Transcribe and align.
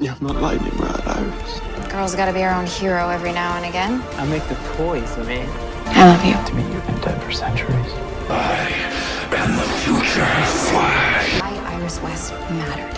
You 0.00 0.08
have 0.08 0.22
not 0.22 0.36
lightning 0.36 0.74
rod, 0.78 1.02
Iris. 1.06 1.60
Girl's 1.92 2.14
gotta 2.14 2.32
be 2.32 2.40
her 2.40 2.54
own 2.54 2.64
hero 2.64 3.10
every 3.10 3.32
now 3.32 3.58
and 3.58 3.66
again. 3.66 4.02
I 4.14 4.24
make 4.28 4.42
the 4.48 4.54
toys, 4.74 5.14
man. 5.18 5.46
I 5.88 6.06
love 6.06 6.24
you. 6.24 6.32
To 6.32 6.54
me, 6.54 6.62
you've 6.72 6.86
been 6.86 6.98
dead 7.00 7.22
for 7.22 7.30
centuries. 7.30 7.92
I 8.30 8.70
am 9.36 9.56
the 9.56 9.62
future 9.84 10.24
fly. 10.70 11.40
I, 11.42 11.74
Iris 11.74 12.00
West, 12.00 12.32
mattered. 12.32 12.96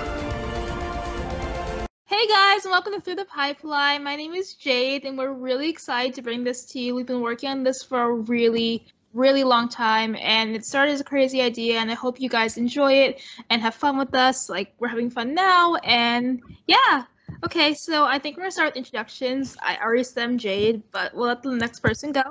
Hey 2.06 2.28
guys, 2.28 2.64
and 2.66 2.70
welcome 2.70 2.92
to 2.92 3.00
Through 3.00 3.16
the 3.16 3.24
Pipeline. 3.24 4.04
My 4.04 4.14
name 4.14 4.34
is 4.34 4.54
Jade, 4.54 5.04
and 5.04 5.18
we're 5.18 5.32
really 5.32 5.68
excited 5.68 6.14
to 6.14 6.22
bring 6.22 6.44
this 6.44 6.64
to 6.66 6.78
you. 6.78 6.94
We've 6.94 7.04
been 7.04 7.20
working 7.20 7.48
on 7.48 7.64
this 7.64 7.82
for 7.82 8.00
a 8.00 8.12
really, 8.12 8.86
really 9.12 9.44
long 9.44 9.68
time, 9.68 10.16
and 10.16 10.54
it 10.54 10.64
started 10.64 10.92
as 10.92 11.00
a 11.00 11.04
crazy 11.04 11.40
idea. 11.42 11.78
And 11.78 11.90
I 11.90 11.94
hope 11.94 12.20
you 12.20 12.28
guys 12.28 12.56
enjoy 12.56 12.92
it 12.92 13.22
and 13.50 13.60
have 13.62 13.74
fun 13.74 13.98
with 13.98 14.14
us. 14.14 14.48
Like 14.48 14.74
we're 14.78 14.88
having 14.88 15.10
fun 15.10 15.34
now, 15.34 15.76
and 15.76 16.42
yeah. 16.66 17.04
Okay, 17.44 17.74
so 17.74 18.04
I 18.04 18.18
think 18.18 18.36
we're 18.36 18.42
gonna 18.42 18.52
start 18.52 18.68
with 18.68 18.76
introductions. 18.76 19.56
I 19.62 19.76
already 19.82 20.04
said 20.04 20.24
I'm 20.24 20.38
Jade, 20.38 20.82
but 20.92 21.14
we'll 21.14 21.26
let 21.26 21.42
the 21.42 21.50
next 21.50 21.80
person 21.80 22.12
go. 22.12 22.22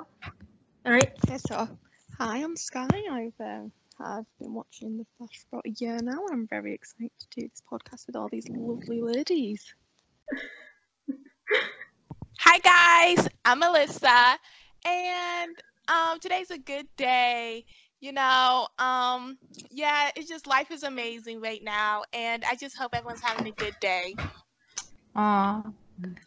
All 0.86 0.92
right. 0.92 1.12
Okay, 1.26 1.38
so 1.38 1.68
hi, 2.18 2.38
I'm 2.38 2.56
Sky. 2.56 2.88
I've 3.10 3.40
uh, 3.40 3.64
I've 4.00 4.26
been 4.40 4.54
watching 4.54 4.96
The 4.96 5.06
Flash 5.16 5.44
for 5.50 5.56
about 5.56 5.66
a 5.66 5.70
year 5.78 5.98
now, 6.02 6.24
and 6.26 6.32
I'm 6.32 6.46
very 6.46 6.74
excited 6.74 7.10
to 7.18 7.40
do 7.40 7.48
this 7.48 7.62
podcast 7.70 8.06
with 8.06 8.16
all 8.16 8.28
these 8.30 8.48
lovely 8.48 9.02
ladies. 9.02 9.74
Hi 12.40 12.58
guys, 12.58 13.28
I'm 13.44 13.60
Melissa, 13.60 14.38
and 14.84 15.56
um, 15.92 16.18
today's 16.20 16.50
a 16.50 16.58
good 16.58 16.86
day. 16.96 17.64
You 18.00 18.12
know, 18.12 18.66
um, 18.78 19.38
yeah, 19.70 20.10
it's 20.16 20.28
just 20.28 20.46
life 20.46 20.70
is 20.70 20.82
amazing 20.82 21.40
right 21.40 21.62
now, 21.62 22.02
and 22.12 22.44
I 22.44 22.56
just 22.56 22.76
hope 22.76 22.94
everyone's 22.94 23.22
having 23.22 23.46
a 23.46 23.52
good 23.52 23.74
day. 23.80 24.14
Aw. 25.14 25.62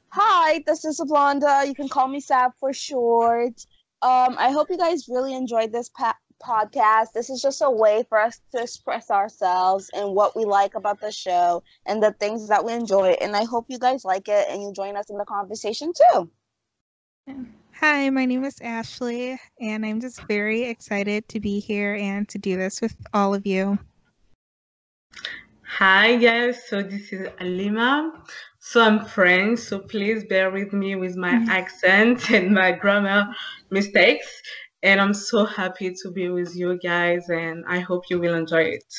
Hi, 0.09 0.63
this 0.65 0.85
is 0.85 0.99
Ablonda. 1.01 1.67
You 1.67 1.75
can 1.75 1.89
call 1.89 2.07
me 2.07 2.21
Sab 2.21 2.51
for 2.59 2.71
short. 2.71 3.65
Um, 4.01 4.35
I 4.37 4.51
hope 4.51 4.69
you 4.69 4.77
guys 4.77 5.09
really 5.09 5.33
enjoyed 5.33 5.73
this 5.73 5.89
pa- 5.89 6.17
podcast. 6.41 7.11
This 7.13 7.29
is 7.29 7.41
just 7.41 7.61
a 7.61 7.69
way 7.69 8.03
for 8.07 8.19
us 8.19 8.39
to 8.53 8.61
express 8.61 9.11
ourselves 9.11 9.89
and 9.93 10.13
what 10.13 10.35
we 10.35 10.45
like 10.45 10.75
about 10.75 11.01
the 11.01 11.11
show 11.11 11.63
and 11.85 12.01
the 12.01 12.13
things 12.13 12.47
that 12.47 12.63
we 12.63 12.71
enjoy. 12.71 13.15
And 13.19 13.35
I 13.35 13.43
hope 13.43 13.65
you 13.67 13.79
guys 13.79 14.05
like 14.05 14.29
it 14.29 14.47
and 14.49 14.61
you 14.61 14.71
join 14.73 14.95
us 14.95 15.09
in 15.09 15.17
the 15.17 15.25
conversation 15.25 15.91
too. 16.13 16.29
Hi, 17.81 18.09
my 18.09 18.25
name 18.25 18.45
is 18.45 18.61
Ashley, 18.61 19.37
and 19.59 19.85
I'm 19.85 19.99
just 19.99 20.25
very 20.27 20.63
excited 20.63 21.27
to 21.27 21.41
be 21.41 21.59
here 21.59 21.95
and 21.95 22.27
to 22.29 22.37
do 22.37 22.55
this 22.55 22.79
with 22.79 22.95
all 23.13 23.35
of 23.35 23.45
you. 23.45 23.77
Hi 25.63 26.15
guys, 26.15 26.65
so 26.69 26.81
this 26.81 27.11
is 27.11 27.27
Alima. 27.41 28.13
So 28.59 28.81
I'm 28.81 29.03
French, 29.03 29.59
so 29.59 29.79
please 29.79 30.23
bear 30.23 30.51
with 30.51 30.71
me 30.71 30.95
with 30.95 31.17
my 31.17 31.45
accent 31.49 32.31
and 32.31 32.53
my 32.53 32.71
grammar 32.71 33.27
mistakes. 33.71 34.41
And 34.81 35.01
I'm 35.01 35.13
so 35.13 35.45
happy 35.45 35.93
to 36.01 36.11
be 36.11 36.29
with 36.29 36.55
you 36.55 36.79
guys, 36.79 37.27
and 37.29 37.65
I 37.67 37.79
hope 37.79 38.03
you 38.09 38.19
will 38.19 38.35
enjoy 38.35 38.63
it. 38.79 38.93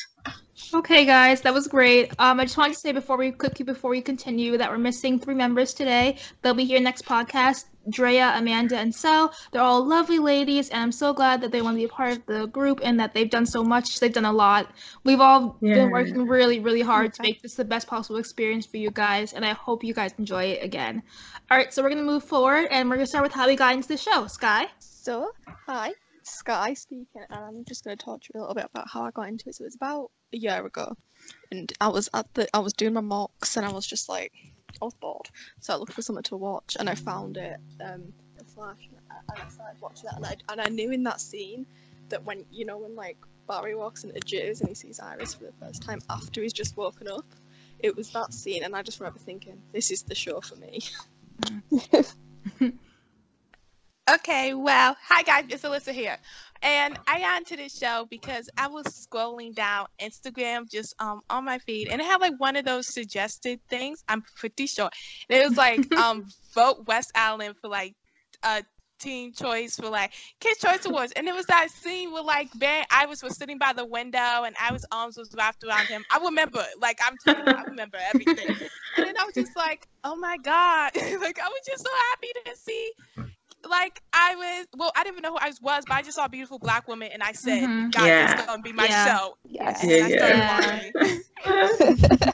Okay, 0.73 1.03
guys, 1.03 1.41
that 1.41 1.53
was 1.53 1.67
great. 1.67 2.11
Um, 2.19 2.39
I 2.39 2.45
just 2.45 2.57
wanted 2.57 2.73
to 2.73 2.79
say 2.79 2.91
before 2.91 3.17
we 3.17 3.31
quickly 3.31 3.63
before 3.65 3.89
we 3.89 4.01
continue 4.01 4.57
that 4.57 4.69
we're 4.69 4.77
missing 4.77 5.17
three 5.17 5.35
members 5.35 5.73
today. 5.73 6.17
They'll 6.41 6.53
be 6.53 6.65
here 6.65 6.79
next 6.79 7.05
podcast. 7.05 7.65
Drea, 7.89 8.33
Amanda, 8.35 8.77
and 8.77 8.93
Sel. 8.93 9.33
They're 9.51 9.61
all 9.61 9.85
lovely 9.85 10.19
ladies, 10.19 10.69
and 10.69 10.81
I'm 10.81 10.91
so 10.91 11.13
glad 11.13 11.41
that 11.41 11.51
they 11.51 11.61
want 11.61 11.75
to 11.75 11.79
be 11.79 11.85
a 11.85 11.89
part 11.89 12.11
of 12.13 12.25
the 12.25 12.47
group 12.47 12.81
and 12.83 12.99
that 12.99 13.13
they've 13.13 13.29
done 13.29 13.45
so 13.45 13.63
much. 13.63 13.99
They've 13.99 14.13
done 14.13 14.25
a 14.25 14.33
lot. 14.33 14.71
We've 15.03 15.21
all 15.21 15.57
Yeah. 15.61 15.75
been 15.75 15.91
working 15.91 16.27
really, 16.27 16.59
really 16.59 16.81
hard 16.81 17.13
to 17.13 17.21
make 17.21 17.41
this 17.41 17.55
the 17.55 17.65
best 17.65 17.87
possible 17.87 18.17
experience 18.19 18.65
for 18.65 18.77
you 18.77 18.91
guys, 18.91 19.33
and 19.33 19.45
I 19.45 19.53
hope 19.53 19.83
you 19.83 19.93
guys 19.93 20.13
enjoy 20.17 20.45
it 20.45 20.63
again. 20.63 21.01
All 21.49 21.57
right, 21.57 21.73
so 21.73 21.81
we're 21.81 21.89
gonna 21.89 22.03
move 22.03 22.23
forward, 22.23 22.67
and 22.71 22.89
we're 22.89 22.95
gonna 22.97 23.07
start 23.07 23.23
with 23.23 23.33
how 23.33 23.47
we 23.47 23.55
got 23.55 23.73
into 23.73 23.87
the 23.87 23.97
show. 23.97 24.27
Sky. 24.27 24.67
So, 24.79 25.31
hi, 25.67 25.93
Sky 26.23 26.73
speaking, 26.73 27.07
and 27.29 27.39
I'm 27.39 27.63
just 27.65 27.85
going 27.85 27.97
to 27.97 28.03
talk 28.03 28.21
to 28.21 28.29
you 28.33 28.39
a 28.39 28.41
little 28.41 28.55
bit 28.55 28.65
about 28.65 28.89
how 28.91 29.03
I 29.03 29.11
got 29.11 29.29
into 29.29 29.47
it. 29.47 29.55
So, 29.55 29.63
it's 29.63 29.75
about 29.75 30.11
a 30.33 30.37
year 30.37 30.65
ago, 30.65 30.95
and 31.51 31.71
I 31.79 31.87
was 31.87 32.09
at 32.13 32.33
the, 32.33 32.47
I 32.53 32.59
was 32.59 32.73
doing 32.73 32.93
my 32.93 33.01
mocks, 33.01 33.55
and 33.55 33.65
I 33.65 33.71
was 33.71 33.87
just 33.87 34.09
like, 34.09 34.33
Was 34.81 34.93
bored, 34.95 35.29
so 35.59 35.73
I 35.73 35.77
looked 35.77 35.93
for 35.93 36.01
something 36.01 36.23
to 36.23 36.37
watch, 36.37 36.77
and 36.79 36.89
I 36.89 36.95
found 36.95 37.37
it, 37.37 37.57
um, 37.83 38.13
Flash, 38.53 38.89
and 38.89 38.99
I, 39.35 39.49
started 39.49 39.79
watching 39.81 40.05
that, 40.05 40.15
and 40.15 40.25
I, 40.25 40.35
and 40.49 40.61
I 40.61 40.69
knew 40.69 40.91
in 40.91 41.03
that 41.03 41.21
scene 41.21 41.65
that 42.09 42.23
when, 42.23 42.45
you 42.51 42.65
know, 42.65 42.77
when 42.77 42.95
like 42.95 43.17
Barry 43.47 43.75
walks 43.75 44.03
into 44.03 44.19
Jitters 44.19 44.61
and 44.61 44.69
he 44.69 44.75
sees 44.75 44.99
Iris 44.99 45.33
for 45.33 45.45
the 45.45 45.53
first 45.59 45.83
time 45.83 45.99
after 46.09 46.41
he's 46.41 46.53
just 46.53 46.75
woken 46.77 47.07
up, 47.07 47.25
it 47.79 47.95
was 47.95 48.09
that 48.11 48.33
scene, 48.33 48.63
and 48.63 48.75
I 48.75 48.81
just 48.81 48.99
remember 48.99 49.19
thinking, 49.19 49.61
this 49.73 49.91
is 49.91 50.03
the 50.03 50.15
show 50.15 50.41
for 50.41 50.55
me. 50.55 50.81
Okay, 54.09 54.53
well, 54.53 54.95
hi 55.01 55.21
guys, 55.21 55.43
it's 55.49 55.63
Alyssa 55.63 55.91
here. 55.91 56.15
And 56.61 56.97
I 57.07 57.19
got 57.19 57.39
into 57.39 57.55
this 57.55 57.77
show 57.77 58.07
because 58.09 58.49
I 58.57 58.67
was 58.67 58.85
scrolling 58.85 59.53
down 59.53 59.87
Instagram 60.01 60.69
just 60.69 60.95
um 60.99 61.21
on 61.29 61.45
my 61.45 61.57
feed 61.59 61.89
and 61.89 62.01
it 62.01 62.05
had 62.05 62.21
like 62.21 62.39
one 62.39 62.55
of 62.55 62.65
those 62.65 62.87
suggested 62.87 63.59
things. 63.69 64.03
I'm 64.07 64.23
pretty 64.35 64.67
sure. 64.67 64.89
And 65.29 65.39
it 65.39 65.47
was 65.47 65.57
like 65.57 65.91
um 65.97 66.25
vote 66.53 66.85
WestAllen 66.85 67.55
for 67.61 67.69
like 67.69 67.95
uh 68.43 68.61
teen 68.99 69.31
choice 69.31 69.75
for 69.75 69.89
like 69.89 70.11
kids 70.39 70.59
choice 70.59 70.83
awards 70.85 71.13
and 71.15 71.27
it 71.27 71.35
was 71.35 71.45
that 71.45 71.69
scene 71.69 72.11
where 72.11 72.23
like 72.23 72.49
Barry 72.55 72.83
Iris 72.91 73.21
was 73.21 73.37
sitting 73.37 73.59
by 73.59 73.71
the 73.73 73.85
window 73.85 74.43
and 74.43 74.55
Iris 74.59 74.85
arms 74.91 75.17
was 75.17 75.29
wrapped 75.37 75.63
around 75.63 75.87
him. 75.87 76.03
I 76.11 76.17
remember 76.17 76.63
like 76.81 76.99
I'm 77.05 77.15
telling 77.23 77.45
you, 77.45 77.53
I 77.53 77.63
remember 77.63 77.97
everything. 78.13 78.57
And 78.97 79.05
then 79.05 79.13
I 79.19 79.25
was 79.25 79.35
just 79.35 79.55
like, 79.55 79.87
oh 80.03 80.15
my 80.15 80.37
god. 80.37 80.91
like 80.95 81.39
I 81.39 81.47
was 81.47 81.61
just 81.65 81.83
so 81.83 81.91
happy 82.09 82.29
to 82.45 82.57
see 82.57 82.91
like 83.69 84.01
I 84.13 84.35
was 84.35 84.67
well, 84.77 84.91
I 84.95 85.03
didn't 85.03 85.15
even 85.15 85.23
know 85.23 85.31
who 85.33 85.39
I 85.39 85.51
was, 85.61 85.85
but 85.85 85.95
I 85.95 86.01
just 86.01 86.15
saw 86.15 86.25
a 86.25 86.29
beautiful 86.29 86.59
black 86.59 86.87
woman 86.87 87.09
and 87.13 87.23
I 87.23 87.33
said, 87.33 87.69
Mhm. 87.69 87.91
God, 87.91 88.11
Yeah. 88.11 88.27
this 88.27 88.33
is 88.33 88.45
gonna 88.45 88.61
be 88.61 88.73
my 88.73 88.89
Yeah. 88.89 88.89
show. 88.89 89.37
Yes. 89.45 89.87
I 89.99 90.09
Yeah, 90.09 90.09
started 90.09 90.41
yeah. 90.41 90.45
watching. 90.45 90.93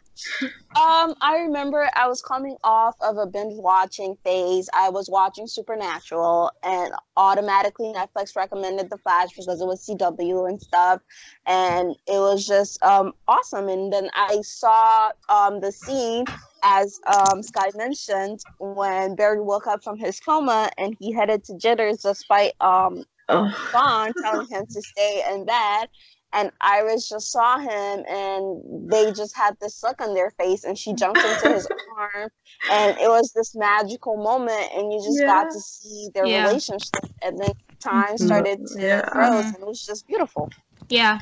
Um, 0.76 1.16
I 1.22 1.38
remember 1.40 1.90
I 1.96 2.08
was 2.08 2.22
coming 2.22 2.58
off 2.64 2.96
of 3.02 3.18
a 3.18 3.26
binge 3.28 3.54
watching 3.58 4.16
phase. 4.24 4.70
I 4.74 4.90
was 4.90 5.10
watching 5.10 5.48
Supernatural, 5.48 6.52
and 6.64 6.94
automatically 7.16 7.94
Netflix 7.94 8.36
recommended 8.36 8.90
The 8.90 8.98
Flash 8.98 9.30
because 9.36 9.62
it 9.62 9.66
was 9.66 9.82
CW 9.84 10.46
and 10.46 10.62
stuff, 10.62 11.02
and 11.46 11.96
it 12.08 12.20
was 12.20 12.46
just 12.46 12.82
um 12.84 13.14
awesome. 13.28 13.68
And 13.70 13.92
then 13.94 14.10
I 14.14 14.42
saw 14.42 15.12
um 15.30 15.60
the 15.62 15.72
scene 15.72 16.28
as 16.64 17.00
um 17.08 17.44
Sky 17.44 17.72
mentioned 17.76 18.40
when 18.60 19.16
Barry 19.16 19.42
woke 19.42 19.68
up 19.68 19.84
from 19.84 19.98
his 19.98 20.20
coma 20.20 20.70
and 20.78 20.96
he 21.00 21.12
headed 21.14 21.44
to 21.46 21.58
Jitters 21.58 21.98
despite 22.00 22.54
um 22.62 23.04
Oh, 23.30 23.50
Vaughn 23.72 24.14
telling 24.22 24.48
him 24.48 24.66
to 24.72 24.82
stay 24.82 25.24
in 25.32 25.46
bed. 25.46 25.88
And 26.34 26.52
Iris 26.62 27.08
just 27.10 27.32
saw 27.32 27.58
him 27.58 28.04
and 28.10 28.92
they 28.92 29.12
just 29.14 29.36
had 29.38 29.56
this 29.62 29.82
look 29.84 30.02
on 30.02 30.14
their 30.14 30.32
face 30.32 30.64
and 30.64 30.78
she 30.78 30.94
jumped 30.94 31.24
into 31.24 31.48
his 31.54 31.68
arm 31.98 32.30
and 32.70 32.98
it 33.00 33.08
was 33.08 33.32
this 33.34 33.56
magical 33.56 34.18
moment 34.18 34.70
and 34.76 34.92
you 34.92 35.00
just 35.06 35.26
got 35.26 35.50
to 35.52 35.60
see 35.60 36.10
their 36.14 36.26
Yeah. 36.28 36.48
relationship 36.48 37.06
and 37.22 37.40
then 37.40 37.52
time 37.80 38.16
Mhm. 38.16 38.20
started 38.26 38.68
to 38.68 38.80
Yeah. 38.82 39.10
froze 39.12 39.54
and 39.54 39.62
it 39.64 39.68
was 39.68 39.86
just 39.86 40.08
beautiful. 40.08 40.50
Yeah. 40.90 41.20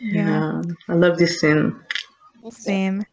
yeah. 0.00 0.62
I 0.88 0.92
love 0.94 1.18
this 1.18 1.40
scene. 1.40 1.78
Same. 2.50 3.04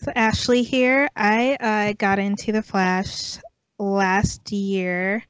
So 0.00 0.12
Ashley 0.14 0.62
here. 0.62 1.08
I 1.16 1.56
uh, 1.60 1.94
got 1.98 2.20
into 2.20 2.52
the 2.52 2.62
Flash 2.62 3.38
last 3.78 4.52
year. 4.52 5.24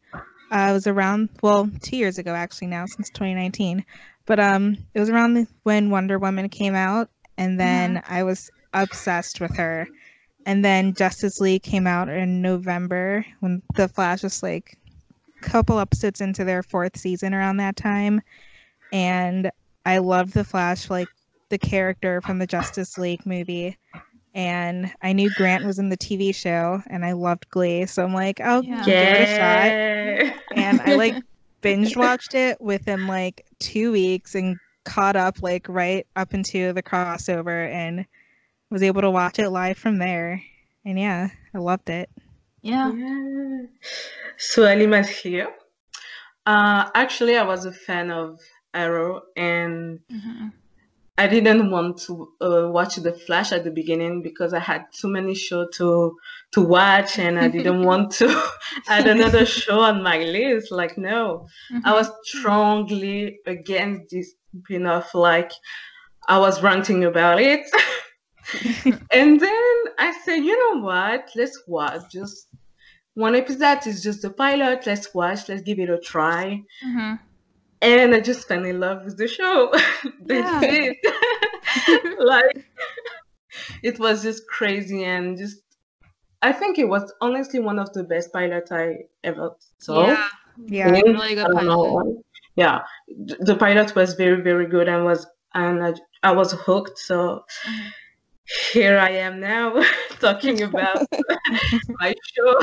Uh, 0.50 0.68
it 0.70 0.72
was 0.72 0.86
around 0.86 1.30
well, 1.42 1.70
two 1.82 1.96
years 1.96 2.18
ago 2.18 2.34
actually 2.34 2.68
now 2.68 2.84
since 2.86 3.08
2019. 3.10 3.84
But 4.26 4.38
um, 4.40 4.76
it 4.92 5.00
was 5.00 5.08
around 5.08 5.34
the- 5.34 5.46
when 5.62 5.88
Wonder 5.90 6.18
Woman 6.18 6.50
came 6.50 6.74
out, 6.74 7.08
and 7.38 7.58
then 7.58 8.02
I 8.06 8.22
was 8.24 8.50
obsessed 8.74 9.40
with 9.40 9.56
her. 9.56 9.88
And 10.44 10.62
then 10.62 10.92
Justice 10.94 11.40
League 11.40 11.62
came 11.62 11.86
out 11.86 12.10
in 12.10 12.42
November 12.42 13.24
when 13.40 13.62
the 13.74 13.88
Flash 13.88 14.22
was 14.22 14.42
like 14.42 14.76
a 15.42 15.44
couple 15.46 15.78
episodes 15.78 16.20
into 16.20 16.44
their 16.44 16.62
fourth 16.62 16.96
season 16.98 17.32
around 17.32 17.56
that 17.56 17.76
time, 17.76 18.20
and 18.92 19.50
I 19.86 19.98
loved 19.98 20.34
the 20.34 20.44
Flash 20.44 20.90
like 20.90 21.08
the 21.48 21.58
character 21.58 22.20
from 22.20 22.38
the 22.38 22.46
Justice 22.46 22.98
League 22.98 23.24
movie. 23.24 23.76
And 24.38 24.92
I 25.02 25.14
knew 25.14 25.30
Grant 25.30 25.64
was 25.64 25.80
in 25.80 25.88
the 25.88 25.96
TV 25.96 26.32
show, 26.32 26.80
and 26.86 27.04
I 27.04 27.10
loved 27.10 27.50
Glee, 27.50 27.86
so 27.86 28.04
I'm 28.04 28.14
like, 28.14 28.40
I'll 28.40 28.62
Yeah. 28.62 28.84
give 28.84 29.02
it 29.02 29.16
a 29.16 29.26
shot. 29.26 29.72
And 30.56 30.80
I 30.80 30.94
like 30.94 31.16
binge 31.60 31.96
watched 31.96 32.34
it 32.36 32.60
within 32.60 33.08
like 33.08 33.44
two 33.58 33.90
weeks 33.90 34.36
and 34.36 34.60
caught 34.84 35.16
up 35.16 35.42
like 35.42 35.68
right 35.68 36.06
up 36.14 36.34
into 36.34 36.72
the 36.72 36.84
crossover 36.84 37.68
and 37.68 38.06
was 38.70 38.84
able 38.84 39.00
to 39.00 39.10
watch 39.10 39.40
it 39.40 39.50
live 39.50 39.76
from 39.76 39.98
there. 39.98 40.40
And 40.84 40.96
yeah, 41.00 41.30
I 41.52 41.58
loved 41.58 41.90
it. 41.90 42.08
Yeah. 42.62 42.92
Yeah. 42.92 43.62
So 44.36 44.64
Alima's 44.66 45.08
here. 45.08 45.48
Uh, 46.46 46.88
actually, 46.94 47.36
I 47.36 47.42
was 47.42 47.64
a 47.64 47.72
fan 47.72 48.12
of 48.12 48.38
Arrow, 48.72 49.22
and 49.36 49.98
Mhm. 50.12 50.52
I 51.18 51.26
didn't 51.26 51.72
want 51.72 51.98
to 52.02 52.32
uh, 52.40 52.68
watch 52.70 52.94
The 52.94 53.12
Flash 53.12 53.50
at 53.50 53.64
the 53.64 53.72
beginning 53.72 54.22
because 54.22 54.54
I 54.54 54.60
had 54.60 54.84
too 54.92 55.08
many 55.08 55.34
shows 55.34 55.68
to 55.74 56.16
to 56.52 56.60
watch, 56.60 57.18
and 57.18 57.40
I 57.40 57.48
didn't 57.56 57.82
want 57.82 58.12
to 58.20 58.28
add 58.88 59.08
another 59.08 59.44
show 59.44 59.80
on 59.80 60.00
my 60.00 60.18
list. 60.18 60.70
Like, 60.70 60.96
no, 60.96 61.48
I 61.84 61.92
was 61.92 62.08
strongly 62.22 63.40
against 63.46 64.10
this 64.10 64.34
spin-off. 64.60 65.12
Like, 65.12 65.50
I 66.28 66.38
was 66.38 66.62
ranting 66.62 67.04
about 67.04 67.40
it, 67.40 67.66
and 69.10 69.40
then 69.40 69.74
I 69.98 70.16
said, 70.24 70.36
you 70.36 70.56
know 70.56 70.82
what? 70.82 71.30
Let's 71.34 71.60
watch 71.66 72.02
just 72.12 72.46
one 73.14 73.34
episode. 73.34 73.88
Is 73.88 74.04
just 74.04 74.22
the 74.22 74.30
pilot. 74.30 74.86
Let's 74.86 75.12
watch. 75.12 75.48
Let's 75.48 75.62
give 75.62 75.80
it 75.80 75.90
a 75.90 75.98
try. 75.98 76.62
hmm 76.80 77.14
and 77.82 78.14
I 78.14 78.20
just 78.20 78.48
fell 78.48 78.64
in 78.64 78.80
love 78.80 79.04
with 79.04 79.16
the 79.18 79.28
show. 79.28 79.72
That's 80.20 80.58
it. 80.62 80.96
like 82.18 82.64
it 83.82 83.98
was 83.98 84.22
just 84.22 84.46
crazy 84.48 85.04
and 85.04 85.36
just 85.36 85.62
I 86.42 86.52
think 86.52 86.78
it 86.78 86.88
was 86.88 87.12
honestly 87.20 87.60
one 87.60 87.78
of 87.78 87.92
the 87.94 88.04
best 88.04 88.32
pilots 88.32 88.72
I 88.72 89.04
ever 89.24 89.56
saw. 89.78 90.16
Yeah, 90.16 90.28
Yeah. 90.68 91.00
think. 91.02 91.16
really 91.16 91.34
good 91.34 91.52
I 91.56 91.62
know 91.64 91.84
pilot. 91.84 92.24
Yeah, 92.56 92.80
the 93.08 93.56
pilot 93.58 93.94
was 93.96 94.14
very 94.14 94.42
very 94.42 94.68
good 94.68 94.88
and 94.88 95.04
was 95.04 95.26
and 95.54 95.84
I, 95.84 95.94
I 96.22 96.32
was 96.32 96.52
hooked. 96.52 96.98
So 96.98 97.44
Mm-hmm. 97.66 97.88
here 98.72 98.98
I 98.98 99.10
am 99.10 99.40
now 99.40 99.82
talking 100.20 100.62
about 100.62 101.02
my 102.00 102.14
show. 102.34 102.58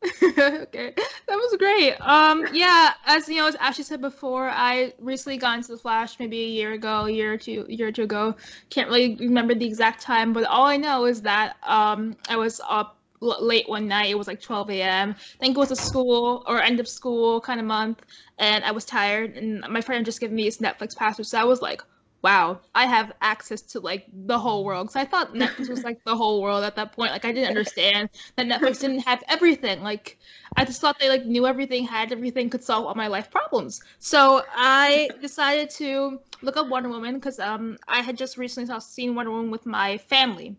okay, 0.22 0.94
that 0.94 1.36
was 1.36 1.56
great. 1.58 1.94
Um, 2.00 2.46
yeah, 2.52 2.94
as 3.04 3.28
you 3.28 3.36
know, 3.36 3.48
as 3.48 3.56
Ashley 3.56 3.82
said 3.82 4.00
before, 4.00 4.48
I 4.48 4.92
recently 5.00 5.38
got 5.38 5.56
into 5.56 5.72
the 5.72 5.78
Flash 5.78 6.18
maybe 6.20 6.40
a 6.40 6.46
year 6.46 6.72
ago, 6.72 7.06
a 7.06 7.10
year 7.10 7.32
or 7.32 7.36
two, 7.36 7.66
year 7.68 7.88
or 7.88 7.92
two 7.92 8.04
ago. 8.04 8.36
Can't 8.70 8.88
really 8.88 9.16
remember 9.16 9.54
the 9.54 9.66
exact 9.66 10.00
time, 10.00 10.32
but 10.32 10.44
all 10.44 10.66
I 10.66 10.76
know 10.76 11.04
is 11.06 11.22
that 11.22 11.56
um, 11.64 12.16
I 12.28 12.36
was 12.36 12.60
up 12.68 12.96
late 13.20 13.68
one 13.68 13.88
night. 13.88 14.10
It 14.10 14.14
was 14.18 14.28
like 14.28 14.40
12 14.40 14.70
a.m. 14.70 15.16
I 15.18 15.38
think 15.44 15.56
it 15.56 15.60
was 15.60 15.72
a 15.72 15.76
school 15.76 16.44
or 16.46 16.62
end 16.62 16.78
of 16.78 16.86
school 16.86 17.40
kind 17.40 17.58
of 17.58 17.66
month, 17.66 18.00
and 18.38 18.64
I 18.64 18.70
was 18.70 18.84
tired. 18.84 19.36
And 19.36 19.64
my 19.68 19.80
friend 19.80 20.04
just 20.04 20.20
gave 20.20 20.30
me 20.30 20.44
his 20.44 20.58
Netflix 20.58 20.94
password, 20.96 21.26
so 21.26 21.40
I 21.40 21.44
was 21.44 21.60
like, 21.60 21.82
"Wow, 22.22 22.60
I 22.74 22.86
have 22.86 23.12
access 23.20 23.62
to 23.72 23.80
like 23.80 24.06
the 24.12 24.38
whole 24.38 24.64
world." 24.64 24.90
So 24.90 25.00
I 25.00 25.04
thought 25.04 25.34
Netflix 25.34 25.68
was 25.68 25.84
like 25.84 26.02
the 26.04 26.16
whole 26.16 26.42
world 26.42 26.64
at 26.64 26.76
that 26.76 26.92
point. 26.92 27.12
Like 27.12 27.24
I 27.24 27.32
didn't 27.32 27.48
understand 27.50 28.10
that 28.36 28.46
Netflix 28.46 28.80
didn't 28.80 29.00
have 29.00 29.22
everything. 29.28 29.82
Like 29.82 30.18
I 30.56 30.64
just 30.64 30.80
thought 30.80 30.98
they 30.98 31.08
like 31.08 31.24
knew 31.26 31.46
everything, 31.46 31.84
had 31.84 32.12
everything, 32.12 32.50
could 32.50 32.64
solve 32.64 32.86
all 32.86 32.94
my 32.94 33.06
life 33.08 33.30
problems. 33.30 33.82
So 33.98 34.42
I 34.54 35.10
decided 35.20 35.70
to 35.70 36.20
look 36.42 36.56
up 36.56 36.68
Wonder 36.68 36.88
Woman 36.88 37.14
because 37.14 37.38
um 37.38 37.78
I 37.88 38.00
had 38.02 38.16
just 38.16 38.36
recently 38.38 38.66
saw, 38.66 38.78
seen 38.78 39.14
Wonder 39.14 39.30
Woman 39.32 39.50
with 39.50 39.66
my 39.66 39.98
family, 39.98 40.56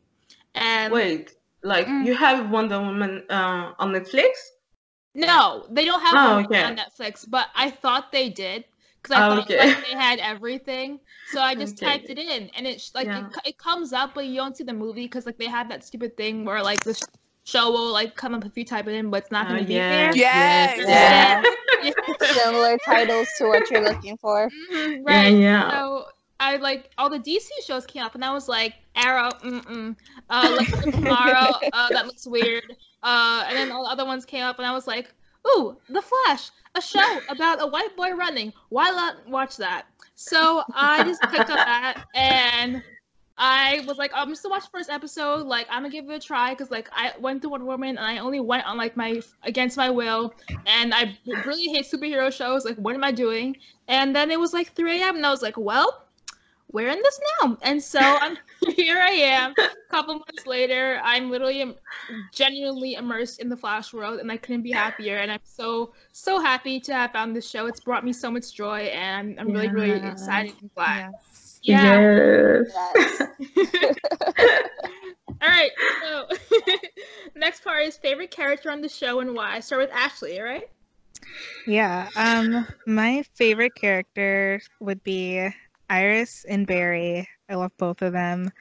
and 0.55 0.93
Wait, 0.93 1.33
like 1.63 1.87
Mm. 1.87 2.05
you 2.05 2.15
have 2.15 2.49
Wonder 2.51 2.79
Woman 2.79 3.23
uh, 3.29 3.73
on 3.79 3.91
Netflix? 3.93 4.31
no, 5.13 5.65
they 5.69 5.85
don't 5.85 6.01
have 6.01 6.19
Oh, 6.19 6.23
Wonder 6.23 6.43
Woman 6.43 6.63
okay. 6.63 6.63
on 6.63 6.77
Netflix, 6.77 7.29
but 7.29 7.47
I 7.55 7.69
thought 7.71 8.11
they 8.11 8.29
did 8.29 8.65
because 9.09 9.23
I 9.23 9.27
Oh, 9.27 9.35
thought 9.35 9.49
okay. 9.49 9.57
like, 9.57 9.81
they 9.81 9.97
had 9.97 10.19
everything. 10.19 10.99
So 11.25 11.41
I 11.41 11.55
just 11.55 11.77
Okay. 11.77 11.89
typed 11.89 12.09
it 12.09 12.17
in, 12.19 12.49
and 12.55 12.67
it's 12.67 12.93
like 12.95 13.15
Yeah. 13.15 13.29
it, 13.29 13.35
it 13.45 13.57
comes 13.57 13.93
up, 13.93 14.13
but 14.15 14.25
you 14.27 14.35
don't 14.35 14.57
see 14.57 14.63
the 14.63 14.73
movie 14.73 15.05
because 15.05 15.25
like 15.25 15.37
they 15.37 15.47
have 15.47 15.69
that 15.69 15.83
stupid 15.85 16.17
thing 16.17 16.45
where 16.45 16.63
like 16.63 16.83
the 16.83 16.95
show 17.45 17.71
will 17.71 17.91
like 17.93 18.15
come 18.15 18.35
up 18.35 18.45
if 18.45 18.57
you 18.57 18.65
type 18.65 18.87
it 18.87 18.93
in, 18.95 19.09
but 19.11 19.23
it's 19.23 19.31
not 19.31 19.47
Oh, 19.47 19.49
going 19.49 19.59
to 19.61 19.67
be 19.67 19.79
yes, 19.79 20.17
there. 20.19 20.21
Yes. 20.31 20.77
Yeah. 20.77 21.43
Yeah. 21.81 21.91
Similar 22.19 22.77
titles 22.79 23.33
to 23.33 23.47
what 23.47 23.69
you're 23.69 23.83
looking 23.83 24.17
for. 24.17 24.51
Mhm, 24.51 25.05
right. 25.05 25.39
yeah. 25.39 25.71
So 25.71 26.05
I 26.39 26.57
like 26.57 26.91
all 26.97 27.09
the 27.09 27.19
DC 27.19 27.51
shows 27.65 27.85
came 27.85 28.03
up, 28.03 28.15
and 28.15 28.23
I 28.25 28.33
was 28.33 28.47
like, 28.47 28.73
Arrow, 28.95 29.37
mm-mm. 29.43 29.95
Uh, 30.29 30.51
Legends 30.55 30.89
Tomorrow, 30.93 31.53
uh, 31.71 31.91
that 31.91 32.05
looks 32.05 32.27
weird. 32.27 32.75
Uh, 33.03 33.45
and 33.47 33.57
then 33.57 33.71
all 33.71 33.83
the 33.85 33.91
other 33.91 34.05
ones 34.05 34.25
came 34.25 34.43
up, 34.43 34.57
and 34.59 34.67
I 34.67 34.73
was 34.73 34.87
like, 34.87 35.13
ooh, 35.47 35.77
The 35.89 36.01
Flash, 36.01 36.49
a 36.75 36.81
show 36.81 37.19
about 37.29 37.61
a 37.61 37.67
white 37.67 37.95
boy 37.95 38.11
running. 38.11 38.53
Why 38.69 38.89
not 38.89 39.27
watch 39.27 39.57
that? 39.57 39.85
So 40.15 40.63
I 40.73 41.03
just 41.03 41.21
clicked 41.21 41.49
on 41.49 41.55
that, 41.55 42.05
and 42.13 42.83
I 43.37 43.83
was 43.87 43.97
like, 43.97 44.11
oh, 44.13 44.17
I'm 44.17 44.29
just 44.29 44.43
gonna 44.43 44.53
watch 44.53 44.65
the 44.65 44.69
first 44.69 44.89
episode. 44.89 45.47
Like, 45.47 45.65
I'm 45.69 45.83
gonna 45.83 45.89
give 45.89 46.09
it 46.09 46.13
a 46.13 46.19
try 46.19 46.49
because 46.51 46.69
like 46.69 46.89
I 46.91 47.13
went 47.19 47.41
to 47.43 47.49
Wonder 47.49 47.65
Woman 47.65 47.97
and 47.97 48.05
I 48.05 48.17
only 48.17 48.41
went 48.41 48.65
on 48.65 48.77
like 48.77 48.97
my 48.97 49.21
against 49.43 49.77
my 49.77 49.89
will, 49.89 50.33
and 50.65 50.93
I 50.93 51.17
really 51.45 51.67
hate 51.67 51.85
superhero 51.85 52.31
shows. 52.33 52.65
Like, 52.65 52.75
what 52.75 52.95
am 52.95 53.03
I 53.03 53.11
doing? 53.11 53.55
And 53.87 54.13
then 54.13 54.29
it 54.29 54.39
was 54.39 54.53
like 54.53 54.73
3 54.75 55.01
a.m. 55.01 55.15
and 55.15 55.25
I 55.25 55.31
was 55.31 55.41
like, 55.41 55.57
well, 55.57 56.05
we're 56.71 56.89
in 56.89 56.99
this 57.01 57.19
now. 57.41 57.57
And 57.61 57.81
so 57.81 57.99
I'm 57.99 58.37
here. 58.75 58.99
I 58.99 59.11
am. 59.11 59.51
A 59.51 59.91
couple 59.91 60.13
months 60.15 60.45
later, 60.45 60.99
I'm 61.03 61.29
literally 61.29 61.61
im- 61.61 61.75
genuinely 62.31 62.93
immersed 62.93 63.39
in 63.39 63.49
the 63.49 63.57
Flash 63.57 63.93
world, 63.93 64.19
and 64.19 64.31
I 64.31 64.37
couldn't 64.37 64.61
be 64.63 64.71
happier. 64.71 65.17
And 65.17 65.31
I'm 65.31 65.39
so 65.43 65.93
so 66.11 66.39
happy 66.39 66.79
to 66.81 66.93
have 66.93 67.11
found 67.11 67.35
this 67.35 67.49
show. 67.49 67.65
It's 67.65 67.79
brought 67.79 68.05
me 68.05 68.13
so 68.13 68.29
much 68.31 68.53
joy, 68.53 68.81
and 68.93 69.39
I'm 69.39 69.47
really 69.47 69.69
really 69.69 70.07
excited 70.07 70.53
and 70.61 70.73
glad. 70.75 71.13
Yes. 71.13 71.59
Yeah. 71.63 71.99
Yes. 72.63 73.21
Yes. 73.55 73.95
All 75.41 75.47
right. 75.47 75.71
So 76.01 76.27
next 77.35 77.63
part 77.63 77.83
is 77.83 77.97
favorite 77.97 78.31
character 78.31 78.71
on 78.71 78.81
the 78.81 78.89
show 78.89 79.19
and 79.19 79.33
why. 79.35 79.55
I 79.55 79.59
Start 79.59 79.81
with 79.81 79.91
Ashley. 79.91 80.37
All 80.39 80.45
right. 80.45 80.67
Yeah. 81.67 82.09
Um, 82.15 82.65
my 82.85 83.23
favorite 83.35 83.75
character 83.75 84.61
would 84.79 85.03
be 85.03 85.49
Iris 85.89 86.45
and 86.47 86.67
Barry. 86.67 87.27
I 87.49 87.55
love 87.55 87.71
both 87.77 88.01
of 88.01 88.13
them. 88.13 88.51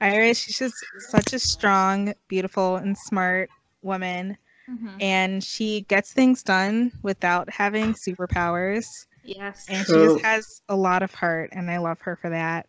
Iris, 0.00 0.38
she's 0.38 0.58
just 0.58 0.84
such 0.98 1.32
a 1.32 1.38
strong, 1.38 2.12
beautiful, 2.28 2.76
and 2.76 2.96
smart 2.96 3.50
woman, 3.82 4.36
Mm-hmm. 4.68 4.96
and 4.98 5.44
she 5.44 5.82
gets 5.82 6.14
things 6.14 6.42
done 6.42 6.90
without 7.02 7.50
having 7.50 7.92
superpowers. 7.92 8.86
Yes. 9.22 9.66
And 9.68 9.86
she 9.86 9.92
just 9.92 10.24
has 10.24 10.62
a 10.70 10.74
lot 10.76 11.02
of 11.02 11.12
heart, 11.12 11.50
and 11.52 11.70
I 11.70 11.76
love 11.76 12.00
her 12.00 12.16
for 12.16 12.30
that. 12.30 12.66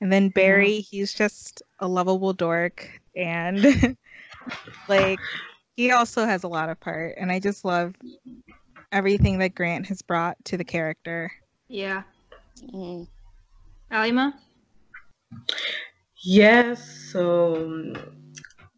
And 0.00 0.12
then 0.12 0.28
Barry, 0.30 0.80
he's 0.80 1.14
just 1.14 1.62
a 1.78 1.86
lovable 1.86 2.32
dork, 2.32 3.00
and 3.14 3.96
like 4.88 5.20
he 5.76 5.92
also 5.92 6.26
has 6.26 6.42
a 6.42 6.48
lot 6.48 6.68
of 6.68 6.82
heart, 6.82 7.14
and 7.16 7.30
I 7.30 7.38
just 7.38 7.64
love 7.64 7.94
everything 8.92 9.38
that 9.38 9.54
Grant 9.54 9.86
has 9.86 10.02
brought 10.02 10.36
to 10.46 10.56
the 10.56 10.64
character. 10.64 11.30
Yeah. 11.68 12.02
Mm. 12.74 13.06
Alima. 13.90 14.34
Yes, 16.24 17.10
so 17.12 17.56
um, 17.56 17.94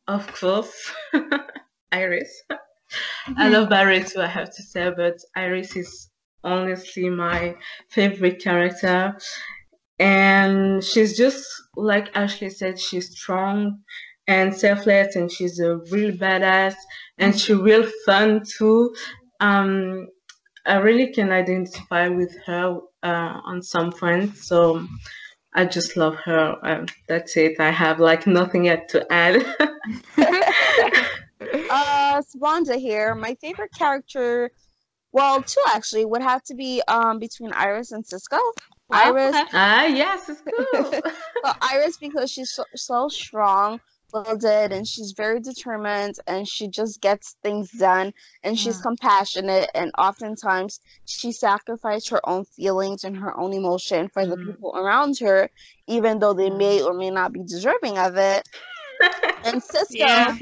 of 0.07 0.27
course, 0.35 0.93
Iris. 1.93 2.43
I 3.37 3.49
love 3.49 3.69
Barry 3.69 4.03
too, 4.03 4.21
I 4.21 4.27
have 4.27 4.55
to 4.55 4.63
say, 4.63 4.91
but 4.97 5.19
Iris 5.37 5.77
is 5.77 6.11
honestly 6.45 7.09
my 7.11 7.55
favorite 7.91 8.43
character. 8.43 9.17
And 9.99 10.83
she's 10.83 11.17
just, 11.17 11.45
like 11.77 12.11
Ashley 12.15 12.51
said, 12.51 12.79
she's 12.79 13.11
strong 13.11 13.81
and 14.27 14.55
selfless, 14.55 15.17
and 15.17 15.31
she's 15.31 15.59
a 15.59 15.79
real 15.91 16.13
badass, 16.13 16.75
and 17.19 17.39
she's 17.39 17.57
real 17.57 17.89
fun 18.05 18.43
too. 18.45 18.95
Um, 19.41 20.07
I 20.69 20.77
really 20.77 21.13
can 21.13 21.33
identify 21.33 22.09
with 22.09 22.37
her 22.47 22.81
uh, 23.03 23.41
on 23.45 23.63
some 23.63 23.91
points, 23.91 24.47
so 24.47 24.87
I 25.55 25.65
just 25.65 25.97
love 25.97 26.17
her. 26.17 26.57
Um, 26.63 26.87
that's 27.09 27.37
it. 27.37 27.59
I 27.59 27.71
have 27.71 27.99
like 28.01 28.27
nothing 28.27 28.67
yet 28.67 28.89
to 28.91 29.13
add. 29.13 29.45
Uh, 31.71 32.21
Swanza 32.23 32.77
here. 32.77 33.15
My 33.15 33.35
favorite 33.41 33.71
character, 33.73 34.51
well, 35.13 35.43
two 35.43 35.63
actually, 35.69 36.05
would 36.05 36.23
have 36.23 36.43
to 36.45 36.55
be 36.55 36.83
um 36.89 37.19
between 37.19 37.53
Iris 37.53 37.93
and 37.93 38.05
Cisco. 38.07 38.39
Iris, 38.91 39.37
ah, 39.53 39.85
yes, 39.85 40.29
it's 40.29 40.43
cool. 40.73 41.01
Iris 41.61 41.99
because 41.99 42.31
she's 42.31 42.51
so, 42.51 42.65
so 42.75 43.09
strong, 43.09 43.81
willed, 44.13 44.45
and 44.45 44.87
she's 44.87 45.13
very 45.13 45.41
determined, 45.41 46.17
and 46.27 46.49
she 46.49 46.69
just 46.69 47.01
gets 47.01 47.37
things 47.43 47.71
done, 47.73 48.13
and 48.43 48.59
she's 48.59 48.81
compassionate, 48.81 49.71
and 49.75 49.91
oftentimes 49.99 50.81
she 51.05 51.33
sacrificed 51.33 52.09
her 52.11 52.27
own 52.29 52.45
feelings 52.45 53.05
and 53.05 53.17
her 53.17 53.39
own 53.39 53.53
emotion 53.53 54.09
for 54.09 54.27
the 54.27 54.37
Mhm. 54.37 54.47
people 54.47 54.77
around 54.77 55.19
her, 55.19 55.51
even 55.87 56.19
though 56.19 56.33
they 56.33 56.51
may 56.51 56.83
or 56.83 56.95
may 56.95 57.11
not 57.11 57.33
be 57.33 57.43
deserving 57.45 57.99
of 57.99 58.17
it. 58.17 58.49
And 59.45 59.63
Cisco, 59.63 59.95
Yeah. 59.95 60.37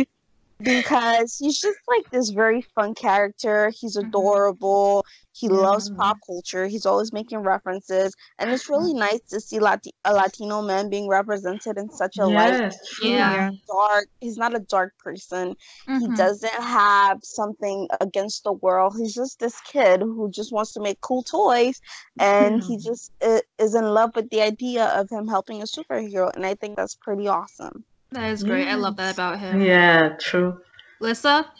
because 0.62 1.36
he's 1.36 1.60
just 1.60 1.78
like 1.86 2.04
this 2.10 2.30
very 2.30 2.62
fun 2.74 2.94
character. 2.94 3.70
He's 3.78 3.96
Mhm. 3.96 4.08
adorable. 4.08 5.04
He 5.38 5.48
loves 5.50 5.90
pop 5.98 6.16
culture. 6.26 6.66
He's 6.66 6.86
always 6.86 7.12
making 7.12 7.40
references, 7.40 8.14
and 8.38 8.50
it's 8.50 8.70
really 8.70 8.94
nice 8.94 9.20
to 9.28 9.38
see 9.38 9.58
Lati- 9.58 9.92
a 10.04 10.14
Latino 10.14 10.62
man 10.62 10.88
being 10.88 11.08
represented 11.08 11.76
in 11.76 11.90
such 11.90 12.16
a 12.18 12.26
light. 12.26 12.52
Yes, 12.52 12.78
true. 12.94 13.10
Yeah. 13.10 13.50
Dark. 13.68 14.06
He's 14.20 14.38
not 14.38 14.54
a 14.56 14.60
dark 14.60 14.94
person. 14.98 15.54
He 15.86 16.06
Mhm. 16.08 16.16
doesn't 16.16 16.54
have 16.54 17.18
something 17.22 17.86
against 18.00 18.44
the 18.44 18.52
world. 18.52 18.94
He's 18.96 19.14
just 19.14 19.38
this 19.38 19.60
kid 19.60 20.00
who 20.00 20.30
just 20.30 20.52
wants 20.52 20.72
to 20.72 20.80
make 20.80 21.00
cool 21.02 21.22
toys, 21.22 21.80
and 22.18 22.62
he 22.62 22.78
just 22.78 23.12
is 23.58 23.74
in 23.74 23.84
love 23.84 24.12
with 24.14 24.30
the 24.30 24.40
idea 24.40 24.86
of 24.86 25.10
him 25.10 25.28
helping 25.28 25.60
a 25.60 25.66
superhero, 25.66 26.34
and 26.34 26.46
I 26.46 26.54
think 26.54 26.76
that's 26.76 26.94
pretty 26.94 27.28
awesome. 27.28 27.84
That 28.12 28.30
is 28.30 28.42
great. 28.42 28.68
I 28.68 28.76
love 28.76 28.96
that 28.96 29.14
about 29.14 29.38
him. 29.38 29.60
Yeah, 29.60 30.16
true. 30.18 30.58
Lissa? 31.00 31.52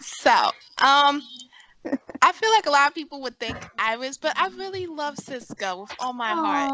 So, 0.00 0.50
um, 0.82 1.22
I 2.22 2.32
feel 2.32 2.50
like 2.52 2.66
a 2.66 2.70
lot 2.70 2.88
of 2.88 2.94
people 2.94 3.20
would 3.22 3.38
think 3.38 3.66
Iris, 3.78 4.18
but 4.18 4.32
I 4.38 4.48
really 4.58 4.86
love 4.86 5.18
Cisco 5.18 5.82
with 5.82 5.94
all 5.98 6.12
my 6.12 6.34
heart. 6.34 6.72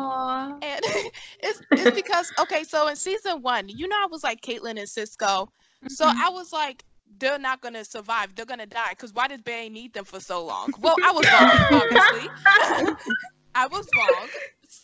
And 0.63 0.81
it's, 1.43 1.63
it's 1.77 1.93
because, 1.93 2.33
okay, 2.39 2.65
so 2.65 2.89
in 2.89 2.97
season 2.97 3.43
one, 3.43 3.69
you 3.69 3.89
know, 3.89 3.97
I 3.97 4.07
was 4.11 4.23
like 4.23 4.41
Caitlin 4.41 4.79
and 4.79 4.89
Cisco. 4.89 5.49
So 5.87 6.05
Mhm. 6.05 6.23
I 6.23 6.31
was 6.31 6.53
like, 6.53 6.85
they're 7.19 7.39
not 7.39 7.61
going 7.61 7.75
to 7.75 7.85
survive. 7.85 8.35
They're 8.35 8.47
going 8.47 8.61
to 8.61 8.67
die. 8.67 8.91
Because 8.91 9.13
why 9.13 9.29
did 9.29 9.45
Barry 9.45 9.69
need 9.69 9.95
them 9.95 10.05
for 10.05 10.21
so 10.21 10.45
long? 10.45 10.73
Well, 10.79 10.99
I 11.03 11.13
was 11.13 11.31
wrong, 11.33 11.61
obviously. 11.71 12.31
I 13.55 13.67
was 13.67 13.89
wrong. 13.95 14.31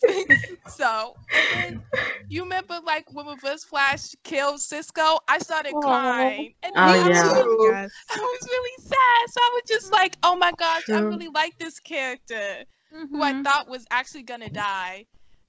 so, 0.67 1.17
then 1.49 1.81
you 2.29 2.43
remember 2.43 2.79
like 2.85 3.05
when 3.13 3.27
Reverse 3.27 3.63
Flash 3.63 4.15
killed 4.23 4.59
Cisco? 4.59 5.19
I 5.27 5.39
started 5.39 5.73
Aw. 5.73 5.81
crying. 5.81 6.53
And 6.63 6.73
Oh, 6.75 6.93
me 6.93 7.09
yeah. 7.09 7.33
too. 7.33 7.67
Yes. 7.71 7.91
I 8.09 8.17
was 8.17 8.47
really 8.47 8.83
sad. 8.83 9.29
So 9.29 9.39
I 9.41 9.49
was 9.53 9.63
just 9.67 9.91
like, 9.91 10.17
oh 10.23 10.35
my 10.35 10.51
gosh, 10.57 10.83
I 10.93 11.01
really 11.01 11.29
like 11.33 11.57
this 11.57 11.79
character 11.79 12.65
who 13.11 13.21
I 13.21 13.33
Mhm. 13.33 13.43
thought 13.43 13.67
was 13.69 13.85
actually 13.91 14.23
gonna 14.23 14.49
die. 14.49 15.05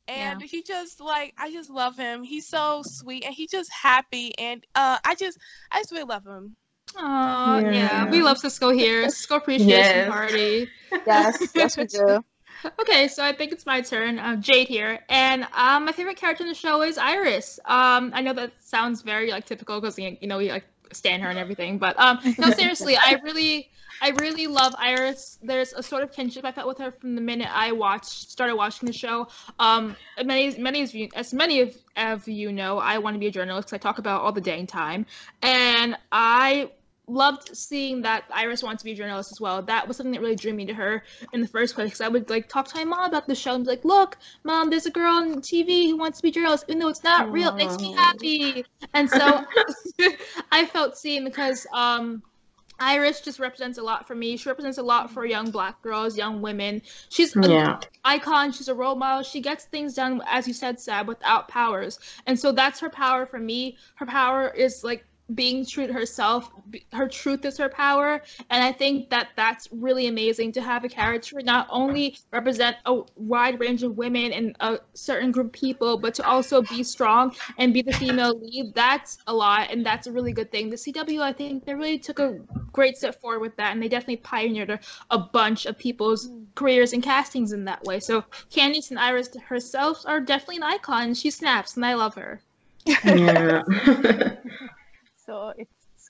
And 0.07 0.41
he 0.41 0.63
just 0.63 1.01
like 1.01 1.35
I 1.39 1.51
just 1.53 1.71
love 1.71 1.97
him. 1.97 2.23
He's 2.23 2.47
so 2.49 2.83
sweet 2.85 3.25
and 3.25 3.35
he's 3.35 3.51
just 3.51 3.71
happy 3.73 4.33
and 4.39 4.65
uh 4.75 4.99
I 5.05 5.15
just 5.15 5.39
I 5.71 5.81
just 5.81 5.93
really 5.93 6.05
love 6.05 6.27
him. 6.27 6.57
Oh 6.97 7.61
yeah. 7.61 8.05
Yeah. 8.05 8.11
We 8.11 8.23
love 8.23 8.39
Cisco 8.39 8.71
here. 8.71 9.09
Cisco 9.09 9.37
appreciation 9.37 10.03
Yes. 10.03 10.07
party. 10.07 10.73
Yes, 11.07 11.53
yes, 11.55 11.77
we 11.77 11.85
do. 11.87 12.25
Okay, 12.81 13.09
so 13.09 13.25
I 13.25 13.33
think 13.33 13.53
it's 13.53 13.67
my 13.67 13.81
turn. 13.81 14.19
Uh, 14.19 14.37
Jade 14.37 14.69
here, 14.69 15.01
and 15.09 15.47
um, 15.55 15.85
my 15.85 15.93
favorite 15.93 16.17
character 16.17 16.43
in 16.43 16.49
the 16.49 16.55
show 16.55 16.83
is 16.83 16.99
Iris. 16.99 17.61
Um, 17.65 18.11
I 18.15 18.21
know 18.23 18.33
that 18.35 18.53
sounds 18.61 19.03
very 19.03 19.31
like 19.31 19.47
typical 19.47 19.81
because 19.81 19.99
you 19.99 20.17
know 20.23 20.39
we 20.39 20.51
like 20.51 20.65
stand 20.93 21.23
her 21.23 21.29
and 21.29 21.39
everything, 21.39 21.79
but 21.79 21.99
um, 22.01 22.19
no, 22.39 22.51
seriously, 22.57 22.97
I 22.97 23.21
really, 23.23 23.71
I 24.03 24.11
really 24.11 24.47
love 24.47 24.75
Iris. 24.79 25.39
There's 25.43 25.73
a 25.73 25.83
sort 25.83 26.03
of 26.03 26.13
kinship 26.13 26.45
I 26.45 26.53
felt 26.53 26.67
with 26.67 26.79
her 26.79 26.91
from 26.91 27.15
the 27.15 27.21
minute 27.21 27.49
I 27.53 27.73
watched 27.73 28.31
started 28.31 28.57
watching 28.57 28.87
the 28.87 28.93
show. 28.93 29.29
Um, 29.59 29.95
many, 30.25 30.57
many 30.59 30.83
of 30.83 30.95
you, 30.95 31.09
as 31.15 31.33
many 31.33 31.61
of, 31.61 31.77
of 31.97 32.27
you 32.27 32.53
know, 32.53 32.79
I 32.79 32.99
want 32.99 33.15
to 33.15 33.21
be 33.21 33.29
a 33.29 33.33
journalist. 33.33 33.73
I 33.73 33.79
talk 33.79 33.99
about 33.99 34.23
all 34.23 34.33
the 34.33 34.41
dang 34.41 34.67
time, 34.67 35.07
and 35.43 35.97
I 36.11 36.71
loved 37.09 37.57
seeing 37.57 38.03
that 38.03 38.25
Iris 38.31 38.63
wanted 38.63 38.79
to 38.81 38.85
be 38.85 38.93
a 38.93 38.97
journalist 38.97 39.33
as 39.33 39.41
well. 39.41 39.63
That 39.63 39.89
was 39.89 39.97
something 39.97 40.13
that 40.13 40.21
really 40.21 40.37
drew 40.37 40.53
me 40.53 40.67
to 40.67 40.75
her 40.75 41.03
in 41.33 41.41
the 41.41 41.49
first 41.49 41.75
place. 41.75 41.89
Because 41.89 42.01
I 42.01 42.09
would 42.09 42.29
like 42.31 42.49
talk 42.49 42.69
to 42.69 42.77
my 42.77 42.85
mom 42.85 43.07
about 43.07 43.27
the 43.27 43.35
show 43.35 43.55
and 43.55 43.65
be 43.65 43.71
like, 43.71 43.85
"Look, 43.85 44.19
mom, 44.45 44.71
there's 44.71 44.87
a 44.87 44.91
girl 44.91 45.15
on 45.15 45.41
TV 45.41 45.89
who 45.89 45.97
wants 45.97 46.19
to 46.19 46.23
be 46.23 46.29
a 46.29 46.33
journalist, 46.33 46.65
even 46.69 46.81
though 46.81 46.89
it's 46.89 47.05
not 47.05 47.31
real. 47.33 47.51
It 47.51 47.57
makes 47.57 47.79
me 47.79 47.93
happy." 47.93 48.65
And 48.95 49.11
so 49.11 49.45
I 50.53 50.67
felt 50.67 50.97
seen 50.97 51.25
because 51.25 51.67
um, 51.73 52.23
Iris 52.81 53.21
just 53.21 53.41
represents 53.41 53.79
a 53.79 53.83
lot 53.83 54.07
for 54.07 54.15
me. 54.15 54.37
She 54.37 54.49
represents 54.49 54.79
a 54.79 54.83
lot 54.83 55.11
for 55.11 55.25
young 55.25 55.51
black 55.51 55.83
girls, 55.83 56.17
young 56.17 56.41
women. 56.43 56.83
She's 57.09 57.37
an 57.37 57.51
Yeah. 57.51 57.81
icon. 58.05 58.53
She's 58.53 58.69
a 58.69 58.75
role 58.75 58.95
model. 58.97 59.23
She 59.23 59.41
gets 59.41 59.65
things 59.65 59.95
done, 59.95 60.23
as 60.27 60.47
you 60.47 60.55
said, 60.55 60.79
Sab, 60.81 61.09
without 61.09 61.49
powers. 61.49 61.99
And 62.27 62.39
so 62.39 62.53
that's 62.53 62.81
her 62.81 62.91
power 62.91 63.27
for 63.27 63.39
me. 63.41 63.77
Her 63.97 64.07
power 64.07 64.49
is 64.51 64.85
like 64.85 65.05
being 65.35 65.65
true 65.65 65.87
to 65.87 65.93
herself. 65.93 66.51
Her 66.93 67.09
truth 67.09 67.45
is 67.45 67.59
her 67.59 67.69
power. 67.69 68.23
And 68.51 68.65
I 68.65 68.73
think 68.73 69.11
that 69.11 69.29
that's 69.37 69.69
really 69.73 70.07
amazing 70.07 70.53
to 70.53 70.63
have 70.63 70.85
a 70.85 70.89
character 70.89 71.41
not 71.43 71.67
only 71.71 72.17
represent 72.33 72.77
a 72.87 73.03
wide 73.17 73.61
range 73.61 73.83
of 73.83 73.97
women 73.97 74.33
and 74.33 74.57
a 74.61 74.79
certain 74.95 75.31
group 75.31 75.47
of 75.47 75.53
people, 75.53 75.99
but 75.99 76.15
to 76.15 76.27
also 76.27 76.63
be 76.63 76.83
strong 76.83 77.35
and 77.59 77.75
be 77.75 77.83
the 77.83 77.93
female 77.93 78.39
lead. 78.39 78.75
That's 78.75 79.19
a 79.27 79.35
lot. 79.35 79.71
And 79.71 79.85
that's 79.85 80.07
a 80.07 80.13
really 80.13 80.33
good 80.33 80.51
thing. 80.51 80.71
The 80.71 80.77
CW, 80.77 81.21
I 81.21 81.33
think, 81.33 81.65
they 81.65 81.75
really 81.75 81.99
took 81.99 82.19
a 82.19 82.39
great 82.73 82.97
step 82.97 83.21
forward 83.21 83.41
with 83.41 83.57
that. 83.57 83.73
And 83.73 83.83
they 83.83 83.89
definitely 83.89 84.17
pioneered 84.17 84.71
a, 84.71 84.81
a 85.11 85.19
bunch 85.19 85.67
of 85.67 85.77
people's 85.77 86.31
careers 86.55 86.93
and 86.93 87.03
castings 87.03 87.53
in 87.53 87.65
that 87.67 87.85
way. 87.85 88.01
So 88.01 88.25
Candice 88.51 88.91
and 88.91 88.99
Iris 88.99 89.29
herself 89.37 90.03
are 90.07 90.21
definitely 90.21 90.57
an 90.57 90.63
icon. 90.63 91.15
She 91.15 91.31
snaps, 91.31 91.77
and 91.77 91.85
I 91.85 91.95
love 91.95 92.15
her. 92.15 92.41
Yeah. 93.05 93.63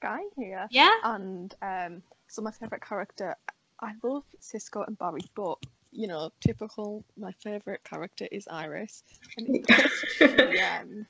So 0.08 0.14
it's 0.24 0.34
here. 0.36 0.66
Yeah. 0.70 0.90
And 1.04 1.54
um, 1.62 2.02
so 2.28 2.42
my 2.42 2.50
favorite 2.52 2.82
character, 2.82 3.34
I 3.80 3.92
love 4.02 4.24
Cisco 4.40 4.84
and 4.86 4.98
Barry, 4.98 5.20
but 5.36 5.58
you 5.90 6.06
know, 6.06 6.30
typical. 6.40 7.04
My 7.16 7.32
favorite 7.32 7.82
character 7.84 8.26
is 8.30 8.46
Iris, 8.48 9.02
and 9.36 9.46
she, 9.46 10.58
um, 10.60 11.06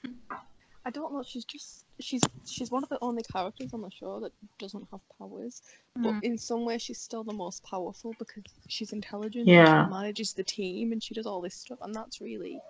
I 0.85 0.90
don't 0.90 1.12
know. 1.12 1.23
She's 1.23 1.45
just 1.45 1.85
she's 2.00 2.23
she's 2.47 2.71
one 2.71 2.83
of 2.83 2.88
the 2.88 2.99
only 3.02 3.23
characters 3.23 3.75
on 3.75 3.83
the 3.83 3.90
show 3.90 4.21
that 4.21 4.33
doesn't 4.59 4.87
have 4.90 5.00
powers, 5.19 5.62
but 5.97 6.14
Mhm. 6.14 6.23
in 6.23 6.38
some 6.38 6.64
way 6.64 6.78
she's 6.78 7.00
still 7.00 7.25
the 7.25 7.33
most 7.33 7.62
powerful 7.64 8.14
because 8.19 8.45
she's 8.69 8.93
intelligent. 8.93 9.49
Yeah. 9.49 9.85
She 9.85 9.90
manages 9.90 10.33
the 10.33 10.45
team 10.45 10.93
and 10.93 11.02
she 11.02 11.14
does 11.14 11.26
all 11.26 11.40
this 11.40 11.55
stuff, 11.57 11.78
and 11.83 11.95
that's 11.95 12.21
really 12.21 12.61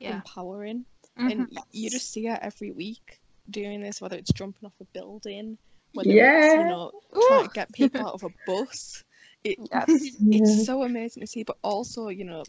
Yeah. 0.00 0.16
empowering. 0.16 0.84
Mhm. 1.16 1.32
And 1.32 1.58
you 1.72 1.90
just 1.90 2.10
see 2.10 2.26
her 2.26 2.38
every 2.42 2.72
week 2.72 3.20
doing 3.50 3.80
this, 3.80 4.00
whether 4.00 4.16
it's 4.16 4.32
jumping 4.32 4.66
off 4.66 4.72
a 4.80 4.84
building, 4.86 5.58
whether 5.94 6.08
it's 6.10 6.16
Yeah. 6.16 6.60
you 6.62 6.68
know 6.68 6.92
trying 7.28 7.44
to 7.48 7.50
get 7.54 7.72
people 7.72 8.00
out 8.06 8.14
of 8.14 8.24
a 8.24 8.30
bus. 8.46 9.04
It, 9.44 9.58
Yes. 9.72 9.86
it's 10.20 10.66
so 10.66 10.82
amazing 10.82 11.20
to 11.22 11.26
see, 11.26 11.44
but 11.44 11.56
also 11.62 12.08
you 12.08 12.24
know 12.24 12.44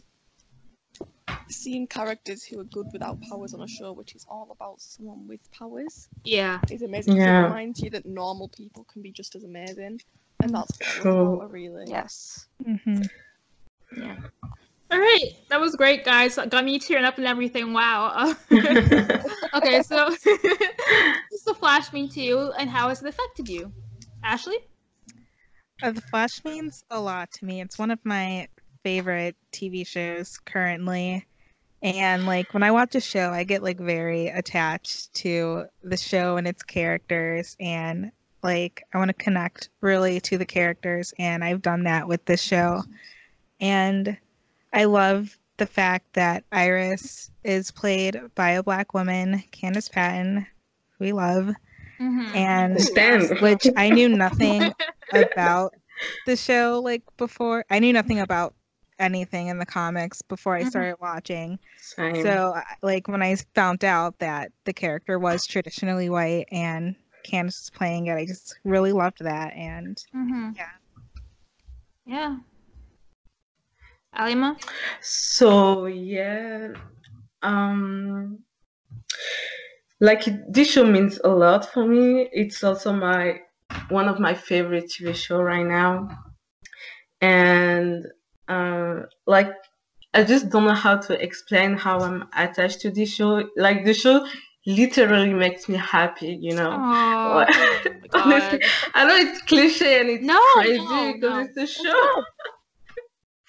seeing 1.48 1.86
characters 1.86 2.44
who 2.44 2.60
are 2.60 2.64
good 2.64 2.86
without 2.92 3.20
powers 3.22 3.54
on 3.54 3.60
a 3.62 3.68
show, 3.68 3.92
which 3.92 4.14
is 4.14 4.24
all 4.28 4.48
about 4.52 4.80
someone 4.80 5.26
with 5.26 5.40
powers, 5.52 6.08
Yeah. 6.24 6.60
is 6.70 6.82
amazing. 6.82 7.16
Yeah. 7.16 7.40
It 7.42 7.44
reminds 7.48 7.80
you 7.80 7.90
that 7.90 8.06
normal 8.06 8.48
people 8.48 8.84
can 8.84 9.02
be 9.02 9.10
just 9.10 9.34
as 9.34 9.42
amazing, 9.44 10.00
and 10.42 10.54
that's 10.54 10.78
what 10.78 10.88
I 10.88 10.94
love 10.94 11.02
True. 11.02 11.34
about 11.34 11.42
her, 11.42 11.48
really. 11.48 11.84
Yes. 11.88 12.46
Mm-hmm. 12.64 13.02
Yeah. 13.96 14.16
All 14.92 14.98
right, 14.98 15.34
that 15.48 15.60
was 15.60 15.76
great, 15.76 16.04
guys. 16.04 16.36
Got 16.36 16.64
me 16.64 16.78
tearing 16.78 17.04
up 17.04 17.16
and 17.18 17.26
everything. 17.26 17.72
Wow. 17.72 18.34
okay, 18.52 19.82
so 19.82 20.08
does 20.24 21.44
the 21.44 21.54
Flash 21.56 21.92
mean 21.92 22.08
to 22.10 22.20
you, 22.20 22.52
and 22.58 22.68
how 22.68 22.88
has 22.88 23.00
it 23.02 23.08
affected 23.08 23.48
you, 23.48 23.72
Ashley? 24.24 24.58
Uh, 25.82 25.92
the 25.92 26.00
Flash 26.00 26.44
means 26.44 26.84
a 26.90 27.00
lot 27.00 27.30
to 27.32 27.44
me. 27.44 27.60
It's 27.60 27.78
one 27.78 27.90
of 27.90 28.00
my 28.04 28.48
favorite 28.82 29.36
TV 29.52 29.86
shows 29.86 30.38
currently. 30.38 31.24
And 31.82 32.26
like 32.26 32.52
when 32.52 32.62
I 32.62 32.70
watch 32.72 32.94
a 32.94 33.00
show, 33.00 33.30
I 33.30 33.44
get 33.44 33.62
like 33.62 33.78
very 33.78 34.26
attached 34.26 35.14
to 35.14 35.66
the 35.82 35.96
show 35.96 36.36
and 36.36 36.46
its 36.46 36.62
characters 36.62 37.56
and 37.58 38.12
like 38.42 38.82
I 38.92 38.98
want 38.98 39.08
to 39.08 39.14
connect 39.14 39.70
really 39.80 40.20
to 40.22 40.36
the 40.36 40.44
characters 40.44 41.14
and 41.18 41.42
I've 41.42 41.62
done 41.62 41.84
that 41.84 42.06
with 42.06 42.24
this 42.26 42.42
show. 42.42 42.82
And 43.60 44.18
I 44.72 44.84
love 44.84 45.38
the 45.56 45.66
fact 45.66 46.12
that 46.14 46.44
Iris 46.52 47.30
is 47.44 47.70
played 47.70 48.18
by 48.34 48.50
a 48.50 48.62
black 48.62 48.94
woman, 48.94 49.42
Candice 49.52 49.90
Patton, 49.90 50.46
who 50.98 51.04
we 51.04 51.12
love, 51.12 51.50
Mm-hmm. 52.00 52.34
and 52.34 52.80
Stand. 52.80 53.22
which 53.42 53.66
I 53.76 53.90
knew 53.90 54.08
nothing 54.08 54.72
about 55.12 55.74
the 56.24 56.36
show 56.36 56.80
like 56.82 57.02
before. 57.18 57.64
I 57.70 57.78
knew 57.78 57.92
nothing 57.92 58.20
about 58.20 58.54
anything 58.98 59.48
in 59.48 59.58
the 59.58 59.66
comics 59.66 60.22
before 60.22 60.54
I 60.54 60.62
Mhm. 60.62 60.66
started 60.70 60.96
watching. 61.00 61.58
Same. 61.76 62.22
So, 62.22 62.54
like 62.82 63.08
when 63.08 63.22
I 63.22 63.36
found 63.54 63.84
out 63.84 64.18
that 64.20 64.52
the 64.64 64.72
character 64.72 65.18
was 65.18 65.46
traditionally 65.46 66.08
white 66.08 66.46
and 66.50 66.94
Candice 67.24 67.60
was 67.62 67.70
playing 67.74 68.06
it, 68.06 68.14
I 68.14 68.24
just 68.26 68.58
really 68.64 68.92
loved 68.92 69.18
that. 69.20 69.52
And 69.54 70.02
Mm-hmm. 70.14 70.50
Yeah. 70.56 70.68
Yeah. 72.06 72.36
Alima? 74.12 74.56
So 75.02 75.86
yeah, 75.86 76.72
um, 77.42 78.44
like 80.00 80.24
this 80.52 80.72
show 80.72 80.84
means 80.84 81.18
a 81.24 81.28
lot 81.28 81.64
for 81.72 81.86
me. 81.86 82.28
It's 82.32 82.62
also 82.64 82.92
my 82.92 83.40
one 83.88 84.08
of 84.08 84.18
my 84.18 84.34
favorite 84.34 84.90
TV 84.90 85.12
show 85.12 85.40
right 85.40 85.66
now, 85.66 86.08
and 87.20 88.06
uh, 88.48 89.02
like 89.26 89.52
I 90.14 90.24
just 90.24 90.50
don't 90.50 90.64
know 90.64 90.74
how 90.74 90.96
to 90.98 91.22
explain 91.22 91.74
how 91.76 92.02
I'm 92.02 92.28
attached 92.36 92.80
to 92.82 92.90
this 92.90 93.14
show. 93.14 93.48
Like 93.56 93.84
the 93.84 93.94
show 93.94 94.26
literally 94.66 95.34
makes 95.34 95.68
me 95.68 95.76
happy, 95.76 96.38
you 96.40 96.54
know. 96.54 96.84
Oh, 97.22 97.44
Honestly, 98.14 98.60
I 98.94 99.04
know 99.06 99.14
it's 99.16 99.42
cliche 99.42 100.00
and 100.00 100.10
it's 100.10 100.28
No, 100.28 100.38
crazy 100.52 101.12
no, 101.12 101.12
because 101.12 101.36
no. 101.42 101.48
it's 101.48 101.56
a 101.56 101.66
show. 101.66 102.24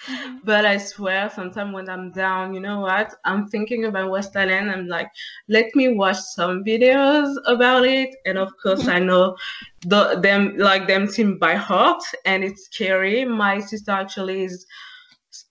Mhm. 0.09 0.39
But 0.43 0.65
I 0.65 0.77
swear, 0.77 1.29
sometimes 1.29 1.73
when 1.73 1.89
I'm 1.89 2.11
down, 2.11 2.53
you 2.53 2.59
know 2.59 2.79
what? 2.81 3.13
I'm 3.25 3.47
thinking 3.47 3.85
about 3.85 4.09
WestAllen. 4.09 4.71
I'm 4.73 4.87
like, 4.87 5.09
let 5.47 5.75
me 5.75 5.93
watch 5.93 6.17
some 6.17 6.63
videos 6.63 7.35
about 7.45 7.85
it. 7.85 8.09
And 8.25 8.37
of 8.37 8.51
course, 8.61 8.87
I 8.87 8.99
know 8.99 9.35
the 9.81 10.19
them 10.19 10.57
like 10.57 10.87
them 10.87 11.07
team 11.07 11.37
by 11.37 11.55
heart, 11.55 12.03
and 12.25 12.43
it's 12.43 12.65
scary. 12.65 13.25
My 13.25 13.59
sister 13.59 13.91
actually 13.91 14.43
is. 14.45 14.65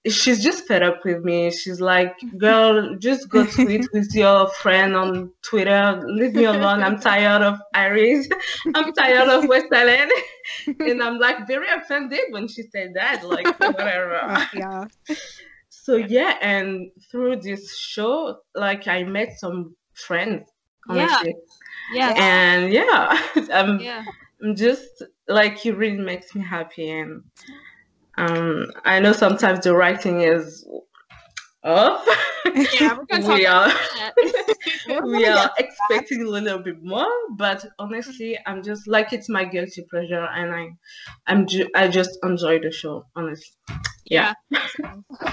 She's 0.08 0.42
just 0.42 0.66
fed 0.66 0.82
up 0.82 1.04
with 1.04 1.22
me. 1.24 1.50
She's 1.50 1.78
like, 1.80 2.14
"Girl, 2.38 2.96
just 2.96 3.28
go 3.28 3.44
tweet 3.44 3.86
with 3.92 4.14
your 4.14 4.48
friend 4.48 4.96
on 4.96 5.30
Twitter. 5.42 6.00
Leave 6.06 6.34
me 6.34 6.44
alone. 6.44 6.82
I'm 6.82 6.98
tired 6.98 7.42
of 7.42 7.58
Iris. 7.74 8.26
I'm 8.74 8.92
tired 8.94 9.28
of 9.28 9.44
WestAllen." 9.44 10.08
and 10.80 11.02
I'm 11.02 11.18
like 11.18 11.46
very 11.46 11.68
offended 11.68 12.20
when 12.30 12.48
she 12.48 12.62
said 12.62 12.94
that. 12.94 13.24
Like, 13.28 13.46
whatever. 13.60 14.46
Yeah. 14.54 14.86
So 15.68 15.96
yeah, 15.96 16.36
and 16.40 16.90
through 17.10 17.36
this 17.40 17.76
show, 17.76 18.38
like 18.54 18.86
I 18.88 19.02
met 19.04 19.38
some 19.38 19.76
friends, 19.94 20.48
Yeah. 20.88 21.08
honestly. 21.08 21.34
Yeah. 21.92 22.14
And 22.16 22.72
yeah, 22.72 23.22
I'm, 23.52 23.80
Yeah. 23.80 24.04
I'm 24.42 24.56
just 24.56 25.02
like 25.28 25.64
it 25.66 25.72
really 25.76 25.98
makes 25.98 26.34
me 26.34 26.42
happy, 26.42 26.88
and 26.90 27.22
um, 28.20 28.66
I 28.84 29.00
know 29.00 29.12
sometimes 29.12 29.60
the 29.64 29.74
writing 29.74 30.20
is 30.20 30.66
off. 31.64 32.06
Yeah, 32.80 32.98
we 33.28 33.46
are 33.46 33.72
we 35.04 35.26
are 35.26 35.50
expecting 35.58 36.22
a 36.22 36.28
little 36.28 36.58
bit 36.58 36.82
more, 36.82 37.06
but 37.36 37.64
honestly, 37.78 38.38
I'm 38.46 38.62
just 38.62 38.88
like 38.88 39.12
it's 39.12 39.28
my 39.28 39.44
guilty 39.44 39.84
pleasure, 39.90 40.26
and 40.34 40.52
I, 40.52 40.68
I'm 41.26 41.46
ju- 41.46 41.68
I 41.74 41.88
just 41.88 42.18
enjoy 42.22 42.58
the 42.60 42.70
show, 42.70 43.04
honestly. 43.16 43.56
Yeah. 44.04 44.34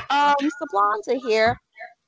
Um, 0.10 0.36
Sablonza 0.40 1.20
here. 1.28 1.60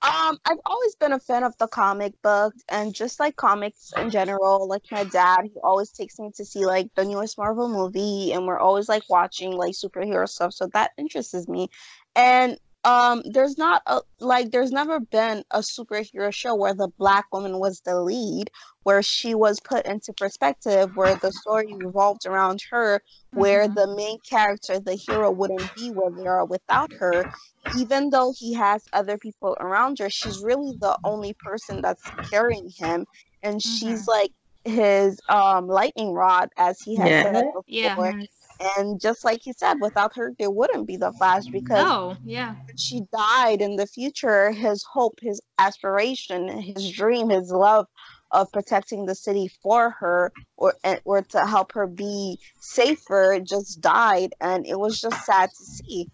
Um, 0.01 0.38
I've 0.46 0.60
always 0.65 0.96
been 0.96 1.12
a 1.12 1.20
fan 1.20 1.44
of 1.44 1.58
the 1.58 1.68
comic 1.68 2.13
book 2.22 2.53
and 2.70 2.94
just 2.94 3.20
like 3.20 3.36
comics 3.36 3.91
in 3.98 4.10
general. 4.10 4.65
Like 4.65 4.84
my 4.91 5.03
dad, 5.03 5.41
he 5.44 5.60
always 5.62 5.91
takes 5.91 6.18
me 6.20 6.32
to 6.36 6.46
see 6.46 6.65
like 6.65 6.88
the 6.96 7.03
newest 7.03 7.38
Marvel 7.38 7.68
movie, 7.68 8.32
and 8.32 8.48
we're 8.48 8.60
always 8.60 8.88
like 8.88 9.03
watching 9.10 9.51
like 9.51 9.74
superhero 9.74 10.27
stuff. 10.27 10.53
So 10.53 10.68
that 10.68 10.91
interests 10.98 11.48
me. 11.50 11.68
And 12.15 12.58
um, 12.83 13.21
there's 13.31 13.57
not 13.57 13.81
a 13.88 14.01
like 14.19 14.51
there's 14.51 14.71
never 14.71 15.00
been 15.00 15.43
a 15.51 15.59
superhero 15.59 16.33
show 16.33 16.55
where 16.55 16.74
the 16.74 16.89
black 16.98 17.25
woman 17.33 17.59
was 17.59 17.81
the 17.86 18.00
lead, 18.01 18.50
where 18.83 19.01
she 19.03 19.36
was 19.36 19.59
put 19.59 19.86
into 19.86 20.13
perspective, 20.13 20.91
where 20.93 21.15
the 21.15 21.31
story 21.31 21.75
revolved 21.75 22.25
around 22.25 22.62
her, 22.71 23.01
where 23.33 23.67
Mhm. 23.67 23.75
the 23.75 23.88
main 23.95 24.17
character, 24.29 24.79
the 24.79 24.95
hero, 24.95 25.31
wouldn't 25.31 25.74
be 25.74 25.89
where 25.91 26.12
they 26.12 26.25
are 26.27 26.45
without 26.45 26.91
her 27.00 27.25
even 27.71 28.09
though 28.09 28.33
he 28.38 28.53
has 28.53 28.88
other 28.93 29.17
people 29.17 29.55
around 29.59 30.00
her, 30.00 30.09
she's 30.09 30.41
really 30.43 30.74
the 30.79 30.98
only 31.03 31.33
person 31.43 31.81
that's 31.81 32.12
carrying 32.29 32.69
him, 32.77 33.05
and 33.43 33.62
she's 33.62 34.07
like 34.07 34.31
his 34.65 35.19
um 35.29 35.67
lightning 35.67 36.13
rod, 36.13 36.50
as 36.57 36.81
he 36.81 36.98
has 36.98 37.13
said 37.19 37.45
before. 37.53 38.13
Yeah. 38.13 38.25
And 38.59 38.99
just 38.99 39.23
like 39.23 39.41
he 39.43 39.53
said, 39.53 39.77
without 39.79 40.15
her, 40.15 40.33
there 40.37 40.51
wouldn't 40.51 40.87
be 40.87 40.97
the 40.97 41.13
Flash 41.13 41.45
because 41.51 41.85
No. 41.87 42.17
Yeah. 42.25 42.55
she 42.75 43.01
died 43.13 43.61
in 43.61 43.77
the 43.77 43.87
future, 43.87 44.51
his 44.51 44.83
hope, 44.91 45.19
his 45.21 45.41
aspiration, 45.57 46.47
his 46.49 46.91
dream, 46.91 47.29
his 47.29 47.51
love 47.51 47.85
of 48.31 48.51
protecting 48.51 49.05
the 49.05 49.15
city 49.15 49.49
for 49.63 49.91
her 49.99 50.31
or 50.57 50.73
or 51.05 51.21
to 51.21 51.45
help 51.45 51.71
her 51.73 51.87
be 51.87 52.37
safer 52.59 53.39
just 53.39 53.79
died, 53.81 54.33
and 54.41 54.67
it 54.67 54.77
was 54.77 54.99
just 54.99 55.25
sad 55.25 55.49
to 55.49 55.63
see. 55.65 56.09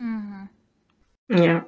hmm 0.00 0.44
Yeah. 1.28 1.62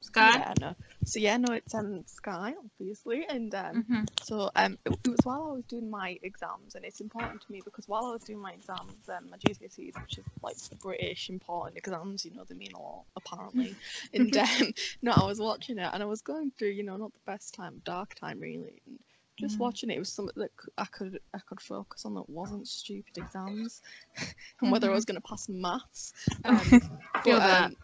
Scott. 0.00 0.34
Yeah, 0.38 0.54
no. 0.60 0.74
So 1.08 1.18
yeah, 1.20 1.38
no, 1.38 1.52
it's 1.52 1.74
um 1.74 2.02
Sky, 2.06 2.52
obviously, 2.62 3.24
and 3.30 3.54
um 3.54 3.86
hmm 3.88 4.04
so 4.20 4.50
um 4.56 4.76
it, 4.84 4.92
it 5.06 5.08
was 5.08 5.20
while 5.24 5.48
I 5.48 5.52
was 5.54 5.64
doing 5.64 5.88
my 5.88 6.18
exams, 6.22 6.74
and 6.74 6.84
it's 6.84 7.00
important 7.00 7.40
to 7.42 7.50
me 7.50 7.62
because 7.64 7.88
while 7.88 8.04
I 8.04 8.12
was 8.12 8.24
doing 8.24 8.40
my 8.40 8.52
exams, 8.52 9.08
um, 9.08 9.30
my 9.30 9.38
GCSEs, 9.38 9.98
which 10.02 10.18
is 10.18 10.26
like 10.42 10.56
British 10.82 11.30
important 11.30 11.78
exams, 11.78 12.26
you 12.26 12.32
know, 12.34 12.44
they 12.46 12.54
mean 12.54 12.72
a 12.74 12.78
lot 12.82 13.04
apparently. 13.16 13.74
and 14.12 14.36
um, 14.36 14.72
no, 15.00 15.12
I 15.12 15.24
was 15.26 15.40
watching 15.40 15.78
it, 15.78 15.88
and 15.94 16.02
I 16.02 16.06
was 16.06 16.20
going 16.20 16.52
through, 16.58 16.72
you 16.72 16.84
know, 16.84 16.98
not 16.98 17.14
the 17.14 17.20
best 17.32 17.54
time, 17.54 17.80
dark 17.86 18.14
time 18.14 18.38
really. 18.40 18.82
And, 18.86 18.98
just 19.40 19.60
Mhm. 19.60 19.60
watching 19.60 19.88
it, 19.88 19.94
it 19.96 20.00
was 20.00 20.12
something 20.12 20.34
that 20.36 20.50
I 20.76 20.84
could 20.86 21.20
I 21.32 21.38
could 21.48 21.60
focus 21.60 22.04
on 22.04 22.14
that 22.14 22.28
wasn't 22.28 22.66
stupid 22.68 23.16
exams, 23.16 23.80
and 24.60 24.70
whether 24.70 24.90
I 24.90 24.92
Mhm. 24.92 24.94
was 24.94 25.04
going 25.06 25.20
to 25.20 25.28
pass 25.28 25.48
maths. 25.48 26.12
Um, 26.44 26.82
Feel 27.24 27.40
but, 27.40 27.42
that. 27.42 27.70
um, 27.70 27.76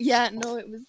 yeah, 0.00 0.30
no, 0.32 0.56
it 0.56 0.68
was 0.68 0.82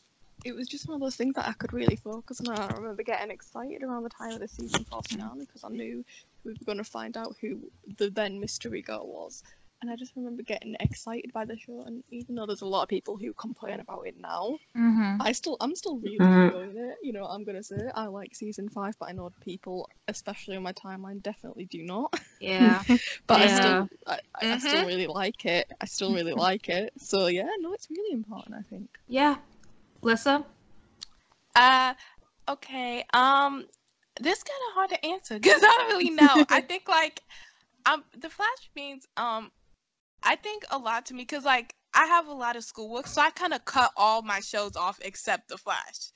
it 0.43 0.55
was 0.55 0.67
just 0.67 0.87
one 0.87 0.95
of 0.95 1.01
those 1.01 1.15
things 1.15 1.35
that 1.35 1.47
I 1.47 1.53
could 1.53 1.73
really 1.73 1.95
focus 1.95 2.41
on. 2.41 2.49
I 2.49 2.73
remember 2.73 3.03
getting 3.03 3.31
excited 3.31 3.83
around 3.83 4.03
the 4.03 4.09
time 4.09 4.33
of 4.33 4.39
the 4.39 4.47
season 4.47 4.85
four 4.85 5.01
finale 5.07 5.45
because 5.45 5.63
I 5.63 5.69
knew 5.69 6.03
we 6.43 6.51
were 6.51 6.65
going 6.65 6.77
to 6.77 6.83
find 6.83 7.15
out 7.17 7.35
who 7.41 7.71
the 7.97 8.09
then 8.09 8.39
mystery 8.39 8.81
girl 8.81 9.07
was. 9.07 9.43
And 9.81 9.91
I 9.91 9.95
just 9.97 10.15
remember 10.15 10.43
getting 10.43 10.75
excited 10.79 11.33
by 11.33 11.43
the 11.45 11.57
show, 11.57 11.83
and 11.85 12.03
even 12.09 12.35
though 12.35 12.45
there's 12.45 12.61
a 12.61 12.65
lot 12.65 12.83
of 12.83 12.89
people 12.89 13.17
who 13.17 13.33
complain 13.33 13.81
about 13.81 14.07
it 14.07 14.15
now, 14.17 14.57
hmm 14.75 15.17
I 15.19 15.31
still, 15.33 15.57
I'm 15.59 15.75
still 15.75 15.97
really 15.99 16.19
Mhm. 16.19 16.45
enjoying 16.47 16.77
it. 16.77 16.97
You 17.03 17.13
know, 17.13 17.25
I'm 17.25 17.43
gonna 17.43 17.63
say 17.63 17.89
I 17.93 18.05
like 18.07 18.33
season 18.33 18.69
five, 18.69 18.95
but 18.99 19.09
I 19.09 19.11
know 19.11 19.29
people, 19.41 19.89
especially 20.07 20.55
on 20.55 20.63
my 20.63 20.73
timeline, 20.73 21.21
definitely 21.21 21.65
do 21.65 21.83
not. 21.83 22.13
Yeah. 22.39 22.83
But 23.27 23.41
I 23.41 23.47
still, 23.47 23.89
I, 24.07 24.19
I, 24.35 24.53
I 24.53 24.57
still 24.57 24.83
Mhm. 24.83 24.87
really 24.87 25.07
like 25.07 25.45
it. 25.45 25.71
I 25.81 25.85
still 25.85 26.13
really 26.13 26.33
like 26.33 26.69
it. 26.69 26.93
So 26.97 27.27
yeah, 27.27 27.49
no, 27.59 27.73
it's 27.73 27.89
really 27.89 28.13
important. 28.13 28.55
I 28.57 28.63
think. 28.69 28.89
Yeah. 29.07 29.35
Lissa. 30.03 30.45
Uh, 31.55 31.93
okay. 32.49 33.03
Um, 33.13 33.65
this 34.19 34.43
kind 34.43 34.59
of 34.69 34.75
hard 34.75 34.89
to 34.89 35.05
answer 35.05 35.39
because 35.39 35.63
I 35.63 35.77
don't 35.77 35.87
really 35.87 36.11
know. 36.11 36.45
I 36.49 36.61
think 36.67 36.87
like, 36.87 37.21
um, 37.85 38.03
the 38.17 38.29
Flash 38.29 38.69
means 38.75 39.07
um, 39.17 39.51
I 40.23 40.35
think 40.35 40.63
a 40.71 40.77
lot 40.77 41.05
to 41.07 41.13
me 41.13 41.23
because 41.23 41.45
like 41.45 41.75
I 41.95 42.05
have 42.07 42.27
a 42.27 42.33
lot 42.33 42.55
of 42.55 42.63
schoolwork, 42.63 43.07
so 43.07 43.21
I 43.21 43.29
kind 43.31 43.53
of 43.53 43.63
cut 43.65 43.91
all 43.95 44.21
my 44.21 44.39
shows 44.39 44.75
off 44.75 44.99
except 45.03 45.49
the 45.49 45.57
Flash. 45.57 46.09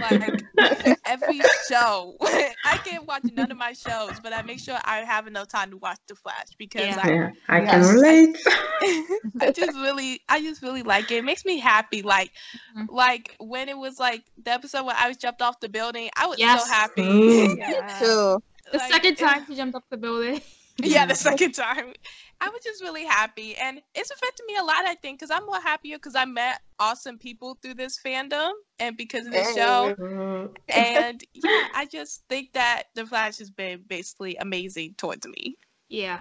Like 0.00 0.42
every 1.04 1.40
show, 1.68 2.16
I 2.22 2.78
can't 2.84 3.06
watch 3.06 3.24
none 3.34 3.50
of 3.50 3.58
my 3.58 3.72
shows, 3.72 4.18
but 4.22 4.32
I 4.32 4.40
make 4.42 4.60
sure 4.60 4.78
I 4.84 4.98
have 5.00 5.26
enough 5.26 5.48
time 5.48 5.70
to 5.70 5.76
watch 5.76 5.98
the 6.06 6.14
Flash 6.14 6.46
because 6.56 6.86
Yeah. 6.86 7.00
I 7.02 7.10
Yeah. 7.12 7.30
I 7.48 7.60
can 7.60 7.82
Yes. 7.82 7.92
relate. 7.92 8.38
I 9.42 9.50
just 9.52 9.76
really, 9.76 10.20
I 10.28 10.40
just 10.40 10.62
really 10.62 10.82
like 10.82 11.10
it. 11.10 11.18
It 11.18 11.24
makes 11.24 11.44
me 11.44 11.58
happy. 11.58 12.02
Like, 12.02 12.32
Mhm. 12.76 12.86
like 12.90 13.36
when 13.38 13.68
it 13.68 13.76
was 13.76 13.98
like 13.98 14.22
the 14.42 14.52
episode 14.52 14.84
where 14.86 14.96
I 14.98 15.08
was 15.08 15.16
jumped 15.18 15.42
off 15.42 15.60
the 15.60 15.68
building, 15.68 16.08
I 16.16 16.26
was 16.26 16.38
Yes. 16.38 16.64
so 16.64 16.70
happy. 16.72 17.02
Mm. 17.02 17.58
Yeah. 17.58 17.98
Too. 17.98 18.42
The 18.72 18.78
Like, 18.78 18.92
second 18.92 19.12
it- 19.14 19.18
time 19.18 19.44
she 19.46 19.54
jumped 19.56 19.74
off 19.74 19.84
the 19.90 19.96
building. 19.98 20.40
yeah, 20.82 21.06
the 21.06 21.14
second 21.14 21.52
time. 21.52 21.92
I 22.40 22.48
was 22.50 22.62
just 22.62 22.82
really 22.82 23.04
happy, 23.04 23.56
and 23.56 23.80
it's 23.96 24.10
affected 24.10 24.44
me 24.46 24.56
a 24.56 24.62
lot. 24.62 24.84
I 24.84 24.94
think 24.94 25.18
because 25.18 25.30
I'm 25.30 25.44
more 25.44 25.60
happier 25.60 25.96
because 25.96 26.14
I 26.14 26.24
met 26.24 26.60
awesome 26.78 27.18
people 27.18 27.58
through 27.60 27.74
this 27.74 27.98
fandom 28.04 28.52
and 28.78 28.96
because 28.96 29.26
of 29.26 29.32
this 29.32 29.54
show. 29.56 29.96
Mm. 29.98 30.56
And 30.68 31.24
yeah, 31.34 31.68
I 31.74 31.88
just 31.90 32.22
think 32.28 32.52
that 32.52 32.84
the 32.94 33.04
Flash 33.06 33.38
has 33.38 33.50
been 33.50 33.82
basically 33.88 34.36
amazing 34.36 34.94
towards 34.96 35.26
me. 35.26 35.56
Yeah. 35.88 36.20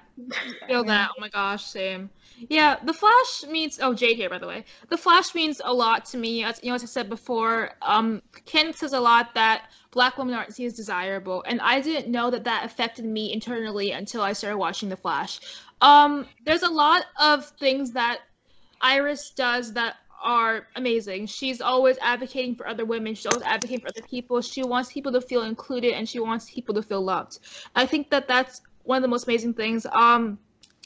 Feel 0.67 0.85
that. 0.85 1.09
Oh 1.11 1.19
my 1.19 1.27
gosh, 1.27 1.65
same. 1.65 2.09
Yeah, 2.49 2.77
the 2.85 2.93
Flash 2.93 3.43
means 3.49 3.79
oh 3.81 3.93
Jade 3.93 4.15
here 4.15 4.29
by 4.29 4.37
the 4.37 4.47
way. 4.47 4.63
The 4.89 4.97
Flash 4.97 5.35
means 5.35 5.59
a 5.63 5.73
lot 5.73 6.05
to 6.05 6.17
me. 6.17 6.43
As 6.43 6.61
you 6.63 6.69
know, 6.69 6.75
as 6.75 6.83
I 6.83 6.87
said 6.87 7.09
before, 7.09 7.71
um 7.81 8.21
Ken 8.45 8.73
says 8.73 8.93
a 8.93 8.99
lot 8.99 9.33
that 9.35 9.69
black 9.91 10.17
women 10.17 10.35
aren't 10.35 10.53
seen 10.53 10.67
as 10.67 10.73
desirable, 10.73 11.43
and 11.47 11.59
I 11.59 11.81
didn't 11.81 12.09
know 12.09 12.29
that 12.31 12.45
that 12.45 12.65
affected 12.65 13.03
me 13.05 13.33
internally 13.33 13.91
until 13.91 14.21
I 14.21 14.33
started 14.33 14.57
watching 14.57 14.87
The 14.87 14.97
Flash. 14.97 15.39
Um, 15.81 16.25
there's 16.45 16.63
a 16.63 16.71
lot 16.71 17.03
of 17.19 17.45
things 17.59 17.91
that 17.91 18.19
Iris 18.81 19.31
does 19.31 19.73
that 19.73 19.95
are 20.23 20.67
amazing. 20.75 21.27
She's 21.27 21.61
always 21.61 21.97
advocating 22.01 22.55
for 22.55 22.67
other 22.67 22.85
women. 22.85 23.15
She's 23.15 23.27
always 23.27 23.45
advocating 23.45 23.81
for 23.81 23.89
other 23.89 24.07
people. 24.07 24.41
She 24.41 24.63
wants 24.63 24.91
people 24.91 25.11
to 25.11 25.21
feel 25.21 25.43
included 25.43 25.93
and 25.93 26.07
she 26.07 26.19
wants 26.19 26.49
people 26.49 26.73
to 26.75 26.81
feel 26.81 27.01
loved. 27.01 27.39
I 27.75 27.85
think 27.85 28.09
that 28.09 28.27
that's 28.27 28.61
one 28.87 28.97
of 28.97 29.01
the 29.01 29.09
most 29.09 29.27
amazing 29.27 29.53
things. 29.53 29.85
Um, 29.91 30.39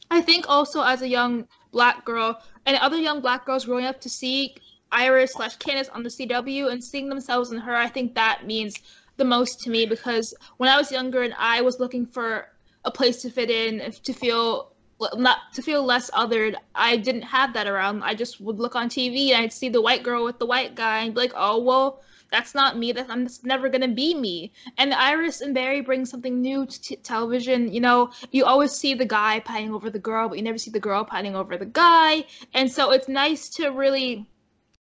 I 0.09 0.21
think 0.21 0.45
also 0.49 0.81
as 0.81 1.01
a 1.01 1.07
young 1.07 1.47
black 1.71 2.03
girl 2.03 2.41
and 2.65 2.75
other 2.77 2.97
young 2.97 3.21
black 3.21 3.45
girls 3.45 3.65
growing 3.65 3.85
up 3.85 4.01
to 4.01 4.09
see 4.09 4.55
Iris 4.91 5.33
slash 5.33 5.57
Candice 5.57 5.89
on 5.93 6.03
the 6.03 6.09
CW 6.09 6.71
and 6.71 6.83
seeing 6.83 7.07
themselves 7.07 7.51
in 7.51 7.59
her, 7.59 7.75
I 7.75 7.87
think 7.87 8.15
that 8.15 8.45
means 8.45 8.75
the 9.17 9.23
most 9.23 9.61
to 9.61 9.69
me 9.69 9.85
because 9.85 10.33
when 10.57 10.69
I 10.69 10.77
was 10.77 10.91
younger 10.91 11.21
and 11.21 11.33
I 11.37 11.61
was 11.61 11.79
looking 11.79 12.05
for 12.05 12.47
a 12.83 12.91
place 12.91 13.21
to 13.21 13.29
fit 13.29 13.49
in, 13.49 13.91
to 13.91 14.13
feel 14.13 14.73
not 15.15 15.37
to 15.53 15.61
feel 15.61 15.83
less 15.83 16.11
othered, 16.11 16.55
I 16.75 16.97
didn't 16.97 17.23
have 17.23 17.53
that 17.53 17.67
around. 17.67 18.03
I 18.03 18.13
just 18.13 18.41
would 18.41 18.59
look 18.59 18.75
on 18.75 18.89
TV 18.89 19.29
and 19.29 19.43
I'd 19.43 19.53
see 19.53 19.69
the 19.69 19.81
white 19.81 20.03
girl 20.03 20.23
with 20.23 20.39
the 20.39 20.45
white 20.45 20.75
guy 20.75 20.99
and 20.99 21.13
be 21.13 21.21
like, 21.21 21.33
oh 21.35 21.59
well, 21.61 22.01
that's 22.31 22.55
not 22.55 22.77
me. 22.77 22.91
That's, 22.93 23.09
I'm 23.09 23.23
that's 23.23 23.43
never 23.43 23.69
gonna 23.69 23.87
be 23.89 24.15
me. 24.15 24.51
And 24.77 24.93
Iris 24.93 25.41
and 25.41 25.53
Barry 25.53 25.81
bring 25.81 26.05
something 26.05 26.41
new 26.41 26.65
to 26.65 26.81
t- 26.81 26.95
television. 26.97 27.71
You 27.71 27.81
know, 27.81 28.11
you 28.31 28.45
always 28.45 28.71
see 28.71 28.93
the 28.93 29.05
guy 29.05 29.41
pining 29.41 29.73
over 29.73 29.89
the 29.89 29.99
girl, 29.99 30.29
but 30.29 30.37
you 30.37 30.43
never 30.43 30.57
see 30.57 30.71
the 30.71 30.79
girl 30.79 31.03
pining 31.03 31.35
over 31.35 31.57
the 31.57 31.65
guy. 31.65 32.23
And 32.53 32.71
so 32.71 32.91
it's 32.91 33.07
nice 33.07 33.49
to 33.49 33.69
really 33.69 34.25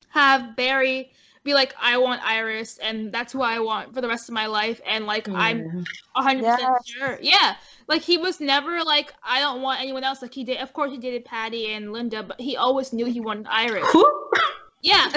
have 0.10 0.56
Barry 0.56 1.12
be 1.44 1.54
like, 1.54 1.76
I 1.82 1.98
want 1.98 2.22
Iris, 2.24 2.78
and 2.78 3.12
that's 3.12 3.34
who 3.34 3.42
I 3.42 3.60
want 3.60 3.94
for 3.94 4.00
the 4.00 4.08
rest 4.08 4.30
of 4.30 4.34
my 4.34 4.46
life. 4.46 4.80
And 4.88 5.06
like, 5.06 5.28
I'm 5.28 5.60
Yeah. 6.16 6.22
100% 6.22 6.42
Yes. 6.42 6.88
sure. 6.88 7.20
Yeah. 7.22 7.56
Like, 7.88 8.02
he 8.02 8.18
was 8.18 8.40
never 8.40 8.82
like, 8.84 9.14
I 9.24 9.42
don't 9.42 9.62
want 9.62 9.82
anyone 9.82 10.06
else. 10.06 10.22
Like, 10.22 10.34
he 10.34 10.46
did, 10.46 10.60
of 10.60 10.72
course, 10.72 10.92
he 10.92 10.98
dated 10.98 11.26
Patty 11.26 11.74
and 11.74 11.92
Linda, 11.92 12.24
but 12.24 12.40
he 12.40 12.56
always 12.56 12.94
knew 12.94 13.06
he 13.06 13.20
wanted 13.20 13.48
Iris. 13.50 13.86
Who? 14.84 14.90
Yeah. 14.90 15.06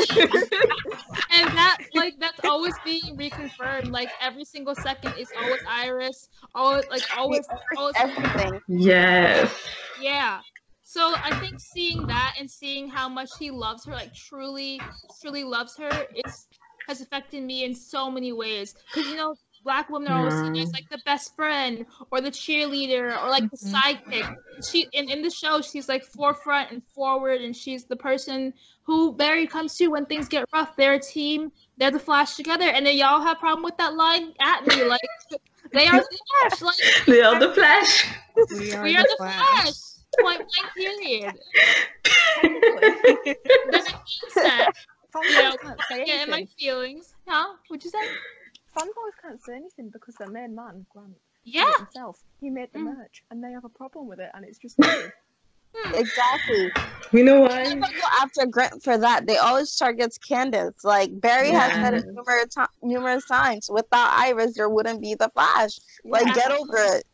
and 1.31 1.48
that, 1.57 1.79
like, 1.94 2.14
that's 2.20 2.40
always 2.44 2.74
being 2.85 3.16
reconfirmed. 3.16 3.90
Like, 3.90 4.11
every 4.20 4.44
single 4.44 4.74
second 4.74 5.14
is 5.18 5.33
always 5.38 5.61
Iris. 5.68 6.29
Always, 6.55 6.85
like, 6.90 7.02
always, 7.16 7.48
always. 7.76 7.94
Everything. 7.98 8.61
Yes. 8.68 9.52
Yeah. 10.00 10.40
So 10.83 11.14
I 11.22 11.35
think 11.40 11.59
seeing 11.59 12.07
that 12.07 12.37
and 12.38 12.48
seeing 12.50 12.88
how 12.88 13.09
much 13.09 13.31
he 13.38 13.50
loves 13.50 13.85
her, 13.87 13.92
like 13.92 14.14
truly, 14.14 14.81
truly 15.20 15.42
loves 15.42 15.76
her, 15.79 15.90
is 16.24 16.46
has 16.87 17.00
affected 17.00 17.42
me 17.42 17.64
in 17.64 17.74
so 17.74 18.09
many 18.09 18.33
ways. 18.33 18.74
Because 18.94 19.11
you 19.11 19.16
know, 19.16 19.35
black 19.66 19.90
women 19.90 20.12
are 20.12 20.18
always 20.20 20.35
seen 20.35 20.55
as 20.62 20.72
like 20.72 20.88
the 20.90 21.02
best 21.05 21.35
friend 21.35 21.85
or 22.12 22.20
the 22.20 22.31
cheerleader 22.31 23.20
or 23.20 23.29
like 23.29 23.50
the 23.50 23.57
Mhm. 23.57 23.74
sidekick. 23.74 24.38
She 24.62 24.88
in, 24.92 25.11
in 25.11 25.22
the 25.22 25.29
show, 25.29 25.61
she's 25.61 25.88
like 25.88 26.05
forefront 26.05 26.70
and 26.70 26.83
forward, 26.94 27.42
and 27.42 27.55
she's 27.55 27.85
the 27.85 27.96
person 27.96 28.55
who 28.85 29.12
Barry 29.12 29.46
comes 29.46 29.76
to 29.79 29.88
when 29.88 30.07
things 30.07 30.29
get 30.29 30.44
rough. 30.55 30.76
They're 30.76 30.94
a 30.94 31.00
team. 31.00 31.50
They're 31.76 31.90
the 31.90 31.98
Flash 31.98 32.37
together, 32.37 32.64
and 32.64 32.87
then 32.87 32.96
y'all 32.96 33.20
have 33.20 33.38
problem 33.38 33.64
with 33.64 33.76
that 33.79 33.94
line 33.94 34.33
at 34.40 34.64
me, 34.66 34.83
like 34.85 35.00
they 35.72 35.88
are 35.88 36.00
the 36.00 36.18
Flash. 36.31 36.62
Like 36.62 36.76
They 37.07 37.20
are 37.22 37.38
the 37.38 37.52
Flash. 37.52 38.07
We 38.55 38.72
are, 38.72 38.85
we 38.85 38.96
are 38.96 39.02
the 39.02 39.16
Flash. 39.18 39.74
Point 40.20 40.42
blank 40.48 40.74
period. 40.76 41.35
That 43.72 43.85
being 43.85 44.31
said, 44.31 44.66
Fanboys 45.12 45.31
you 45.31 45.42
know, 45.42 45.57
can't 45.88 46.07
get 46.07 46.22
in 46.22 46.31
my 46.31 46.46
feelings. 46.59 47.14
Huh? 47.26 47.57
What'd 47.68 47.85
you 47.85 47.90
say? 47.90 48.07
Fanboys 48.76 49.16
can't 49.22 49.42
say 49.42 49.54
anything 49.56 49.90
because 49.92 50.14
their 50.16 50.28
main 50.28 50.54
man, 50.54 50.86
Grant, 50.92 51.08
did 51.44 51.54
Yeah. 51.54 51.70
it 51.70 51.76
himself. 51.78 52.20
He 52.40 52.50
made 52.50 52.72
the 52.72 52.80
Mm. 52.80 52.96
merch, 52.96 53.22
and 53.30 53.42
they 53.42 53.52
have 53.52 53.64
a 53.64 53.68
problem 53.70 54.06
with 54.06 54.20
it, 54.20 54.30
and 54.34 54.44
it's 54.44 54.58
just 54.58 54.76
weird. 54.78 55.12
Exactly. 55.94 56.70
We 57.12 57.22
know 57.22 57.34
They 57.48 57.48
why. 57.48 57.74
never 57.74 57.92
go 57.92 58.08
after 58.22 58.46
Grant 58.46 58.82
for 58.82 58.96
that. 58.96 59.26
They 59.26 59.36
always 59.36 59.76
target 59.76 60.16
Candice. 60.28 60.82
Like 60.84 61.10
Barry 61.20 61.50
has 61.50 61.74
said 61.74 61.92
it 61.94 62.06
numerous, 62.06 62.54
ti- 62.54 62.62
numerous 62.82 63.26
times. 63.26 63.68
Without 63.70 64.10
Iris, 64.14 64.54
there 64.56 64.70
wouldn't 64.70 65.02
be 65.02 65.14
the 65.14 65.28
Flash. 65.34 65.78
Like, 66.04 66.26
Yeah. 66.26 66.34
get 66.34 66.50
over 66.50 66.76
it. 66.78 67.04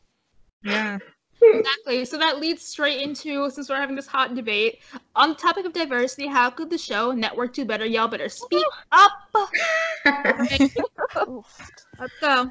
Yeah. 0.63 0.99
Exactly. 1.43 2.05
So 2.05 2.19
that 2.19 2.39
leads 2.39 2.63
straight 2.63 3.01
into 3.01 3.51
since 3.51 3.69
we're 3.69 3.77
having 3.77 3.97
this 3.97 4.07
hot 4.07 4.35
debate 4.35 4.81
on 5.17 5.31
the 5.31 5.35
topic 5.35 5.67
of 5.67 5.73
diversity. 5.73 6.27
How 6.27 6.51
could 6.51 6.71
the 6.71 6.79
show 6.79 7.13
network 7.13 7.55
do 7.55 7.65
better? 7.65 7.85
Y'all 7.85 8.09
better 8.09 8.29
speak 8.29 8.65
up. 8.93 9.13
Let's 11.99 12.15
go. 12.21 12.51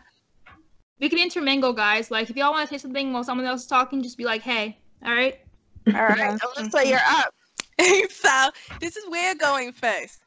We 1.00 1.10
can 1.10 1.20
intermingle, 1.20 1.74
guys. 1.74 2.12
Like 2.12 2.30
if 2.30 2.36
y'all 2.36 2.52
want 2.52 2.70
to 2.70 2.76
say 2.76 2.82
something 2.82 3.14
while 3.14 3.24
someone 3.24 3.48
else 3.48 3.62
is 3.62 3.68
talking, 3.68 4.04
just 4.04 4.18
be 4.18 4.26
like, 4.26 4.42
"Hey, 4.42 4.78
all 5.04 5.14
right." 5.14 5.40
All 5.88 5.94
right, 5.94 6.40
Alyssa, 6.40 6.88
you're 6.88 7.00
up. 7.08 7.34
so 8.12 8.50
this 8.80 8.96
is 8.98 9.10
where 9.10 9.34
going 9.36 9.72
first. 9.72 10.20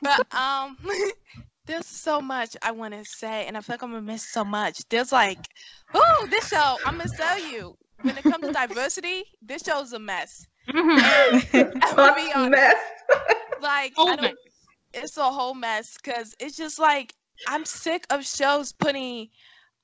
But 0.00 0.26
um 0.34 0.76
there's 1.66 1.86
so 1.86 2.20
much 2.20 2.56
I 2.62 2.70
want 2.72 2.94
to 2.94 3.04
say 3.04 3.46
and 3.46 3.56
I 3.56 3.60
feel 3.60 3.74
like 3.74 3.82
I'm 3.82 3.90
gonna 3.90 4.02
miss 4.02 4.22
so 4.30 4.44
much. 4.44 4.80
There's 4.88 5.12
like, 5.12 5.38
oh, 5.92 6.26
this 6.30 6.48
show, 6.48 6.76
I'm 6.86 6.98
gonna 6.98 7.10
tell 7.16 7.38
you, 7.50 7.76
when 8.04 8.18
it 8.18 8.26
comes 8.26 8.44
to 8.46 8.50
diversity, 8.50 9.24
this 9.42 9.62
show's 9.64 9.92
a 9.92 9.98
mess. 9.98 10.46
Mhm. 10.68 11.10
I'm 11.98 12.14
be 12.14 12.32
honest. 12.34 12.50
mess. 12.50 12.76
Like 13.60 13.94
Oh, 13.96 14.12
I 14.12 14.16
don't 14.16 14.36
it's 14.92 15.16
a 15.16 15.30
whole 15.30 15.54
mess 15.54 15.96
because 16.02 16.34
it's 16.40 16.56
just 16.56 16.78
like 16.78 17.14
I'm 17.46 17.64
sick 17.64 18.06
of 18.10 18.24
shows 18.24 18.72
putting 18.72 19.28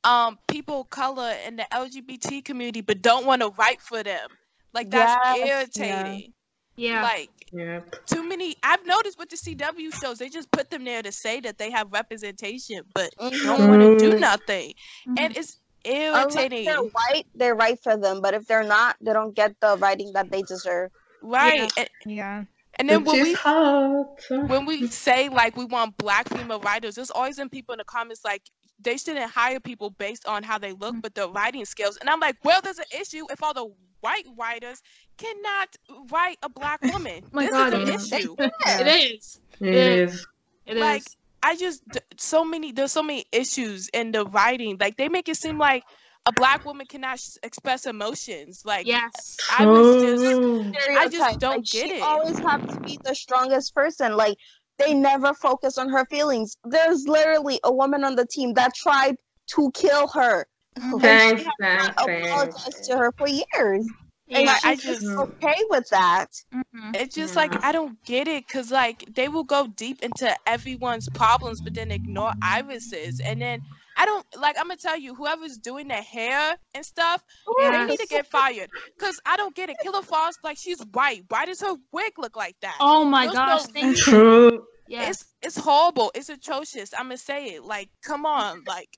um 0.04 0.38
people 0.48 0.82
of 0.82 0.90
color 0.90 1.34
in 1.46 1.56
the 1.56 1.66
LGBT 1.72 2.42
community 2.42 2.80
but 2.80 3.02
don't 3.02 3.26
want 3.26 3.42
to 3.42 3.50
write 3.58 3.80
for 3.82 4.02
them. 4.02 4.28
Like 4.72 4.90
that's 4.90 5.16
Yes, 5.28 5.42
irritating. 5.42 6.32
Yeah. 6.76 7.02
yeah. 7.02 7.02
Like 7.02 7.30
Yep. 7.52 7.94
too 8.06 8.26
many 8.28 8.56
I've 8.62 8.84
noticed 8.86 9.18
with 9.18 9.30
the 9.30 9.36
CW 9.36 9.90
shows, 9.92 10.18
they 10.18 10.28
just 10.28 10.52
put 10.52 10.70
them 10.70 10.84
there 10.84 11.02
to 11.02 11.12
say 11.12 11.40
that 11.40 11.58
they 11.58 11.70
have 11.70 11.92
representation, 11.92 12.82
but 12.94 13.10
Mhm. 13.20 13.40
don't 13.42 13.66
want 13.66 13.82
to 13.82 13.90
do 13.90 14.14
nothing. 14.14 14.74
Mhm. 15.06 15.18
And 15.18 15.36
it's 15.36 15.59
Unless 15.84 16.34
irritating. 16.34 16.64
they're 16.64 16.78
white, 16.82 17.26
they 17.34 17.52
write 17.52 17.82
for 17.82 17.96
them. 17.96 18.20
But 18.20 18.34
if 18.34 18.46
they're 18.46 18.64
not, 18.64 18.96
they 19.00 19.12
don't 19.12 19.34
get 19.34 19.58
the 19.60 19.76
writing 19.78 20.12
that 20.14 20.30
they 20.30 20.42
deserve. 20.42 20.90
Right. 21.22 21.70
And, 21.76 21.88
Yeah. 22.06 22.44
and 22.78 22.88
then 22.88 23.00
Which 23.04 23.12
when 23.14 23.26
is 23.26 23.28
we 23.28 24.46
when 24.46 24.66
we 24.66 24.86
say 24.86 25.28
like 25.28 25.56
we 25.56 25.64
want 25.64 25.96
black 25.96 26.28
female 26.28 26.60
writers, 26.60 26.94
there's 26.94 27.10
always 27.10 27.38
in 27.38 27.48
people 27.48 27.72
in 27.74 27.78
the 27.78 27.84
comments 27.84 28.24
like 28.24 28.42
they 28.82 28.96
shouldn't 28.96 29.30
hire 29.30 29.60
people 29.60 29.90
based 29.90 30.26
on 30.26 30.42
how 30.42 30.58
they 30.58 30.72
look, 30.72 30.94
mm. 30.96 31.02
but 31.02 31.14
their 31.14 31.28
writing 31.28 31.64
skills. 31.64 31.96
And 31.98 32.08
I'm 32.08 32.20
like, 32.20 32.36
well, 32.44 32.60
there's 32.62 32.78
an 32.78 32.86
issue 32.98 33.24
if 33.30 33.42
all 33.42 33.52
the 33.52 33.70
white 34.00 34.24
writers 34.38 34.82
cannot 35.18 35.76
write 36.10 36.38
a 36.42 36.48
black 36.48 36.80
woman. 36.82 37.22
my 37.32 37.44
this 37.46 37.52
God, 37.52 37.74
is 37.74 37.74
an 37.74 37.86
yeah. 38.10 38.18
issue. 38.18 38.36
It 38.38 39.12
is. 39.12 39.40
It 39.60 39.74
Yeah. 39.74 39.82
is. 40.04 40.26
It 40.66 40.76
is. 40.76 40.80
Like, 40.80 41.02
I 41.42 41.56
just 41.56 41.82
so 42.18 42.44
many 42.44 42.72
there's 42.72 42.92
so 42.92 43.02
many 43.02 43.24
issues 43.32 43.88
in 43.88 44.12
the 44.12 44.24
writing. 44.26 44.76
Like 44.78 44.96
they 44.96 45.08
make 45.08 45.28
it 45.28 45.36
seem 45.36 45.58
like 45.58 45.84
a 46.26 46.32
black 46.32 46.64
woman 46.64 46.86
cannot 46.86 47.18
sh- 47.18 47.36
express 47.42 47.86
emotions. 47.86 48.62
Like 48.64 48.86
yes. 48.86 49.36
I 49.58 49.66
was 49.66 50.02
just 50.02 50.22
True. 50.22 50.72
I 50.98 51.08
just 51.08 51.40
don't 51.40 51.58
like, 51.58 51.64
get 51.64 51.88
she 51.88 51.94
it. 51.94 52.02
always 52.02 52.38
have 52.40 52.66
to 52.68 52.80
be 52.80 52.98
the 53.04 53.14
strongest 53.14 53.74
person. 53.74 54.16
Like 54.16 54.36
they 54.78 54.94
never 54.94 55.34
focus 55.34 55.78
on 55.78 55.88
her 55.88 56.04
feelings. 56.06 56.56
There's 56.64 57.06
literally 57.06 57.60
a 57.64 57.72
woman 57.72 58.04
on 58.04 58.16
the 58.16 58.26
team 58.26 58.54
that 58.54 58.74
tried 58.74 59.16
to 59.54 59.70
kill 59.72 60.08
her. 60.08 60.46
Mm-hmm. 60.78 60.92
And 60.92 61.02
Thanks, 61.02 61.42
she 61.42 61.48
thanks, 61.60 61.86
apologized 61.98 62.58
thanks. 62.60 62.88
to 62.88 62.96
her 62.96 63.12
for 63.18 63.28
years. 63.28 63.86
And 64.32 64.44
Yeah. 64.46 64.58
I 64.62 64.74
she's 64.74 64.82
just 64.84 65.00
just 65.02 65.18
okay 65.18 65.56
with 65.70 65.88
that. 65.90 66.28
Mhm. 66.54 66.94
It's 66.94 67.14
just 67.14 67.36
like 67.36 67.52
I 67.64 67.72
don't 67.72 68.02
get 68.04 68.28
it 68.28 68.46
because 68.46 68.70
like 68.70 69.04
they 69.14 69.28
will 69.28 69.44
go 69.44 69.66
deep 69.66 70.02
into 70.02 70.34
everyone's 70.46 71.08
problems, 71.08 71.60
but 71.60 71.74
then 71.74 71.90
ignore 71.90 72.32
Iris's, 72.42 73.20
and 73.20 73.40
then 73.40 73.60
I 73.96 74.06
don't 74.06 74.24
like. 74.36 74.56
I'm 74.58 74.68
gonna 74.68 74.76
tell 74.76 74.98
you, 74.98 75.14
whoever's 75.14 75.58
doing 75.58 75.88
the 75.88 75.94
hair 75.94 76.56
and 76.74 76.84
stuff, 76.84 77.22
they 77.58 77.84
need 77.86 77.98
to 77.98 78.06
get 78.06 78.26
fired 78.26 78.70
because 78.98 79.20
I 79.26 79.36
don't 79.36 79.54
get 79.54 79.68
it. 79.68 79.76
Killer 79.82 80.02
Frost, 80.02 80.38
like 80.44 80.58
she's 80.58 80.80
white. 80.92 81.24
Why 81.28 81.44
does 81.46 81.60
her 81.60 81.74
wig 81.92 82.12
look 82.18 82.36
like 82.36 82.56
that? 82.62 82.76
Oh 82.80 83.04
my 83.04 83.24
There's 83.26 83.34
gosh. 83.36 83.62
no- 83.66 83.72
Thank 83.80 84.06
you. 84.06 84.66
True. 84.94 85.06
Yes. 85.06 85.10
It's 85.10 85.34
it's 85.42 85.56
horrible. 85.56 86.10
It's 86.14 86.28
atrocious. 86.28 86.92
I'm 86.96 87.06
gonna 87.06 87.16
say 87.18 87.54
it. 87.54 87.64
Like, 87.64 87.90
come 88.02 88.26
on, 88.26 88.62
like, 88.66 88.88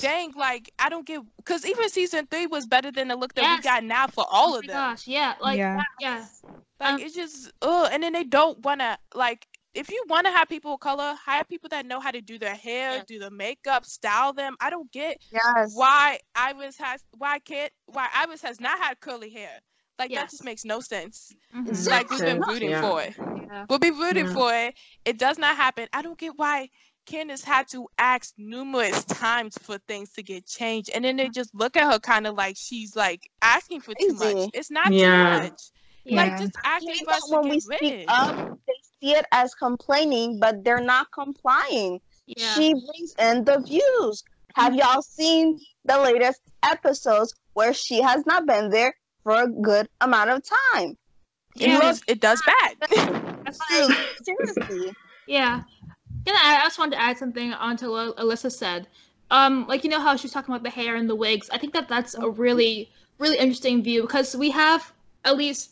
dang, 0.00 0.32
like 0.36 0.70
I 0.78 0.88
don't 0.88 1.06
get 1.06 1.20
because 1.38 1.64
even 1.66 1.88
season 1.88 2.26
three 2.26 2.46
was 2.46 2.66
better 2.66 2.90
than 2.92 3.08
the 3.08 3.16
look 3.16 3.34
that 3.34 3.42
Yes. 3.42 3.58
we 3.58 3.62
got 3.62 3.84
now 3.84 4.06
for 4.08 4.24
all 4.30 4.56
of 4.56 4.66
them. 4.66 4.76
oh 4.76 4.76
of 4.76 4.76
my 4.76 4.88
them. 4.88 4.90
gosh. 4.92 5.06
Yeah. 5.06 5.34
Like. 5.40 5.58
Yeah. 5.58 5.82
Yeah. 6.00 6.24
Like 6.80 6.94
Um, 6.94 7.00
it's 7.00 7.14
just 7.14 7.52
ugh, 7.62 7.88
and 7.92 8.02
then 8.02 8.12
they 8.12 8.24
don't 8.24 8.58
wanna 8.64 8.98
like 9.14 9.46
if 9.74 9.90
you 9.90 10.02
wanna 10.08 10.30
have 10.30 10.48
people 10.48 10.74
of 10.74 10.80
color, 10.80 11.14
hire 11.22 11.44
people 11.44 11.68
that 11.70 11.84
know 11.86 12.00
how 12.00 12.10
to 12.10 12.20
do 12.22 12.38
their 12.38 12.54
hair, 12.54 12.96
Yeah. 12.96 13.02
do 13.06 13.18
the 13.18 13.30
makeup, 13.30 13.84
style 13.84 14.32
them. 14.32 14.56
I 14.60 14.70
don't 14.70 14.90
get 14.92 15.18
Yes. 15.30 15.74
why 15.74 16.20
Iris 16.34 16.78
has 16.78 17.04
why 17.16 17.38
can't 17.40 17.72
why 17.86 18.08
Iris 18.14 18.42
has 18.42 18.60
not 18.60 18.78
had 18.78 19.00
curly 19.00 19.30
hair. 19.30 19.60
Like 19.98 20.12
that 20.12 20.30
just 20.30 20.44
makes 20.44 20.64
no 20.64 20.80
sense. 20.80 21.32
mhm. 21.54 21.88
Like 21.90 22.10
we've 22.10 22.20
been 22.20 22.42
sense, 22.42 22.46
rooting 22.48 22.70
yeah. 22.70 22.80
for 22.82 23.02
it. 23.02 23.14
Yeah. 23.18 23.66
We'll 23.68 23.78
be 23.78 23.90
rooting 23.90 24.26
Yeah. 24.26 24.34
for 24.34 24.52
it. 24.54 24.74
It 25.04 25.18
does 25.18 25.38
not 25.38 25.56
happen. 25.56 25.88
I 25.92 26.02
don't 26.02 26.18
get 26.18 26.32
why 26.36 26.68
Candice 27.06 27.44
had 27.44 27.68
to 27.68 27.86
ask 27.98 28.34
numerous 28.36 29.04
times 29.04 29.56
for 29.62 29.78
things 29.86 30.12
to 30.14 30.22
get 30.22 30.44
changed, 30.46 30.90
and 30.94 31.04
then 31.04 31.16
they 31.16 31.28
just 31.28 31.54
look 31.54 31.76
at 31.76 31.90
her 31.90 31.98
kind 32.00 32.26
of 32.26 32.34
like 32.34 32.56
she's 32.58 32.96
like 32.96 33.30
asking 33.42 33.80
for 33.80 33.94
too 33.94 34.12
much. 34.14 34.50
It's 34.54 34.70
not 34.70 34.92
Yeah. 34.92 35.36
too 35.38 35.42
much. 35.44 35.60
Yeah. 36.04 36.16
Like 36.22 36.38
just 36.40 36.52
asking 36.64 36.88
hate 36.90 37.04
for 37.04 37.10
us 37.12 37.20
that 37.20 37.28
to 37.36 37.40
when 37.40 37.48
we 37.50 37.60
speak 37.60 37.80
rid. 37.80 38.04
up, 38.08 38.58
they 38.66 38.72
see 39.00 39.14
it 39.14 39.24
as 39.32 39.54
complaining, 39.54 40.38
but 40.40 40.62
they're 40.64 40.80
not 40.80 41.10
complying. 41.12 42.00
Yeah. 42.26 42.54
She 42.54 42.74
brings 42.74 43.14
in 43.18 43.44
the 43.44 43.60
views. 43.60 44.22
Have 44.56 44.74
y'all 44.74 45.02
seen 45.02 45.58
the 45.84 45.98
latest 46.00 46.40
episodes 46.62 47.34
where 47.54 47.72
she 47.72 48.00
has 48.02 48.24
not 48.26 48.46
been 48.46 48.70
there 48.70 48.94
for 49.26 49.42
a 49.42 49.48
good 49.48 49.88
amount 50.00 50.30
of 50.30 50.40
time? 50.72 50.96
It 51.58 51.66
Yeah. 51.66 51.80
does, 51.80 52.00
it 52.06 52.20
does 52.20 52.40
bad. 52.46 52.76
That's 53.44 53.58
true. 53.66 53.88
Seriously. 54.22 54.94
Yeah. 55.26 55.62
Yeah, 56.24 56.34
I 56.36 56.58
I 56.60 56.64
just 56.66 56.78
wanted 56.78 56.92
to 56.94 57.02
add 57.02 57.18
something 57.18 57.52
onto 57.52 57.90
what 57.90 58.16
Alyssa 58.18 58.52
said. 58.52 58.86
Um, 59.32 59.66
like 59.66 59.82
you 59.82 59.90
know 59.90 60.00
how 60.00 60.14
she 60.14 60.26
was 60.26 60.32
talking 60.32 60.54
about 60.54 60.62
the 60.62 60.70
hair 60.70 60.94
and 60.94 61.10
the 61.10 61.16
wigs. 61.16 61.50
I 61.50 61.58
think 61.58 61.72
that 61.72 61.88
that's 61.88 62.14
a 62.14 62.28
really, 62.30 62.88
really 63.18 63.36
interesting 63.36 63.82
view 63.82 64.02
because 64.02 64.36
we 64.36 64.50
have 64.50 64.92
at 65.24 65.36
least 65.36 65.70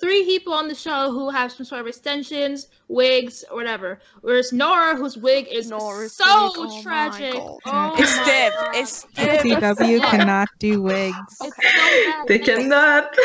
three 0.00 0.24
people 0.24 0.52
on 0.52 0.66
the 0.66 0.74
show 0.74 1.12
who 1.12 1.30
have 1.30 1.52
some 1.52 1.66
sort 1.66 1.82
of 1.82 1.86
extensions, 1.86 2.68
wigs, 2.88 3.44
or 3.50 3.56
whatever. 3.56 4.00
Whereas 4.22 4.52
Nora, 4.52 4.96
whose 4.96 5.16
wig 5.16 5.46
is 5.50 5.68
Nora's 5.68 6.12
so 6.14 6.24
wig, 6.46 6.52
oh 6.56 6.82
tragic. 6.82 7.32
God. 7.34 7.60
Oh 7.66 7.94
It's 7.98 8.16
my 8.16 8.22
stiff. 8.22 8.54
It's 8.74 8.96
stiff. 8.98 9.42
CW 9.42 10.00
cannot 10.10 10.48
do 10.58 10.82
wigs. 10.82 11.36
So. 11.36 11.50
They 12.26 12.38
cannot. 12.38 13.14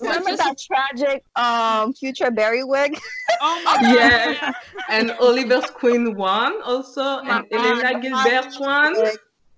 Remember 0.00 0.36
that 0.36 0.58
tragic 0.58 1.24
um 1.36 1.92
future 1.92 2.30
Barry 2.30 2.64
wig? 2.64 2.98
Oh 3.44 3.60
my 3.64 3.76
god. 3.82 3.96
yeah. 3.96 4.52
And 4.88 5.10
Oliver's 5.18 5.68
Queen 5.70 6.14
one 6.14 6.62
also, 6.62 7.22
my 7.24 7.38
and 7.38 7.46
Elena 7.50 7.92
God. 7.92 8.02
Gilbert 8.02 8.60
one. 8.60 8.94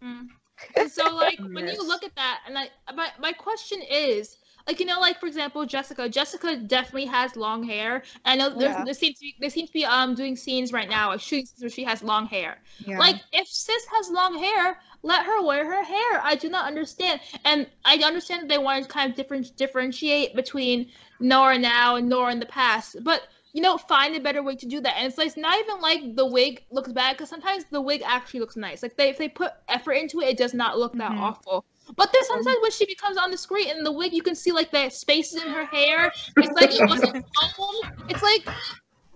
Mm. 0.02 0.28
And 0.76 0.90
so 0.90 1.14
like 1.14 1.38
when 1.52 1.68
you 1.68 1.86
look 1.86 2.02
at 2.02 2.14
that 2.16 2.40
and 2.46 2.56
I 2.56 2.68
my, 2.94 3.08
my 3.20 3.32
question 3.32 3.80
is 3.82 4.38
like 4.66 4.80
you 4.80 4.86
know 4.86 5.00
like 5.00 5.18
for 5.20 5.26
example 5.26 5.64
Jessica 5.66 6.08
Jessica 6.08 6.56
definitely 6.56 7.06
has 7.06 7.36
long 7.36 7.62
hair 7.62 8.02
I 8.24 8.36
know 8.36 8.50
there's, 8.56 8.76
Yeah. 8.76 8.84
there 8.84 8.94
seems 8.94 9.18
to 9.18 9.22
be 9.22 9.34
they 9.40 9.48
seem 9.48 9.66
to 9.66 9.72
be 9.72 9.84
um 9.84 10.14
doing 10.14 10.36
scenes 10.36 10.72
right 10.72 10.88
now 10.88 11.10
like 11.10 11.20
shooting 11.20 11.46
scenes 11.46 11.62
where 11.62 11.70
she 11.70 11.84
has 11.84 12.02
long 12.02 12.26
hair 12.26 12.58
Yeah. 12.78 12.98
like 12.98 13.16
if 13.32 13.46
sis 13.48 13.84
has 13.92 14.10
long 14.10 14.38
hair 14.38 14.76
let 15.02 15.26
her 15.26 15.44
wear 15.44 15.66
her 15.66 15.84
hair 15.84 16.20
I 16.22 16.36
do 16.36 16.48
not 16.48 16.66
understand 16.66 17.20
and 17.44 17.66
I 17.84 17.96
understand 17.98 18.42
that 18.42 18.48
they 18.48 18.58
want 18.58 18.84
to 18.84 18.88
kind 18.90 19.10
of 19.10 19.16
different 19.16 19.56
differentiate 19.56 20.34
between 20.34 20.90
Nora 21.20 21.58
now 21.58 21.96
and 21.96 22.08
Nora 22.08 22.32
in 22.32 22.40
the 22.40 22.46
past 22.46 22.96
but 23.02 23.22
you 23.52 23.62
know, 23.62 23.78
find 23.78 24.16
a 24.16 24.20
better 24.20 24.42
way 24.42 24.56
to 24.56 24.66
do 24.66 24.80
that. 24.80 24.96
And 24.96 25.06
it's 25.06 25.16
like 25.16 25.28
it's 25.28 25.36
not 25.36 25.56
even 25.60 25.80
like 25.80 26.16
the 26.16 26.26
wig 26.26 26.64
looks 26.72 26.90
bad 26.90 27.12
because 27.16 27.28
sometimes 27.28 27.64
the 27.70 27.80
wig 27.80 28.02
actually 28.04 28.40
looks 28.40 28.56
nice. 28.56 28.82
Like 28.82 28.96
they 28.96 29.08
if 29.10 29.16
they 29.16 29.28
put 29.28 29.52
effort 29.68 29.92
into 29.92 30.20
it, 30.20 30.30
it 30.30 30.36
does 30.36 30.54
not 30.54 30.76
look 30.76 30.98
that 30.98 31.12
Mhm. 31.12 31.18
awful. 31.18 31.64
But 31.96 32.12
there's 32.12 32.26
sometimes 32.26 32.56
when 32.62 32.70
she 32.70 32.86
becomes 32.86 33.16
on 33.16 33.30
the 33.30 33.36
screen 33.38 33.68
in 33.68 33.82
the 33.84 33.92
wig, 33.92 34.12
you 34.12 34.22
can 34.22 34.34
see 34.34 34.52
like 34.52 34.70
the 34.70 34.88
spaces 34.90 35.42
in 35.42 35.48
her 35.50 35.64
hair. 35.66 36.12
It's 36.36 36.52
like 36.60 36.74
it 36.74 36.88
wasn't 36.88 37.12
combed. 37.36 38.10
It's 38.10 38.22
like 38.22 38.46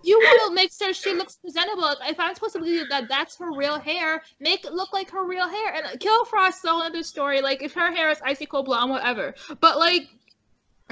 you 0.03 0.19
want 0.19 0.49
to 0.49 0.55
make 0.55 0.73
sure 0.73 0.93
she 0.93 1.13
looks 1.13 1.37
presentable. 1.37 1.95
If 2.03 2.21
I'm 2.21 2.35
supposed 2.35 2.55
to 2.55 2.61
believe 2.61 2.89
that 2.89 3.09
that's 3.09 3.37
her 3.39 3.53
real 3.53 3.79
hair, 3.79 4.23
make 4.41 4.65
it 4.65 4.73
look 4.73 4.93
like 4.93 5.11
her 5.11 5.27
real 5.27 5.49
hair. 5.49 5.75
And 5.75 5.87
uh, 5.87 5.97
Kill 5.99 6.25
Frost, 6.25 6.63
so 6.63 6.81
another 6.81 7.03
story. 7.03 7.41
Like 7.41 7.63
if 7.63 7.73
her 7.75 7.91
hair 7.95 8.11
is 8.11 8.19
icy 8.25 8.47
cold 8.47 8.67
blonde, 8.67 8.91
whatever. 8.91 9.35
But 9.61 9.79
like 9.79 10.09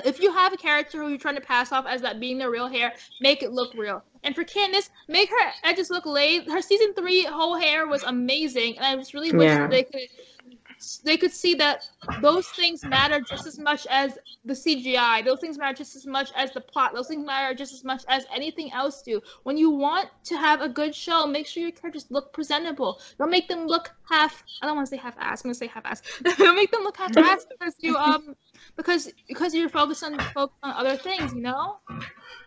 if 0.04 0.20
you 0.20 0.30
have 0.32 0.52
a 0.52 0.56
character 0.56 1.02
who 1.02 1.08
you're 1.08 1.18
trying 1.18 1.36
to 1.36 1.40
pass 1.40 1.72
off 1.72 1.86
as 1.86 2.02
that 2.02 2.20
being 2.20 2.36
their 2.38 2.50
real 2.50 2.68
hair, 2.68 2.92
make 3.20 3.42
it 3.42 3.52
look 3.52 3.72
real. 3.74 4.02
And 4.24 4.34
for 4.34 4.44
Candice, 4.44 4.90
make 5.08 5.30
her 5.30 5.52
edges 5.64 5.88
look 5.90 6.04
laid. 6.04 6.50
Her 6.50 6.60
season 6.60 6.92
three 6.94 7.24
whole 7.24 7.56
hair 7.58 7.86
was 7.86 8.02
amazing, 8.02 8.76
and 8.76 8.84
I 8.84 8.96
just 8.96 9.14
really 9.14 9.32
wish 9.32 9.46
Yeah. 9.46 9.68
they 9.68 9.84
could 9.84 10.08
they 11.04 11.16
could 11.16 11.32
see 11.32 11.54
that 11.54 11.80
those 12.16 12.48
things 12.50 12.84
matter 12.84 13.20
just 13.20 13.46
as 13.46 13.58
much 13.58 13.86
as 13.90 14.18
the 14.44 14.54
CGI. 14.54 15.24
Those 15.24 15.40
things 15.40 15.58
matter 15.58 15.76
just 15.76 15.96
as 15.96 16.06
much 16.06 16.30
as 16.36 16.52
the 16.52 16.60
plot. 16.60 16.94
Those 16.94 17.08
things 17.08 17.24
matter 17.26 17.54
just 17.54 17.74
as 17.74 17.84
much 17.84 18.02
as 18.08 18.26
anything 18.34 18.72
else 18.72 19.02
do. 19.02 19.20
When 19.42 19.56
you 19.56 19.70
want 19.70 20.08
to 20.24 20.36
have 20.36 20.60
a 20.60 20.68
good 20.68 20.94
show, 20.94 21.26
make 21.26 21.46
sure 21.46 21.62
your 21.62 21.72
characters 21.72 22.06
look 22.10 22.32
presentable. 22.32 23.00
Don't 23.18 23.30
make 23.30 23.48
them 23.48 23.66
look 23.66 23.90
half. 24.08 24.44
I 24.62 24.66
don't 24.66 24.76
want 24.76 24.86
to 24.86 24.90
say 24.90 24.96
half 24.96 25.16
ass. 25.18 25.44
I'm 25.44 25.48
gonna 25.48 25.54
say 25.54 25.66
half 25.66 25.84
ass. 25.84 26.02
Don't 26.38 26.56
make 26.56 26.70
them 26.70 26.82
look 26.82 26.96
half 26.96 27.12
ass 27.16 27.46
because 27.50 27.74
you 27.80 27.96
um 27.96 28.34
because 28.76 29.12
because 29.28 29.54
you're 29.54 29.68
focused 29.68 30.02
on 30.02 30.22
focused 30.32 30.58
on 30.62 30.72
other 30.72 30.96
things. 30.96 31.34
You 31.34 31.42
know. 31.42 31.76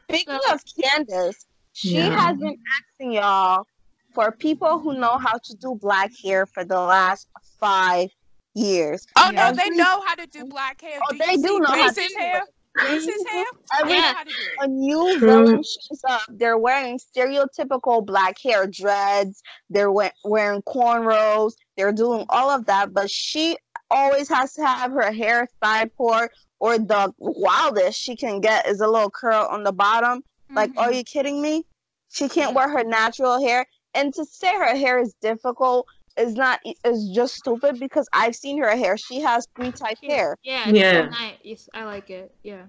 Speaking 0.09 0.39
of 0.51 0.61
Candice, 0.65 1.45
she 1.73 1.97
Yeah. 1.97 2.15
has 2.17 2.37
been 2.37 2.57
asking 2.79 3.13
y'all 3.13 3.67
for 4.13 4.31
people 4.31 4.79
who 4.79 4.97
know 4.97 5.17
how 5.17 5.37
to 5.37 5.55
do 5.57 5.75
black 5.75 6.11
hair 6.23 6.45
for 6.47 6.65
the 6.65 6.79
last 6.79 7.27
five 7.59 8.09
years. 8.55 9.05
Oh 9.17 9.29
Yeah. 9.31 9.51
no, 9.51 9.55
they 9.57 9.69
know 9.71 10.01
how 10.05 10.15
to 10.15 10.25
do 10.27 10.45
black 10.45 10.81
hair. 10.81 10.99
Oh, 11.03 11.11
do 11.11 11.17
they 11.17 11.35
do 11.35 11.41
see 11.47 11.59
know 11.59 11.65
how 11.67 11.75
to 11.89 11.93
Grace's 11.93 12.13
do 12.13 12.19
hair? 12.19 12.37
it. 12.37 12.43
Hair? 12.81 13.45
Every 13.79 13.93
They 13.93 13.99
know 13.99 14.05
Yeah. 14.05 14.13
how 14.13 14.23
to 14.23 14.29
do 14.29 14.35
it. 14.35 14.57
a 14.59 14.67
new 14.67 15.17
True. 15.19 15.27
villain 15.27 15.63
shows 15.63 16.01
up, 16.07 16.21
they're 16.29 16.57
wearing 16.57 16.99
stereotypical 16.99 18.05
black 18.05 18.37
hair 18.41 18.67
dreads, 18.67 19.41
they're 19.69 19.91
we- 19.91 20.11
wearing 20.23 20.61
cornrows, 20.63 21.53
they're 21.77 21.91
doing 21.91 22.25
all 22.29 22.49
of 22.49 22.65
that, 22.65 22.93
but 22.93 23.09
she 23.09 23.57
always 23.91 24.29
has 24.29 24.53
to 24.53 24.65
have 24.65 24.91
her 24.91 25.11
hair 25.11 25.47
side 25.63 25.93
poured, 25.95 26.29
or 26.59 26.77
the 26.77 27.11
wildest 27.17 27.99
she 27.99 28.15
can 28.15 28.39
get 28.39 28.67
is 28.67 28.81
a 28.81 28.87
little 28.87 29.09
curl 29.09 29.47
on 29.49 29.63
the 29.63 29.71
bottom. 29.73 30.23
Like, 30.51 30.69
Mm-hmm. 30.71 30.79
are 30.79 30.93
you 30.93 31.03
kidding 31.03 31.41
me? 31.41 31.65
She 32.11 32.29
can't 32.29 32.53
wear 32.55 32.69
her 32.69 32.83
natural 32.83 33.41
hair. 33.43 33.65
And 33.95 34.13
to 34.13 34.25
say 34.25 34.53
her 34.53 34.75
hair 34.75 34.99
is 34.99 35.13
difficult 35.21 35.87
is 36.19 36.33
not 36.35 36.59
is 36.85 37.11
just 37.13 37.35
stupid 37.35 37.79
because 37.79 38.07
I've 38.13 38.35
seen 38.35 38.59
her 38.61 38.75
hair. 38.75 38.97
She 38.97 39.21
has 39.21 39.47
pre-type 39.47 39.97
hair. 40.03 40.35
Yeah. 40.43 40.69
It's 40.69 40.77
Yeah. 40.77 40.91
So 40.91 41.09
nice. 41.09 41.69
I 41.73 41.83
like 41.85 42.09
it. 42.09 42.33
Yeah. 42.43 42.63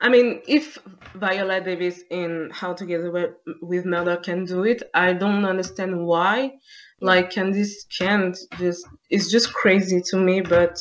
I 0.00 0.08
mean, 0.08 0.40
if 0.48 0.78
Viola 1.14 1.60
Davis 1.60 2.02
in 2.10 2.50
How 2.52 2.72
to 2.72 2.86
Get 2.86 3.04
Away 3.04 3.26
with 3.60 3.84
Murder 3.84 4.16
can 4.16 4.44
do 4.44 4.64
it, 4.64 4.82
I 4.94 5.12
don't 5.12 5.44
understand 5.44 6.06
why. 6.06 6.52
Like 7.00 7.30
Candice 7.30 7.86
can't. 7.98 8.36
Just 8.58 8.86
it's 9.10 9.30
just 9.30 9.52
crazy 9.52 10.00
to 10.10 10.16
me. 10.16 10.40
But 10.40 10.78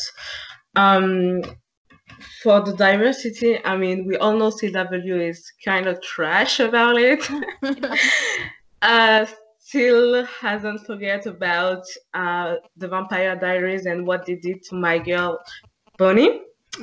um, 0.76 1.42
for 2.42 2.62
the 2.62 2.74
diversity, 2.74 3.64
I 3.66 3.76
mean, 3.76 4.06
we 4.08 4.16
all 4.18 4.38
know 4.38 4.50
CW 4.50 5.30
is 5.30 5.52
kind 5.64 5.88
of 5.88 6.02
trash 6.02 6.60
about 6.60 6.98
it. 6.98 7.30
uh, 8.82 9.26
still 9.76 10.24
hasn't 10.26 10.86
forget 10.86 11.26
about 11.26 11.84
uh, 12.14 12.56
the 12.78 12.88
Vampire 12.88 13.36
Diaries 13.36 13.86
and 13.86 14.08
what 14.08 14.26
they 14.26 14.36
did 14.36 14.64
to 14.70 14.76
my 14.76 14.98
girl 14.98 15.38
Bonnie. 15.98 16.42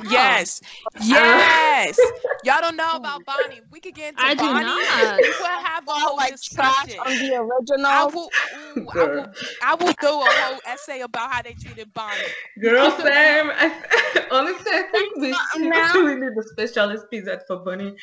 Yes. 0.09 0.61
Yes. 1.01 1.97
Y'all 2.43 2.61
don't 2.61 2.75
know 2.75 2.91
about 2.93 3.25
Bonnie. 3.25 3.61
We 3.71 3.79
could 3.79 3.95
get 3.95 4.09
into 4.09 4.23
I 4.23 4.35
do 4.35 4.41
Bonnie. 4.41 4.65
not. 4.65 5.19
We 5.21 5.29
will 5.29 5.45
have 5.69 5.87
a 5.87 5.91
All 5.91 5.99
whole 6.01 6.17
like 6.17 6.39
trash 6.39 6.85
discussion. 6.85 6.99
on 6.99 7.17
the 7.17 7.35
I 7.35 7.39
original. 7.39 8.11
will, 8.11 8.29
ooh, 8.77 8.89
I 8.89 9.05
will, 9.05 9.27
I 9.63 9.75
will 9.75 9.93
do 9.99 10.07
a 10.07 10.31
whole 10.41 10.59
essay 10.67 11.01
about 11.01 11.31
how 11.31 11.41
they 11.41 11.53
treated 11.53 11.91
Bonnie. 11.93 12.17
Girl, 12.61 12.91
same. 12.91 13.49
I, 13.55 14.25
honestly, 14.31 14.71
I 14.71 14.83
think 14.91 15.15
we, 15.17 15.31
Now- 15.67 15.93
we 15.95 16.13
need 16.15 16.37
a 16.37 16.43
special 16.43 16.91
episode 16.91 17.41
for 17.47 17.57
Bonnie 17.57 17.95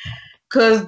because 0.49 0.85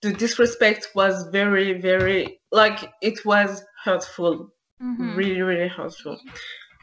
the 0.00 0.12
disrespect 0.12 0.88
was 0.94 1.28
very, 1.28 1.80
very 1.80 2.40
like 2.54 2.92
it 3.02 3.24
was 3.24 3.64
hurtful, 3.84 4.48
Mhm. 4.80 5.16
really, 5.16 5.42
really 5.42 5.68
hurtful. 5.68 6.16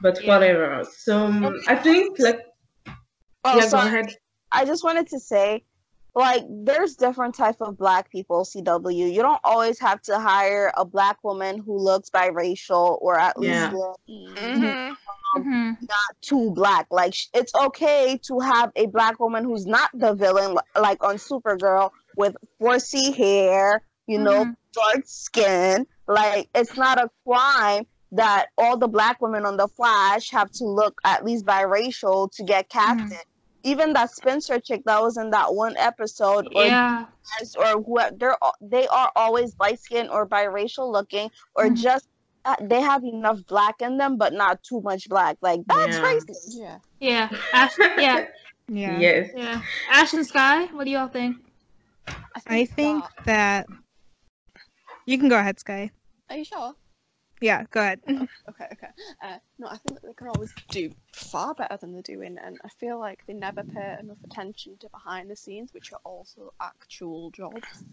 But 0.01 0.15
Yeah. 0.21 0.29
whatever. 0.29 0.86
So 1.05 1.25
um, 1.25 1.55
I 1.67 1.75
think 1.75 2.19
like 2.19 2.39
Oh, 3.43 3.57
yeah, 3.57 3.69
go 3.69 3.77
ahead. 3.77 4.07
I 4.51 4.65
just 4.65 4.84
wanted 4.84 5.07
to 5.10 5.19
say, 5.19 5.63
like, 6.13 6.43
there's 6.47 6.95
different 6.95 7.34
type 7.34 7.60
of 7.62 7.75
black 7.75 8.12
people. 8.12 8.43
CW. 8.45 9.07
You 9.15 9.21
don't 9.23 9.39
always 9.43 9.79
have 9.79 9.99
to 10.03 10.19
hire 10.19 10.71
a 10.77 10.86
black 10.86 11.17
woman 11.23 11.57
who 11.57 11.75
looks 11.77 12.10
biracial 12.12 13.01
or 13.01 13.17
at 13.17 13.39
least 13.39 13.53
Yeah. 13.53 13.71
look 13.71 13.99
Mm-hmm. 14.07 14.91
Mhm. 15.38 15.77
not 15.81 16.12
too 16.21 16.51
black. 16.51 16.86
Like, 16.91 17.15
it's 17.34 17.55
okay 17.55 18.19
to 18.27 18.39
have 18.39 18.71
a 18.75 18.86
black 18.88 19.19
woman 19.19 19.43
who's 19.45 19.65
not 19.65 19.89
the 19.93 20.13
villain, 20.13 20.57
like 20.75 21.01
on 21.03 21.15
Supergirl 21.15 21.91
with 22.17 22.36
4C 22.60 23.12
hair, 23.13 23.81
you 24.07 24.19
know, 24.19 24.45
Mhm. 24.45 24.55
Dark 24.73 25.01
skin. 25.05 25.86
Like, 26.07 26.49
it's 26.55 26.77
not 26.77 26.97
a 26.99 27.10
crime 27.25 27.86
that 28.12 28.47
all 28.57 28.77
the 28.77 28.88
black 28.88 29.21
women 29.21 29.45
on 29.45 29.55
the 29.57 29.67
Flash 29.67 30.29
have 30.31 30.51
to 30.51 30.65
look 30.65 30.99
at 31.05 31.23
least 31.23 31.45
biracial 31.45 32.29
to 32.36 32.43
get 32.43 32.67
casted. 32.69 33.19
Even 33.63 33.93
that 33.93 34.10
Spencer 34.13 34.60
chick 34.60 34.81
that 34.86 35.01
was 35.01 35.17
in 35.17 35.29
that 35.29 35.53
one 35.53 35.77
episode, 35.77 36.47
or 36.55 36.65
Yeah. 36.65 37.05
or 37.57 37.81
whoever 37.84 38.15
they're 38.17 38.38
they 38.60 38.88
are 38.88 39.12
always 39.15 39.55
light 39.60 39.79
skinned 39.79 40.10
or 40.10 40.25
biracial 40.27 40.91
looking 40.91 41.29
or 41.55 41.65
Mhm. 41.67 41.77
just 41.77 42.07
uh, 42.43 42.55
they 42.60 42.81
have 42.81 43.03
enough 43.03 43.38
black 43.47 43.79
in 43.81 43.97
them 43.97 44.17
but 44.17 44.34
not 44.34 44.62
too 44.63 44.81
much 44.81 45.07
black 45.07 45.38
like 45.41 45.62
that's 45.67 45.95
Yeah. 45.95 46.03
racist 46.03 46.47
Yeah. 46.49 46.77
Yeah. 46.99 47.29
Ash. 47.53 47.77
Yeah. 47.99 48.25
Yeah. 48.67 48.99
Yes. 48.99 49.29
Yeah. 49.36 49.62
Ash 49.91 50.13
and 50.13 50.25
Sky. 50.25 50.65
What 50.67 50.86
do 50.86 50.91
y'all 50.91 51.07
think? 51.07 51.38
I 52.47 52.65
think 52.65 53.03
that- 53.25 53.25
that 53.25 53.67
you 55.06 55.18
can 55.18 55.30
go 55.30 55.38
ahead, 55.40 55.60
Sky. 55.60 55.92
Are 56.30 56.38
you 56.38 56.46
sure? 56.46 56.74
Yeah, 57.42 57.64
go 57.72 57.82
ahead. 57.82 58.00
Okay, 58.50 58.68
okay. 58.74 58.88
Uh, 59.24 59.38
no, 59.60 59.68
I 59.68 59.78
think 59.78 60.00
that 60.00 60.08
they 60.08 60.14
can 60.14 60.28
always 60.28 60.54
do 60.70 60.92
far 61.14 61.54
better 61.56 61.78
than 61.78 61.94
they're 61.94 62.02
doing, 62.02 62.38
and 62.44 62.60
I 62.64 62.70
feel 62.70 63.00
like 63.00 63.24
they 63.26 63.34
never 63.34 63.64
pay 63.64 63.96
enough 64.00 64.18
attention 64.24 64.78
to 64.80 64.90
behind 64.90 65.30
the 65.30 65.36
scenes, 65.36 65.74
which 65.74 65.92
are 65.92 66.00
also 66.04 66.54
actual 66.62 67.32
jobs. 67.32 67.86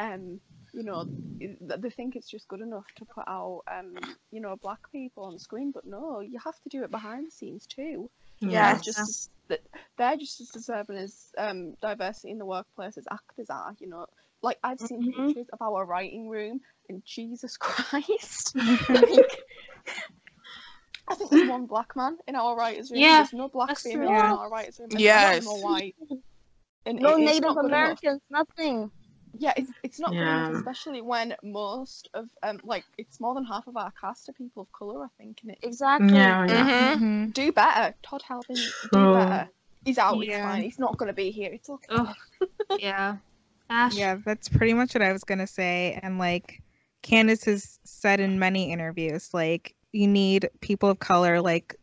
Um, 0.00 0.40
you 0.72 0.82
know, 0.82 1.06
th- 1.40 1.58
they 1.78 1.90
think 1.90 2.16
it's 2.16 2.28
just 2.28 2.48
good 2.48 2.60
enough 2.60 2.86
to 2.96 3.04
put 3.04 3.24
out, 3.28 3.62
um, 3.70 3.94
you 4.32 4.40
know, 4.40 4.56
black 4.56 4.80
people 4.90 5.24
on 5.24 5.38
screen, 5.38 5.70
but 5.72 5.86
no, 5.86 6.20
you 6.20 6.38
have 6.44 6.60
to 6.62 6.68
do 6.68 6.82
it 6.84 6.90
behind 6.90 7.26
the 7.26 7.30
scenes 7.30 7.66
too. 7.66 8.10
Yeah. 8.40 8.78
Just 8.82 8.98
as, 9.00 9.28
that 9.48 9.60
they're 9.96 10.16
just 10.16 10.40
as 10.40 10.48
deserving 10.48 10.96
as 10.96 11.30
um, 11.38 11.74
diversity 11.80 12.30
in 12.32 12.38
the 12.38 12.44
workplace 12.46 12.98
as 12.98 13.06
actors 13.10 13.50
are. 13.50 13.74
You 13.78 13.88
know, 13.88 14.06
like 14.44 14.58
I've 14.62 14.78
seen 14.80 15.02
Mhm. 15.12 15.26
pictures 15.26 15.48
of 15.52 15.60
our 15.62 15.84
writing 15.84 16.28
room, 16.28 16.60
and 16.88 17.02
Jesus 17.04 17.56
Christ, 17.64 18.54
like, 18.88 19.44
I 21.08 21.14
think 21.14 21.30
there's 21.30 21.44
one 21.44 21.66
black 21.66 21.96
man 21.96 22.16
in 22.28 22.36
our 22.36 22.56
writers' 22.56 22.90
room. 22.90 23.00
Yeah, 23.00 23.16
there's 23.16 23.32
no 23.32 23.48
black 23.48 23.68
that's 23.68 23.82
female 23.82 24.08
true. 24.08 24.18
in 24.20 24.30
our 24.30 24.48
writers' 24.50 24.78
room. 24.78 24.90
and 24.92 25.00
Yes. 25.00 25.44
no 25.44 25.56
white. 25.56 25.94
And 26.86 26.98
No 27.00 27.16
Native 27.16 27.42
not 27.42 27.54
good 27.56 27.64
enough. 27.66 27.98
Americans, 28.02 28.20
nothing. 28.30 28.90
Yeah, 29.36 29.52
it's, 29.56 29.70
it's 29.82 29.98
not 29.98 30.12
good 30.12 30.54
especially 30.54 31.00
when 31.00 31.34
most 31.42 32.08
of 32.14 32.28
um 32.44 32.60
like 32.62 32.84
it's 32.98 33.18
more 33.20 33.34
than 33.34 33.44
half 33.44 33.66
of 33.66 33.76
our 33.76 33.92
cast 34.00 34.28
are 34.28 34.32
people 34.32 34.62
of 34.62 34.70
color. 34.72 35.02
I 35.04 35.08
think, 35.18 35.38
and 35.42 35.50
it 35.52 35.58
Exactly. 35.62 36.14
Yeah, 36.14 36.44
yeah. 36.46 36.96
Mhm. 36.96 37.00
Mhm. 37.00 37.32
do 37.32 37.50
better. 37.50 37.94
Todd 38.04 38.22
Helbing. 38.28 38.70
True. 38.88 38.88
do 38.92 39.12
better. 39.14 39.50
He's 39.84 39.98
out. 39.98 40.14
He's 40.22 40.28
Yeah. 40.28 40.42
fine. 40.42 40.62
He's 40.62 40.78
not 40.78 40.96
gonna 40.98 41.12
be 41.14 41.30
here. 41.32 41.52
It's 41.52 41.68
okay. 41.68 41.86
Ugh. 41.90 42.14
yeah. 42.78 43.16
Ash. 43.74 43.96
Yeah, 43.96 44.16
that's 44.24 44.48
pretty 44.48 44.72
much 44.74 44.94
what 44.94 45.02
I 45.02 45.12
was 45.12 45.24
gonna 45.24 45.46
say. 45.46 45.98
And 46.02 46.18
like 46.18 46.62
Candice 47.02 47.44
has 47.46 47.78
said 47.84 48.20
in 48.20 48.38
many 48.38 48.72
interviews, 48.72 49.30
like 49.34 49.74
you 49.92 50.06
need 50.08 50.48
people 50.60 50.88
of 50.88 50.98
color 50.98 51.40
like 51.40 51.76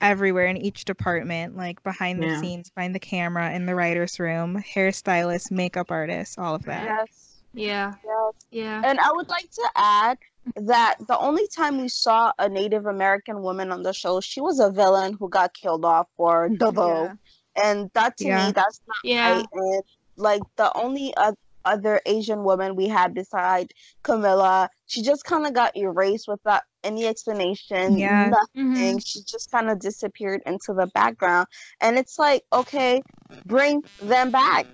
everywhere 0.00 0.46
in 0.46 0.56
each 0.56 0.84
department, 0.84 1.56
like 1.56 1.82
behind 1.82 2.22
the 2.22 2.26
Yeah. 2.26 2.40
scenes, 2.40 2.70
behind 2.70 2.94
the 2.94 3.00
camera, 3.00 3.52
in 3.52 3.66
the 3.66 3.74
writer's 3.74 4.18
room, 4.20 4.62
hairstylists, 4.74 5.50
makeup 5.50 5.90
artists, 5.90 6.36
all 6.38 6.54
of 6.54 6.62
that. 6.64 6.84
Yes. 6.84 7.42
Yeah. 7.54 7.94
Yes. 8.04 8.34
Yeah. 8.50 8.82
And 8.84 8.98
I 8.98 9.12
would 9.12 9.28
like 9.28 9.50
to 9.50 9.70
add 9.76 10.18
that 10.56 10.96
the 11.08 11.16
only 11.18 11.46
time 11.48 11.80
we 11.80 11.88
saw 11.88 12.32
a 12.38 12.48
Native 12.48 12.86
American 12.86 13.40
woman 13.42 13.70
on 13.70 13.82
the 13.82 13.92
show, 13.92 14.20
she 14.20 14.40
was 14.40 14.58
a 14.60 14.70
villain 14.70 15.14
who 15.18 15.28
got 15.28 15.54
killed 15.54 15.84
off 15.84 16.08
for 16.16 16.50
the 16.58 16.70
vote. 16.70 17.12
And 17.56 17.90
that 17.94 18.16
to 18.18 18.26
Yeah. 18.26 18.46
me, 18.46 18.52
that's 18.52 18.80
not 18.86 18.96
Yeah. 19.04 19.32
right. 19.36 19.46
And 19.52 19.82
like 20.16 20.42
the 20.56 20.72
only 20.76 21.14
oth- 21.16 21.36
other 21.64 22.00
Asian 22.06 22.44
woman 22.44 22.76
we 22.76 22.88
had 22.88 23.14
beside 23.14 23.72
Camilla, 24.02 24.68
she 24.86 25.02
just 25.02 25.24
kind 25.24 25.46
of 25.46 25.54
got 25.54 25.76
erased 25.76 26.28
without 26.28 26.62
any 26.82 27.06
explanation. 27.06 27.98
Yeah. 27.98 28.30
Nothing. 28.30 28.98
Mhm. 28.98 29.02
She 29.04 29.20
just 29.22 29.50
kind 29.50 29.70
of 29.70 29.78
disappeared 29.80 30.42
into 30.46 30.72
the 30.74 30.86
background. 30.88 31.46
And 31.80 31.98
it's 31.98 32.18
like, 32.18 32.42
okay, 32.52 33.02
bring 33.46 33.82
them 33.98 34.30
back. 34.30 34.66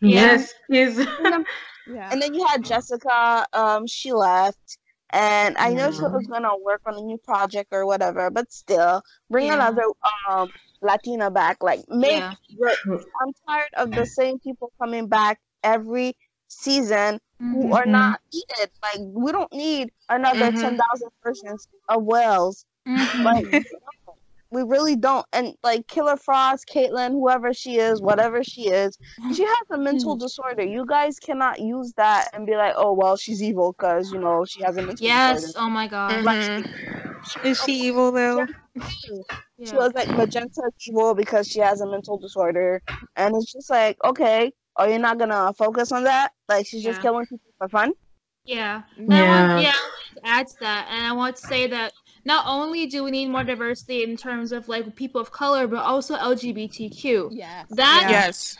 Yeah. 0.00 0.38
Yes, 0.38 0.54
please. 0.68 0.98
Yeah. 1.86 2.10
And 2.10 2.22
then 2.22 2.34
you 2.34 2.46
had 2.46 2.64
Jessica, 2.64 3.46
um, 3.52 3.86
she 3.86 4.12
left. 4.12 4.78
And 5.10 5.56
I 5.58 5.74
know 5.74 5.90
she 5.90 6.02
was 6.02 6.26
gonna 6.26 6.56
work 6.64 6.80
on 6.86 6.96
a 6.96 7.00
new 7.00 7.18
project 7.18 7.68
or 7.72 7.84
whatever, 7.86 8.30
but 8.30 8.52
still, 8.52 9.02
bring 9.30 9.46
Yeah. 9.46 9.54
another 9.54 9.82
um 10.28 10.50
Latina 10.82 11.30
back. 11.30 11.58
Like 11.62 11.84
make 11.88 12.26
Yeah. 12.58 12.74
I'm 13.22 13.32
tired 13.48 13.70
of 13.76 13.94
the 13.94 14.06
same 14.06 14.38
people 14.40 14.72
coming 14.80 15.08
back 15.08 15.38
every 15.62 16.14
season 16.48 17.20
who 17.50 17.70
are 17.70 17.86
Mhm. 17.86 17.92
not 17.92 18.20
needed. 18.32 18.70
Like 18.82 19.00
we 19.00 19.32
don't 19.32 19.52
need 19.52 19.90
another 20.08 20.52
Mhm. 20.52 20.58
ten 20.58 20.76
thousand 20.76 21.10
versions 21.24 21.68
of 21.88 22.04
Wells. 22.04 22.64
Mhm. 22.86 23.24
Like 23.24 23.46
we 24.52 24.62
really 24.62 24.96
don't. 24.96 25.26
And 25.32 25.54
like 25.62 25.88
Killer 25.88 26.16
Frost, 26.16 26.66
Caitlin, 26.68 27.12
whoever 27.12 27.52
she 27.54 27.76
is, 27.78 28.00
whatever 28.02 28.44
she 28.44 28.68
is, 28.68 28.98
she 29.32 29.44
has 29.44 29.66
a 29.70 29.78
mental 29.78 30.16
disorder. 30.16 30.64
You 30.64 30.84
guys 30.86 31.18
cannot 31.18 31.60
use 31.60 31.92
that 31.96 32.28
and 32.34 32.46
be 32.46 32.56
like, 32.56 32.74
oh 32.76 32.92
well, 32.92 33.16
she's 33.16 33.42
evil 33.42 33.72
because 33.72 34.12
you 34.12 34.20
know 34.20 34.44
she 34.44 34.62
has 34.62 34.76
a 34.76 34.82
mental 34.82 35.06
Yes. 35.06 35.42
disorder. 35.42 35.46
Yes. 35.48 35.54
Oh 35.56 35.70
my 35.70 35.88
god. 35.88 36.24
Mhm. 36.24 36.64
Is 37.42 37.60
she 37.60 37.72
evil 37.88 38.12
though? 38.12 38.46
She 39.64 39.76
was 39.76 39.92
like 39.94 40.10
Magenta 40.10 40.62
evil 40.86 41.14
because 41.14 41.48
she 41.48 41.60
has 41.60 41.80
a 41.80 41.86
mental 41.86 42.18
disorder, 42.18 42.82
and 43.16 43.34
it's 43.36 43.52
just 43.52 43.70
like, 43.70 43.96
okay, 44.04 44.52
are 44.76 44.88
you 44.90 44.98
not 44.98 45.18
gonna 45.18 45.52
focus 45.54 45.92
on 45.92 46.04
that? 46.04 46.32
Like 46.48 46.66
she's 46.66 46.82
just 46.82 46.98
Yeah. 46.98 47.02
killing 47.02 47.26
people 47.26 47.52
for 47.58 47.68
fun. 47.68 47.92
Yeah. 48.44 48.82
And 49.08 49.16
I 49.16 49.22
Yeah. 49.22 49.26
want, 49.26 49.58
yeah, 49.58 49.72
I 49.74 49.90
want 49.90 50.24
to 50.24 50.30
add 50.30 50.46
to 50.48 50.58
that, 50.60 50.88
and 50.90 51.06
I 51.06 51.12
want 51.12 51.36
to 51.36 51.42
say 51.42 51.66
that 51.68 51.92
not 52.24 52.44
only 52.46 52.86
do 52.86 53.04
we 53.04 53.10
need 53.10 53.28
more 53.28 53.44
diversity 53.44 54.02
in 54.04 54.16
terms 54.16 54.52
of 54.52 54.68
like 54.68 54.94
people 54.96 55.20
of 55.20 55.30
color, 55.32 55.66
but 55.66 55.82
also 55.82 56.16
LGBTQ. 56.16 57.30
Yes. 57.32 57.66
That 57.70 58.06
Yes. 58.08 58.56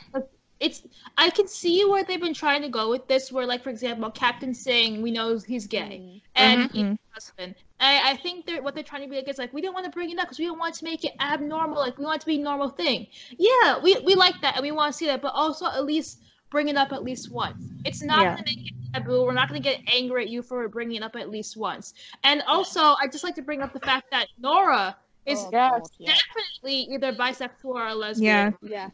it's 0.61 0.83
I 1.19 1.31
can 1.31 1.49
see 1.49 1.85
where 1.85 2.05
they've 2.05 2.21
been 2.21 2.35
trying 2.35 2.63
to 2.63 2.69
go 2.69 2.91
with 2.91 3.07
this. 3.09 3.33
Where 3.33 3.47
like 3.47 3.63
for 3.63 3.71
example, 3.71 4.11
Captain 4.11 4.55
Singh, 4.55 5.03
we 5.03 5.11
know 5.11 5.39
he's 5.39 5.67
gay, 5.67 6.23
and 6.35 6.71
Mhm. 6.71 6.73
he's 6.73 6.83
a 6.85 6.99
husband. 7.15 7.55
I, 7.81 8.13
I 8.13 8.17
think 8.17 8.47
they're 8.47 8.63
what 8.63 8.75
they're 8.75 8.85
trying 8.85 9.03
to 9.03 9.09
be 9.09 9.17
like 9.17 9.29
is 9.29 9.39
like 9.39 9.53
we 9.53 9.61
don't 9.61 9.75
want 9.75 9.87
to 9.87 9.91
bring 9.91 10.11
it 10.11 10.19
up 10.19 10.27
because 10.27 10.39
we 10.39 10.47
don't 10.47 10.59
want 10.59 10.75
to 10.77 10.85
make 10.85 11.05
it 11.05 11.13
abnormal. 11.21 11.79
Like 11.79 11.99
we 11.99 12.05
want 12.05 12.17
it 12.17 12.21
to 12.21 12.27
be 12.27 12.37
a 12.41 12.43
normal 12.45 12.69
thing. 12.69 13.09
Yeah, 13.39 13.79
we 13.83 13.99
we 14.05 14.15
like 14.15 14.41
that 14.43 14.55
and 14.57 14.63
we 14.63 14.71
want 14.73 14.93
to 14.93 14.97
see 14.99 15.07
that, 15.07 15.21
but 15.21 15.33
also 15.35 15.67
at 15.67 15.85
least 15.85 16.21
bring 16.51 16.69
it 16.69 16.77
up 16.77 16.93
at 16.93 17.03
least 17.03 17.31
once. 17.33 17.57
It's 17.85 18.03
not 18.03 18.21
Yeah. 18.23 18.31
gonna 18.31 18.45
make 18.47 18.67
it 18.67 18.75
taboo. 18.93 19.25
We're 19.25 19.33
not 19.33 19.49
gonna 19.49 19.61
get 19.61 19.81
angry 19.93 20.23
at 20.25 20.29
you 20.29 20.43
for 20.43 20.69
bringing 20.69 20.97
it 20.97 21.03
up 21.03 21.17
at 21.17 21.31
least 21.31 21.57
once. 21.57 21.95
And 22.25 22.43
also, 22.47 22.81
I 22.81 23.07
just 23.11 23.25
like 23.25 23.35
to 23.37 23.43
bring 23.43 23.63
up 23.63 23.73
the 23.73 23.81
fact 23.81 24.11
that 24.11 24.27
Nora 24.39 24.97
is 25.27 25.39
Oh, 25.41 25.51
Yes. 25.53 25.71
God, 25.71 25.83
yeah. 25.99 26.15
definitely 26.15 26.95
either 26.95 27.13
bisexual 27.13 27.65
or 27.75 27.87
a 27.89 27.95
lesbian. 27.95 28.55
Yeah. 28.63 28.69
Yeah. 28.71 28.89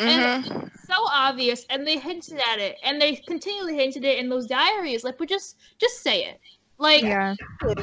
And 0.00 0.44
Mhm. 0.44 0.66
it's 0.68 0.86
so 0.86 0.94
obvious, 1.10 1.66
and 1.70 1.84
they 1.86 1.98
hinted 1.98 2.40
at 2.52 2.58
it, 2.60 2.76
and 2.84 3.00
they 3.02 3.16
continually 3.16 3.74
hinted 3.76 4.04
it 4.04 4.18
in 4.18 4.28
those 4.28 4.46
diaries. 4.46 5.02
Like, 5.02 5.18
but 5.18 5.28
just, 5.28 5.56
just 5.78 6.02
say 6.02 6.24
it. 6.24 6.40
Like, 6.78 7.02
Yeah. 7.02 7.34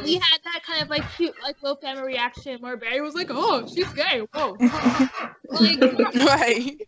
we 0.04 0.14
had 0.16 0.40
that 0.46 0.62
kind 0.64 0.82
of 0.82 0.90
like 0.90 1.04
cute, 1.18 1.36
like 1.44 1.62
low 1.62 1.76
family 1.76 2.04
reaction 2.04 2.62
where 2.62 2.78
Barry 2.78 3.02
was 3.02 3.14
like, 3.16 3.28
"Oh, 3.30 3.68
she's 3.68 3.92
gay." 3.92 4.20
Whoa. 4.34 4.56
like, 5.50 5.82
Right. 6.16 6.82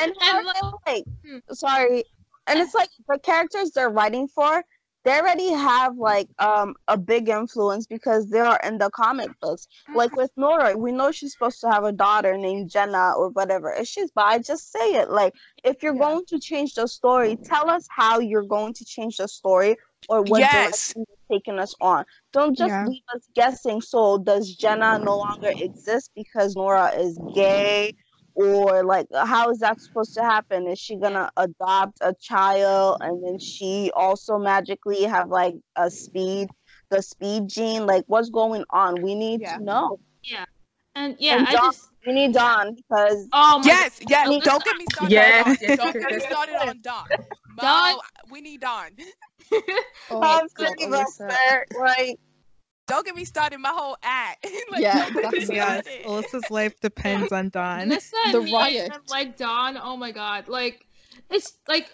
And, 0.00 0.10
And, 0.10 0.14
how 0.20 0.44
like- 0.44 0.86
like, 0.86 1.04
Hmm. 1.24 1.38
sorry, 1.52 2.04
and 2.46 2.58
it's 2.60 2.74
like 2.74 2.90
the 3.08 3.18
characters 3.18 3.70
they're 3.72 3.90
writing 3.90 4.28
for, 4.28 4.62
they 5.04 5.18
already 5.18 5.50
have 5.52 5.96
like 5.98 6.28
um 6.38 6.74
a 6.88 6.96
big 6.96 7.28
influence 7.28 7.86
because 7.86 8.30
they 8.30 8.40
are 8.40 8.60
in 8.64 8.78
the 8.78 8.90
comic 8.90 9.30
books. 9.40 9.66
Like 9.92 10.14
with 10.16 10.30
Nora, 10.36 10.76
we 10.76 10.92
know 10.92 11.10
she's 11.10 11.32
supposed 11.32 11.60
to 11.60 11.70
have 11.70 11.84
a 11.84 11.92
daughter 11.92 12.36
named 12.36 12.70
Jenna 12.70 13.12
or 13.16 13.30
whatever. 13.30 13.70
It's 13.70 13.92
just, 13.94 14.12
but 14.14 14.24
I 14.26 14.38
just 14.38 14.70
say 14.72 14.94
it 14.94 15.10
like 15.10 15.34
if 15.64 15.82
you're 15.82 15.94
Yeah. 15.94 15.98
going 15.98 16.24
to 16.28 16.38
change 16.38 16.74
the 16.74 16.86
story, 16.88 17.38
tell 17.44 17.68
us 17.70 17.86
how 17.90 18.20
you're 18.20 18.44
going 18.44 18.74
to 18.74 18.84
change 18.84 19.16
the 19.16 19.28
story 19.28 19.76
or 20.08 20.22
what 20.22 20.48
Yes. 20.48 20.50
direction 20.50 21.04
you're 21.08 21.38
taking 21.38 21.58
us 21.58 21.74
on. 21.80 22.04
Don't 22.32 22.56
just 22.56 22.78
Yeah. 22.78 22.84
leave 22.84 23.02
us 23.14 23.26
guessing. 23.34 23.80
So 23.80 24.18
does 24.18 24.54
Jenna 24.54 24.98
no 24.98 25.16
longer 25.18 25.52
exist 25.58 26.10
because 26.14 26.54
Nora 26.56 26.88
is 26.96 27.18
gay? 27.34 27.94
Or 28.34 28.84
like 28.84 29.06
how 29.14 29.50
is 29.50 29.58
that 29.58 29.80
supposed 29.80 30.14
to 30.14 30.22
happen? 30.22 30.66
Is 30.66 30.78
she 30.78 30.96
gonna 30.96 31.30
adopt 31.36 31.98
a 32.00 32.14
child 32.20 32.98
and 33.00 33.22
then 33.24 33.38
she 33.38 33.90
also 33.94 34.38
magically 34.38 35.02
have 35.04 35.28
like 35.28 35.54
a 35.76 35.90
speed 35.90 36.48
the 36.90 37.02
speed 37.02 37.48
gene? 37.48 37.86
Like 37.86 38.04
what's 38.06 38.30
going 38.30 38.64
on? 38.70 39.00
We 39.02 39.14
need 39.14 39.42
Yeah. 39.42 39.56
to 39.58 39.62
know. 39.64 39.98
Yeah 40.24 40.44
and 40.94 41.16
yeah, 41.18 41.38
And 41.38 41.46
I 41.48 41.52
Dawn- 41.52 41.72
just, 41.72 41.88
We 42.06 42.12
need 42.12 42.32
Dawn 42.32 42.74
because 42.74 43.28
oh 43.32 43.58
my, 43.58 43.64
Yes. 43.66 44.00
Yes. 44.08 44.28
Oh, 44.28 44.40
Don't 44.40 44.64
get 44.64 44.76
me 44.76 44.86
started 44.86 45.12
Yes, 45.12 45.46
on 45.46 45.76
Dawn. 45.76 45.76
Don't 45.76 45.92
get 46.00 46.12
me 46.12 46.20
started 46.26 46.54
on 46.56 46.80
Dawn. 46.82 47.08
Dawn- 47.56 47.94
Mo, 47.94 48.00
we 48.30 48.40
need 48.40 48.60
Dawn. 48.60 48.90
Oh, 50.10 50.20
I'm 50.20 50.46
God, 50.54 50.78
save 50.78 50.88
Alyssa. 50.90 51.30
us 51.30 51.64
right? 51.74 52.18
Don't 52.92 53.06
get 53.06 53.16
me 53.16 53.24
started. 53.24 53.56
My 53.56 53.70
whole 53.70 53.96
act. 54.02 54.46
like, 54.70 54.82
Yeah, 54.82 55.08
don't 55.08 55.30
get 55.32 55.48
me 55.48 55.56
that's- 55.56 55.86
Yes. 55.86 56.06
Alyssa's 56.06 56.50
life 56.50 56.78
depends 56.80 57.32
on 57.32 57.48
Don. 57.48 57.88
Listen, 57.88 58.18
The 58.32 58.40
riot. 58.52 58.92
like 59.08 59.38
Don. 59.38 59.78
Oh 59.78 59.96
my 59.96 60.10
god, 60.10 60.46
like 60.46 60.84
it's 61.30 61.54
like 61.66 61.90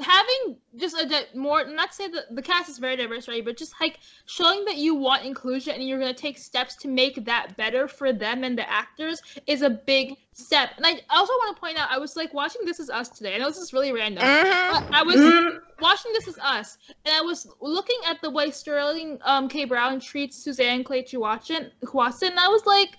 having 0.00 0.56
just 0.76 0.96
a 1.00 1.06
di- 1.08 1.26
more. 1.34 1.64
Not 1.66 1.90
to 1.90 1.94
say 1.96 2.08
that 2.08 2.34
the 2.34 2.42
cast 2.42 2.68
is 2.68 2.78
very 2.78 2.96
diverse, 2.96 3.28
right? 3.28 3.44
But 3.44 3.56
just 3.56 3.74
like 3.80 3.98
showing 4.26 4.64
that 4.66 4.76
you 4.76 4.94
want 4.94 5.24
inclusion 5.24 5.74
and 5.74 5.86
you're 5.88 5.98
gonna 5.98 6.14
take 6.14 6.38
steps 6.38 6.76
to 6.76 6.88
make 6.88 7.24
that 7.24 7.56
better 7.56 7.88
for 7.88 8.12
them 8.12 8.44
and 8.44 8.58
the 8.58 8.68
actors 8.70 9.20
is 9.46 9.62
a 9.62 9.70
big 9.70 10.14
step. 10.32 10.70
And 10.76 10.86
I 10.86 11.00
also 11.10 11.32
want 11.34 11.56
to 11.56 11.60
point 11.60 11.78
out, 11.78 11.90
I 11.90 11.98
was 11.98 12.16
like 12.16 12.32
watching 12.34 12.62
This 12.64 12.80
Is 12.80 12.90
Us 12.90 13.08
today. 13.10 13.34
I 13.34 13.38
know 13.38 13.48
this 13.48 13.58
is 13.58 13.72
really 13.72 13.92
random. 13.92 14.32
But 14.68 14.82
I 14.92 15.02
was 15.02 15.22
Mm, 15.22 15.58
watching 15.80 16.12
This 16.12 16.28
Is 16.28 16.38
Us, 16.42 16.76
and 17.04 17.14
I 17.14 17.20
was 17.20 17.46
looking 17.60 17.98
at 18.06 18.20
the 18.22 18.30
way 18.30 18.50
Sterling 18.50 19.18
um, 19.24 19.48
K. 19.48 19.64
Brown 19.64 20.00
treats 20.00 20.36
Susan 20.42 20.84
Kelechi 20.84 21.18
Watson, 21.18 21.70
Watson, 21.92 22.30
and 22.30 22.38
I 22.40 22.48
was 22.48 22.64
like, 22.66 22.96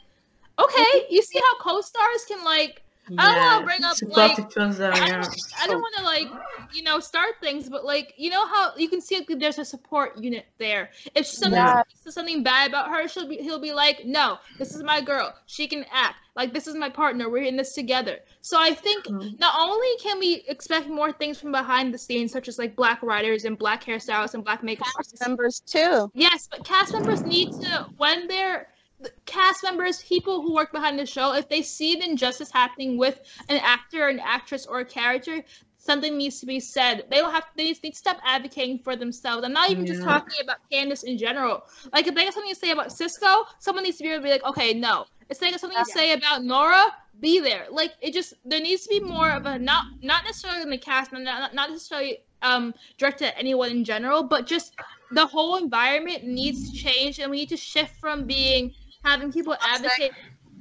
okay, 0.60 1.06
you 1.10 1.22
see 1.22 1.40
how 1.40 1.60
co-stars 1.60 2.26
can 2.28 2.44
like. 2.44 2.84
I 3.17 3.26
don't 3.36 3.38
wanna 3.54 3.65
bring 3.65 3.84
up, 3.84 3.96
Support 3.96 4.17
like- 4.17 4.39
each 4.39 4.58
other, 4.58 4.91
I 4.93 4.98
yeah. 4.98 5.22
don't, 5.22 5.36
I 5.62 5.67
don't 5.67 5.82
want 5.82 5.96
to 5.98 6.04
like, 6.04 6.28
you 6.74 6.84
know, 6.84 7.00
start 7.00 7.36
things, 7.41 7.70
but 7.70 7.86
like, 7.86 8.13
you 8.17 8.30
know 8.30 8.46
how 8.48 8.72
you 8.76 8.89
can 8.89 9.00
see 9.02 9.17
like, 9.17 9.39
there's 9.39 9.60
a 9.60 9.65
support 9.65 10.17
unit 10.17 10.46
there. 10.58 10.89
If 11.15 11.26
something 11.26 11.58
Yeah. 11.58 11.84
something 12.10 12.43
bad 12.43 12.70
about 12.70 12.89
her, 12.89 13.08
she'll 13.08 13.28
be, 13.28 13.38
he'll 13.38 13.60
be 13.60 13.72
like, 13.74 14.06
no, 14.06 14.38
this 14.58 14.76
is 14.76 14.84
my 14.84 15.02
girl. 15.02 15.34
She 15.46 15.67
can 15.67 15.86
act. 15.91 16.15
Like 16.36 16.54
this 16.54 16.67
is 16.67 16.76
my 16.76 16.89
partner. 16.89 17.30
We're 17.30 17.43
in 17.43 17.56
this 17.56 17.74
together. 17.74 18.20
So 18.41 18.58
I 18.60 18.74
think 18.74 19.06
Mhm. 19.06 19.39
not 19.39 19.56
only 19.60 19.88
can 20.02 20.20
we 20.20 20.43
expect 20.48 20.88
more 20.88 21.12
things 21.12 21.39
from 21.39 21.52
behind 21.52 21.93
the 21.93 21.98
scenes, 21.98 22.32
such 22.32 22.48
as 22.48 22.60
like 22.60 22.76
black 22.76 23.02
writers 23.02 23.46
and 23.46 23.58
black 23.58 23.84
hairstylists 23.84 24.34
and 24.36 24.43
black 24.43 24.62
makeup 24.63 24.86
Cast 24.86 24.98
artists. 24.98 25.22
members 25.28 25.60
too. 25.65 26.12
Yes, 26.13 26.48
but 26.50 26.63
cast 26.65 26.93
members 26.93 27.24
need 27.24 27.50
to 27.62 27.88
when 27.98 28.28
they're 28.28 28.67
the 28.67 28.77
cast 29.26 29.64
members, 29.64 30.02
people 30.04 30.42
who 30.42 30.54
work 30.54 30.72
behind 30.72 30.98
the 30.98 31.06
show, 31.06 31.34
if 31.34 31.48
they 31.50 31.62
see 31.62 31.96
the 31.96 32.10
injustice 32.10 32.52
happening 32.52 32.98
with 32.98 33.20
an 33.50 33.58
actor, 33.58 34.08
an 34.08 34.20
actress, 34.20 34.66
or 34.66 34.80
a 34.80 34.86
character, 34.86 35.44
something 35.78 36.18
needs 36.18 36.40
to 36.40 36.46
be 36.46 36.60
said. 36.60 37.06
They 37.10 37.18
don't 37.18 37.32
have 37.32 37.46
they 37.56 37.64
need 37.64 37.76
to 37.82 37.96
stop 37.96 38.18
advocating 38.26 38.80
for 38.80 38.96
themselves. 38.96 39.45
I'm 39.45 39.54
not 39.54 39.70
even 39.72 39.86
just 39.86 40.04
talking 40.04 40.38
about 40.43 40.58
Candice 40.72 41.04
in 41.04 41.18
general. 41.18 41.64
Like 41.93 42.08
if 42.08 42.16
they 42.16 42.26
have 42.26 42.34
something 42.34 42.54
to 42.54 42.60
say 42.60 42.72
about 42.72 42.91
Cisco, 42.91 43.45
someone 43.60 43.84
needs 43.84 43.98
to 43.98 44.04
be 44.04 44.10
able 44.10 44.20
to 44.20 44.24
be 44.24 44.30
like, 44.32 44.43
okay, 44.43 44.74
no. 44.74 45.06
It's 45.30 45.41
like 45.41 45.58
something 45.60 45.78
to 45.78 45.86
say 45.91 46.14
about 46.14 46.43
Nora. 46.43 46.86
Be 47.20 47.39
there. 47.39 47.66
Like 47.72 47.93
it 48.02 48.14
just 48.14 48.36
there 48.45 48.62
needs 48.62 48.84
to 48.84 48.89
be 48.89 49.00
more 49.00 49.32
of 49.32 49.45
a 49.45 49.58
not 49.58 49.86
not 50.02 50.24
necessarily 50.24 50.62
in 50.62 50.70
the 50.70 50.78
cast, 50.78 51.12
not 51.12 51.24
not, 51.24 51.54
not 51.54 51.70
necessarily 51.70 52.20
um 52.43 52.74
directed 52.98 53.28
at 53.30 53.36
anyone 53.38 53.72
in 53.72 53.84
general, 53.84 54.24
but 54.24 54.45
just 54.45 54.76
the 55.12 55.26
whole 55.26 55.58
environment 55.58 56.24
needs 56.26 56.70
to 56.70 56.78
change, 56.78 57.20
and 57.20 57.32
we 57.32 57.38
need 57.38 57.50
to 57.50 57.58
shift 57.58 57.95
from 58.00 58.26
being 58.26 58.74
having 59.12 59.32
people 59.32 59.55
advocate. 59.62 60.12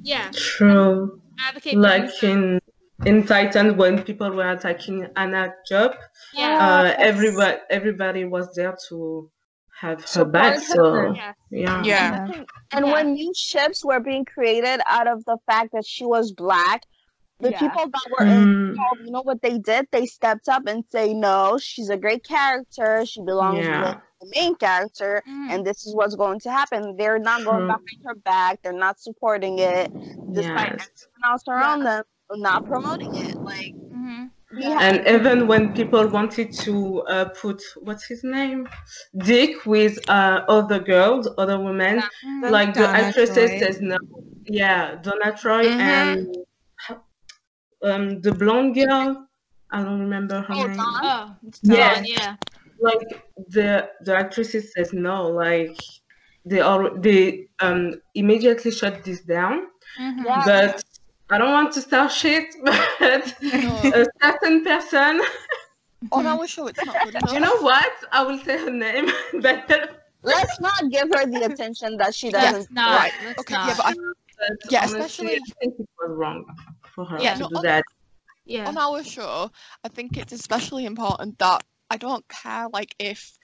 Yeah, 0.02 0.30
True. 0.32 1.20
advocate. 1.48 1.76
Like 1.76 2.10
in 2.22 2.60
in 3.04 3.16
Titan, 3.26 3.76
when 3.76 4.02
people 4.02 4.30
were 4.30 4.50
attacking 4.50 5.06
Anna 5.16 5.42
Diop, 5.70 5.94
yeah, 6.34 6.58
uh, 6.66 6.94
everybody 6.98 7.58
everybody 7.70 8.24
was 8.24 8.46
there 8.54 8.76
to 8.88 9.30
have 9.80 10.00
her 10.00 10.06
Support 10.06 10.32
back. 10.32 10.54
her. 10.54 10.60
So 10.60 11.12
yeah, 11.14 11.32
yeah. 11.50 11.82
Yeah. 11.84 12.26
And 12.72 12.86
Yeah. 12.86 12.92
when 12.92 13.12
new 13.14 13.32
ships 13.36 13.84
were 13.84 14.00
being 14.00 14.24
created 14.24 14.80
out 14.88 15.06
of 15.14 15.24
the 15.26 15.36
fact 15.50 15.70
that 15.74 15.84
she 15.84 16.04
was 16.06 16.32
black, 16.32 16.80
the 17.40 17.52
Yeah. 17.52 17.58
people 17.58 17.88
that 17.88 18.06
were 18.10 18.26
Mm, 18.26 18.74
involved, 18.74 19.00
you 19.04 19.10
know 19.12 19.22
what 19.22 19.42
they 19.42 19.58
did? 19.58 19.86
They 19.92 20.06
stepped 20.06 20.48
up 20.48 20.66
and 20.66 20.84
say, 20.90 21.14
"No, 21.14 21.58
she's 21.58 21.90
a 21.90 21.96
great 21.96 22.24
character. 22.24 23.04
She 23.06 23.22
belongs 23.22 23.66
Yeah. 23.66 23.80
with 23.80 23.96
the 24.20 24.32
main 24.34 24.54
character, 24.56 25.22
Mhm. 25.26 25.48
and 25.50 25.66
this 25.66 25.86
is 25.86 25.94
what's 25.94 26.16
going 26.16 26.40
to 26.40 26.50
happen." 26.50 26.96
They're 26.96 27.18
not 27.18 27.44
going 27.44 27.58
True. 27.58 27.66
behind 27.66 28.00
her 28.06 28.14
back. 28.16 28.60
They're 28.62 28.72
not 28.72 29.00
supporting 29.00 29.58
it, 29.58 29.92
despite 30.32 30.72
yes. 30.72 30.88
everyone 31.14 31.32
else 31.32 31.42
around 31.48 31.84
them 31.84 32.04
not 32.32 32.66
promoting 32.66 33.14
it. 33.14 33.36
Like 33.44 33.74
Mhm. 33.94 34.30
we 34.56 34.64
have 34.70 34.82
And 34.82 35.06
even 35.06 35.46
when 35.46 35.72
people 35.74 36.06
wanted 36.08 36.52
to 36.64 37.02
uh, 37.02 37.24
put 37.30 37.62
what's 37.82 38.06
his 38.06 38.24
name, 38.24 38.68
Dick 39.18 39.64
with 39.66 39.98
uh, 40.08 40.44
other 40.48 40.78
girls, 40.78 41.28
other 41.38 41.58
women, 41.58 42.02
Mhm. 42.24 42.42
like 42.50 42.74
the 42.74 42.82
Donna 42.82 42.96
actresses 42.96 43.50
Troy. 43.50 43.58
says 43.58 43.80
no. 43.80 43.98
Yeah, 44.46 44.96
Donna 45.02 45.36
Troy 45.36 45.68
Mhm. 45.68 45.78
and 45.78 46.28
um 47.82 48.20
the 48.20 48.32
blonde 48.32 48.74
girl. 48.74 49.26
I 49.70 49.82
don't 49.82 50.00
remember 50.00 50.40
her 50.42 50.54
Oh, 50.54 50.66
name. 50.66 50.78
Oh, 50.80 51.34
it's 51.46 51.60
Yeah. 51.62 51.94
Dawn, 51.94 52.04
yeah. 52.04 52.36
Like 52.80 53.06
the 53.48 53.88
the 54.02 54.14
actresses 54.16 54.72
says 54.74 54.92
no. 54.92 55.28
Like 55.28 55.76
they 56.44 56.60
all 56.60 56.90
they 56.98 57.48
um 57.60 58.00
immediately 58.14 58.70
shut 58.70 59.02
this 59.04 59.22
down. 59.22 59.66
Mhm. 59.98 60.24
Yeah. 60.24 60.42
But 60.44 60.82
I 61.30 61.38
don't 61.38 61.52
want 61.52 61.72
to 61.74 61.80
start 61.80 62.12
shit. 62.12 62.46
But 62.64 63.34
No. 63.42 63.74
a 64.00 64.06
certain 64.22 64.62
person 64.64 65.20
On 66.12 66.24
our 66.26 66.46
show, 66.46 66.66
it's 66.68 66.84
not 66.84 67.00
good 67.02 67.14
enough. 67.18 67.32
You 67.34 67.40
know 67.40 67.58
what? 67.60 67.92
I 68.12 68.22
will 68.22 68.38
say 68.38 68.58
her 68.58 68.70
name. 68.70 69.06
but 69.46 69.66
let's 70.22 70.60
not 70.60 70.80
give 70.90 71.08
her 71.14 71.26
the 71.26 71.42
attention 71.50 71.96
that 71.96 72.14
she 72.14 72.30
Let's 72.30 72.52
doesn't. 72.52 72.70
not. 72.72 72.96
Right. 73.02 73.12
Let's 73.24 73.40
Okay, 73.40 73.54
not. 73.54 73.66
yeah, 73.68 73.74
but 73.76 73.86
I, 73.86 73.92
but 74.38 74.70
Yeah, 74.70 74.80
honestly, 74.86 75.00
especially- 75.00 75.34
I 75.34 75.52
think 75.60 75.74
it 75.80 75.88
was 75.98 76.10
wrong 76.20 76.44
for 76.96 77.04
her 77.04 77.20
Yeah, 77.20 77.34
to 77.34 77.40
no, 77.42 77.48
do 77.50 77.56
on- 77.58 77.62
that. 77.62 77.84
yeah. 78.46 78.66
on 78.68 78.76
our 78.78 79.04
show, 79.04 79.50
I 79.84 79.88
think 79.88 80.16
it's 80.16 80.32
especially 80.32 80.84
important 80.86 81.38
that 81.38 81.62
I 81.90 81.96
don't 81.98 82.26
care 82.28 82.68
like 82.72 82.96
if 82.98 83.38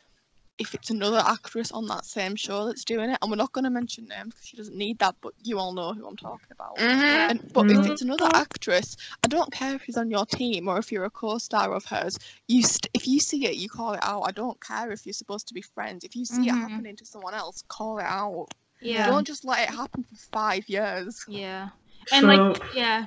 if 0.59 0.75
it's 0.75 0.91
another 0.91 1.21
actress 1.25 1.73
on 1.73 1.87
that 1.87 2.05
same 2.05 2.37
show 2.37 2.67
that's 2.67 2.85
doing 2.85 3.11
it, 3.11 3.19
and 3.21 3.31
we're 3.31 3.37
not 3.37 3.51
going 3.53 3.65
to 3.65 3.71
mention 3.71 4.05
names 4.07 4.35
because 4.35 4.47
she 4.47 4.57
doesn't 4.57 4.77
need 4.77 4.97
that, 4.99 5.17
but 5.21 5.33
you 5.43 5.59
all 5.59 5.73
know 5.73 5.93
who 5.93 6.07
I'm 6.07 6.17
talking 6.17 6.47
about. 6.53 6.77
Mhm. 6.77 7.31
And, 7.31 7.53
but 7.53 7.67
Mhm. 7.67 7.81
if 7.85 7.91
it's 7.91 8.03
another 8.03 8.29
actress, 8.35 8.97
I 9.25 9.29
don't 9.29 9.51
care 9.51 9.75
if 9.75 9.83
she's 9.85 9.97
on 9.97 10.11
your 10.11 10.27
team 10.27 10.69
or 10.69 10.79
if 10.79 10.93
you're 10.93 11.07
a 11.07 11.11
co-star 11.11 11.73
of 11.73 11.85
hers. 11.87 12.17
You 12.49 12.63
st- 12.63 12.91
if 12.95 13.09
you 13.09 13.19
see 13.19 13.47
it, 13.47 13.57
you 13.57 13.69
call 13.69 13.95
it 13.95 14.01
out. 14.05 14.23
I 14.23 14.31
don't 14.31 14.61
care 14.61 14.93
if 14.93 15.05
you're 15.05 15.15
supposed 15.15 15.49
to 15.49 15.55
be 15.55 15.63
friends. 15.63 16.05
If 16.05 16.15
you 16.15 16.25
see 16.27 16.47
it 16.49 16.53
Mhm. 16.55 16.61
happening 16.61 16.97
to 16.97 17.07
someone 17.07 17.35
else, 17.35 17.65
call 17.67 17.99
it 17.99 18.05
out. 18.05 18.49
Yeah. 18.81 19.07
Don't 19.07 19.27
just 19.27 19.45
let 19.45 19.61
it 19.69 19.75
happen 19.75 20.05
for 20.05 20.17
five 20.17 20.69
years. 20.69 21.25
Yeah. 21.27 21.71
And 22.13 22.27
like, 22.27 22.63
yeah. 22.75 23.07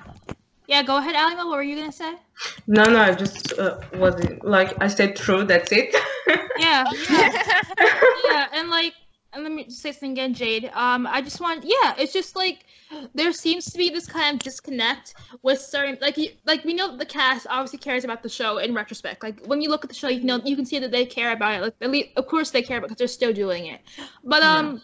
Yeah, 0.68 0.82
go 0.82 0.98
ahead, 0.98 1.16
Alima. 1.16 1.46
What 1.46 1.58
were 1.58 1.64
you 1.64 1.76
gonna 1.76 1.92
say? 1.92 2.16
No, 2.68 2.84
no, 2.86 3.00
I 3.00 3.14
just 3.14 3.54
uh, 3.60 3.80
was 3.96 4.16
like 4.42 4.76
I 4.82 4.88
said 4.88 5.16
true. 5.16 5.44
That's 5.44 5.72
it. 5.72 5.96
Yeah. 6.58 6.86
Yeah. 7.10 7.44
yeah. 8.26 8.48
And 8.52 8.70
like, 8.70 8.94
and 9.34 9.44
let 9.44 9.52
me 9.52 9.66
just 9.66 9.82
say 9.82 9.92
something 9.92 10.14
again, 10.14 10.34
Jade. 10.34 10.72
Um, 10.74 11.06
I 11.06 11.22
just 11.22 11.40
want, 11.42 11.64
yeah, 11.66 11.94
it's 11.98 12.14
just 12.14 12.36
like 12.36 12.66
there 13.14 13.32
seems 13.34 13.66
to 13.66 13.78
be 13.78 13.90
this 13.90 14.08
kind 14.08 14.36
of 14.36 14.40
disconnect 14.40 15.14
with 15.44 15.60
certain, 15.60 15.98
like, 16.02 16.18
you, 16.18 16.30
like 16.46 16.64
we 16.64 16.74
know 16.74 16.96
the 16.96 17.06
cast 17.06 17.46
obviously 17.50 17.80
cares 17.80 18.06
about 18.06 18.24
the 18.24 18.30
show 18.30 18.58
in 18.60 18.74
retrospect. 18.74 19.22
Like 19.22 19.46
when 19.46 19.62
you 19.62 19.70
look 19.70 19.84
at 19.84 19.90
the 19.90 19.96
show, 19.96 20.08
you 20.08 20.24
know 20.24 20.40
you 20.44 20.56
can 20.56 20.66
see 20.66 20.80
that 20.80 20.92
they 20.92 21.06
care 21.06 21.34
about 21.34 21.56
it. 21.56 21.62
Like, 21.62 21.76
at 21.82 21.92
least, 21.92 22.10
of 22.16 22.28
course 22.28 22.52
they 22.52 22.62
care 22.62 22.78
about 22.78 22.88
because 22.88 22.98
they're 22.98 23.08
still 23.08 23.34
doing 23.34 23.68
it. 23.68 23.82
But 24.24 24.42
um. 24.42 24.82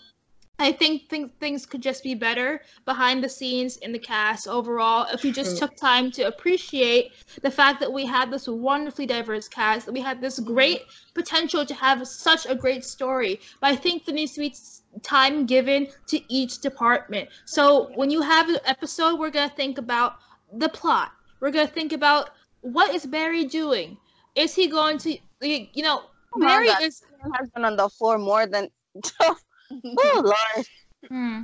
I 0.62 0.72
think 0.72 1.10
things 1.10 1.32
things 1.40 1.66
could 1.66 1.82
just 1.82 2.04
be 2.04 2.14
better 2.14 2.62
behind 2.86 3.24
the 3.24 3.30
scenes 3.30 3.78
in 3.78 3.92
the 3.92 4.00
cast 4.00 4.48
overall 4.48 5.08
if 5.12 5.24
we 5.24 5.32
just 5.32 5.58
took 5.58 5.76
time 5.76 6.12
to 6.12 6.24
appreciate 6.24 7.14
the 7.42 7.50
fact 7.50 7.80
that 7.80 7.92
we 7.92 8.06
had 8.06 8.30
this 8.30 8.48
wonderfully 8.48 9.08
diverse 9.08 9.48
cast, 9.48 9.86
that 9.88 9.92
we 9.92 10.02
had 10.02 10.22
this 10.22 10.40
great 10.40 10.82
potential 11.16 11.66
to 11.66 11.74
have 11.74 12.08
such 12.08 12.46
a 12.46 12.54
great 12.54 12.86
story. 12.86 13.40
But 13.60 13.72
I 13.72 13.76
think 13.76 14.06
there 14.06 14.14
needs 14.14 14.34
to 14.34 14.42
be 14.42 14.54
time 15.02 15.46
given 15.46 15.88
to 16.08 16.20
each 16.32 16.60
department. 16.60 17.30
So 17.46 17.92
when 17.96 18.12
you 18.12 18.22
have 18.22 18.48
an 18.48 18.60
episode, 18.66 19.20
we're 19.20 19.32
gonna 19.32 19.50
think 19.50 19.80
about 19.80 20.18
the 20.54 20.70
plot. 20.70 21.12
We're 21.40 21.52
gonna 21.52 21.68
think 21.68 21.92
about 21.92 22.32
what 22.62 22.94
is 22.94 23.06
Barry 23.06 23.46
doing. 23.46 23.98
Is 24.36 24.54
he 24.54 24.68
going 24.68 25.00
to, 25.00 25.18
you 25.42 25.84
know, 25.84 26.04
Come 26.34 26.42
Barry 26.42 26.68
is. 26.68 27.04
has 27.34 27.50
been 27.50 27.66
on 27.66 27.76
the 27.76 27.90
floor 27.90 28.18
more 28.18 28.46
than. 28.46 28.70
oh 29.98 30.22
Lord. 30.24 30.66
Hmm. 31.10 31.42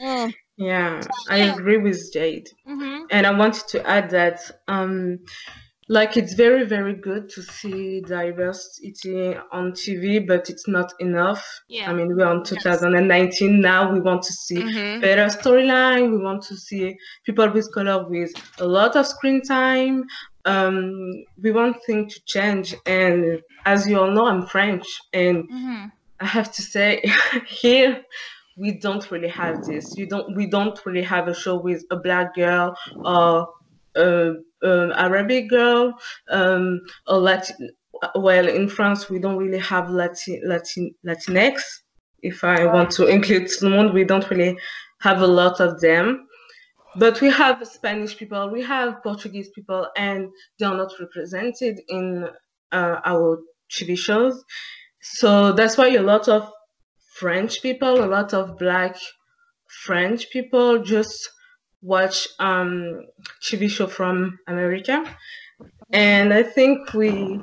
Mm. 0.00 0.32
yeah, 0.56 1.02
I 1.28 1.38
agree 1.38 1.78
with 1.78 2.00
Jade, 2.12 2.48
Mm-hmm. 2.68 3.04
and 3.10 3.26
I 3.26 3.32
wanted 3.32 3.66
to 3.68 3.84
add 3.88 4.10
that 4.10 4.38
um, 4.68 5.18
like 5.88 6.16
it's 6.16 6.34
very 6.34 6.64
very 6.64 6.94
good 6.94 7.28
to 7.30 7.42
see 7.42 8.00
diversity 8.02 9.34
on 9.52 9.72
TV, 9.72 10.20
but 10.20 10.48
it's 10.50 10.68
not 10.68 10.92
enough. 11.00 11.44
Yeah. 11.68 11.90
I 11.90 11.94
mean, 11.94 12.14
we're 12.14 12.26
on 12.26 12.44
2019 12.44 13.60
now. 13.60 13.92
We 13.92 14.00
want 14.00 14.22
to 14.22 14.32
see 14.32 14.62
Mhm. 14.62 15.00
better 15.00 15.26
storyline. 15.26 16.10
We 16.12 16.18
want 16.18 16.42
to 16.44 16.56
see 16.56 16.94
people 17.26 17.50
with 17.50 17.72
color 17.72 18.08
with 18.08 18.32
a 18.60 18.66
lot 18.66 18.94
of 18.96 19.06
screen 19.06 19.42
time. 19.42 20.04
Um, 20.44 20.92
we 21.42 21.50
want 21.50 21.76
things 21.86 22.14
to 22.14 22.20
change. 22.26 22.74
And 22.86 23.40
as 23.66 23.86
you 23.88 23.98
all 23.98 24.10
know, 24.12 24.26
I'm 24.26 24.46
French, 24.46 24.86
and 25.12 25.44
Mm-hmm. 25.50 25.86
I 26.20 26.26
have 26.26 26.52
to 26.52 26.62
say, 26.62 27.02
here 27.46 28.02
we 28.58 28.72
don't 28.72 29.10
really 29.10 29.28
have 29.28 29.64
this. 29.64 29.96
You 29.96 30.06
don't. 30.06 30.36
We 30.36 30.46
don't 30.46 30.78
really 30.84 31.02
have 31.02 31.28
a 31.28 31.34
show 31.34 31.56
with 31.56 31.84
a 31.90 31.96
black 31.96 32.34
girl 32.34 32.76
or 33.04 33.48
a, 33.94 34.32
an 34.62 34.92
Arabic 34.92 35.48
girl 35.48 35.94
um, 36.30 36.80
or 37.06 37.18
Latin. 37.18 37.70
Well, 38.14 38.48
in 38.48 38.68
France, 38.68 39.08
we 39.08 39.18
don't 39.18 39.36
really 39.36 39.58
have 39.58 39.90
Latin, 39.90 40.42
Latin 40.44 40.94
Latinx. 41.06 41.62
If 42.22 42.42
I 42.42 42.64
want 42.66 42.90
to 42.92 43.06
include 43.06 43.48
someone, 43.50 43.92
we 43.94 44.04
don't 44.04 44.28
really 44.28 44.58
have 45.00 45.22
a 45.22 45.26
lot 45.26 45.60
of 45.60 45.80
them. 45.80 46.26
But 46.96 47.20
we 47.20 47.30
have 47.30 47.64
Spanish 47.66 48.16
people, 48.16 48.50
we 48.50 48.62
have 48.62 49.02
Portuguese 49.02 49.50
people, 49.50 49.86
and 49.96 50.30
they 50.58 50.66
are 50.66 50.76
not 50.76 50.92
represented 50.98 51.80
in 51.88 52.28
uh, 52.72 52.96
our 53.04 53.40
TV 53.70 53.96
shows. 53.96 54.42
So 55.00 55.52
that's 55.52 55.76
why 55.76 55.88
a 55.88 56.02
lot 56.02 56.28
of 56.28 56.50
French 57.14 57.62
people, 57.62 58.04
a 58.04 58.06
lot 58.06 58.34
of 58.34 58.58
Black 58.58 58.96
French 59.84 60.30
people 60.30 60.82
just 60.82 61.30
watch 61.82 62.28
um, 62.38 63.06
TV 63.42 63.68
show 63.70 63.86
from 63.86 64.38
America, 64.46 65.04
and 65.92 66.32
I 66.32 66.42
think 66.42 66.92
we 66.94 67.40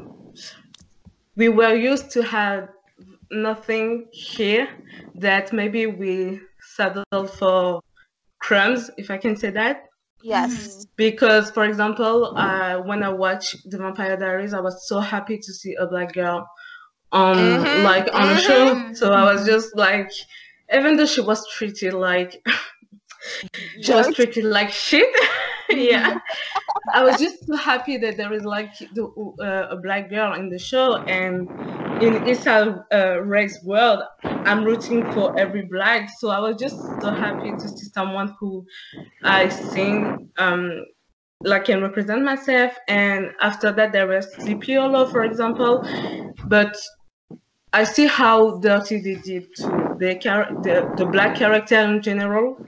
we 1.36 1.50
were 1.50 1.76
used 1.76 2.12
to 2.12 2.24
have 2.24 2.70
nothing 3.32 4.08
here 4.12 4.68
that 5.16 5.52
maybe 5.52 5.88
we 5.88 6.40
settled 6.60 7.32
for 7.38 7.82
crumbs, 8.40 8.90
if 8.98 9.10
I 9.12 9.18
can 9.18 9.36
say 9.36 9.50
that. 9.52 9.86
Yes. 10.22 10.86
Because, 10.96 11.52
for 11.52 11.66
example, 11.66 12.36
uh, 12.38 12.78
when 12.78 13.04
I 13.04 13.10
watched 13.10 13.58
The 13.70 13.78
Vampire 13.78 14.18
Diaries, 14.18 14.54
I 14.54 14.60
was 14.60 14.88
so 14.88 15.00
happy 15.00 15.38
to 15.38 15.54
see 15.54 15.76
a 15.76 15.86
black 15.86 16.14
girl 16.14 16.48
on 17.16 17.66
Mhm, 17.66 17.74
like 17.74 18.08
on 18.14 18.30
a 18.32 18.38
show. 18.38 18.76
mhm. 18.76 18.96
So 18.96 19.14
I 19.14 19.34
was 19.34 19.46
just 19.46 19.76
like, 19.76 20.12
even 20.74 20.98
though 20.98 21.08
she 21.08 21.22
was 21.22 21.48
treated 21.50 21.94
like 21.96 22.44
she 23.82 23.94
was 23.94 24.14
treated 24.16 24.46
like 24.46 24.72
shit, 24.72 25.08
yeah. 25.70 26.20
I 26.94 27.04
was 27.04 27.20
just 27.20 27.46
so 27.48 27.56
happy 27.58 27.98
that 27.98 28.18
there 28.18 28.34
is 28.34 28.46
like 28.46 28.74
the, 28.94 29.06
uh, 29.42 29.68
a 29.72 29.78
black 29.78 30.10
girl 30.10 30.34
in 30.34 30.50
the 30.50 30.60
show, 30.60 31.04
and 31.08 31.50
in 32.00 32.22
Issa 32.26 32.86
uh, 32.94 33.22
Rae's 33.22 33.60
world, 33.64 34.04
I'm 34.46 34.64
rooting 34.64 35.12
for 35.12 35.34
every 35.40 35.64
black. 35.64 36.10
So 36.20 36.30
I 36.30 36.40
was 36.40 36.58
just 36.58 37.02
so 37.02 37.12
happy 37.12 37.56
to 37.58 37.70
see 37.70 37.88
someone 37.88 38.36
who 38.40 38.66
I 39.26 39.50
think 39.50 40.32
um, 40.38 40.86
like 41.44 41.66
can 41.66 41.82
represent 41.82 42.24
myself. 42.24 42.74
And 42.88 43.32
after 43.42 43.72
that, 43.74 43.94
there 43.94 44.08
was 44.08 44.34
Sleepy 44.42 44.76
Hollow, 44.76 45.08
for 45.08 45.24
example. 45.24 45.86
But 46.48 46.78
I 47.80 47.84
see 47.84 48.08
how 48.08 48.60
dirty 48.60 49.00
they 49.02 49.16
did 49.18 49.56
to 49.64 49.96
the 50.00 50.18
char- 50.18 50.56
the, 50.64 50.94
the 50.98 51.06
black 51.06 51.36
character 51.36 51.76
in 51.80 52.02
general. 52.02 52.60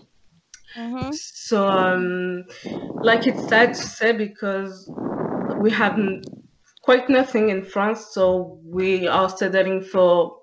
Mhm. 0.75 1.19
So, 1.33 1.67
um, 1.67 2.43
like 3.01 3.27
it's 3.27 3.47
sad 3.47 3.73
to 3.73 3.87
say 3.87 4.11
because 4.11 4.91
we 5.57 5.71
have 5.71 5.97
quite 6.83 7.09
nothing 7.09 7.49
in 7.49 7.63
France, 7.65 8.07
so 8.13 8.59
we 8.65 9.07
are 9.07 9.29
settling 9.29 9.81
for 9.83 10.39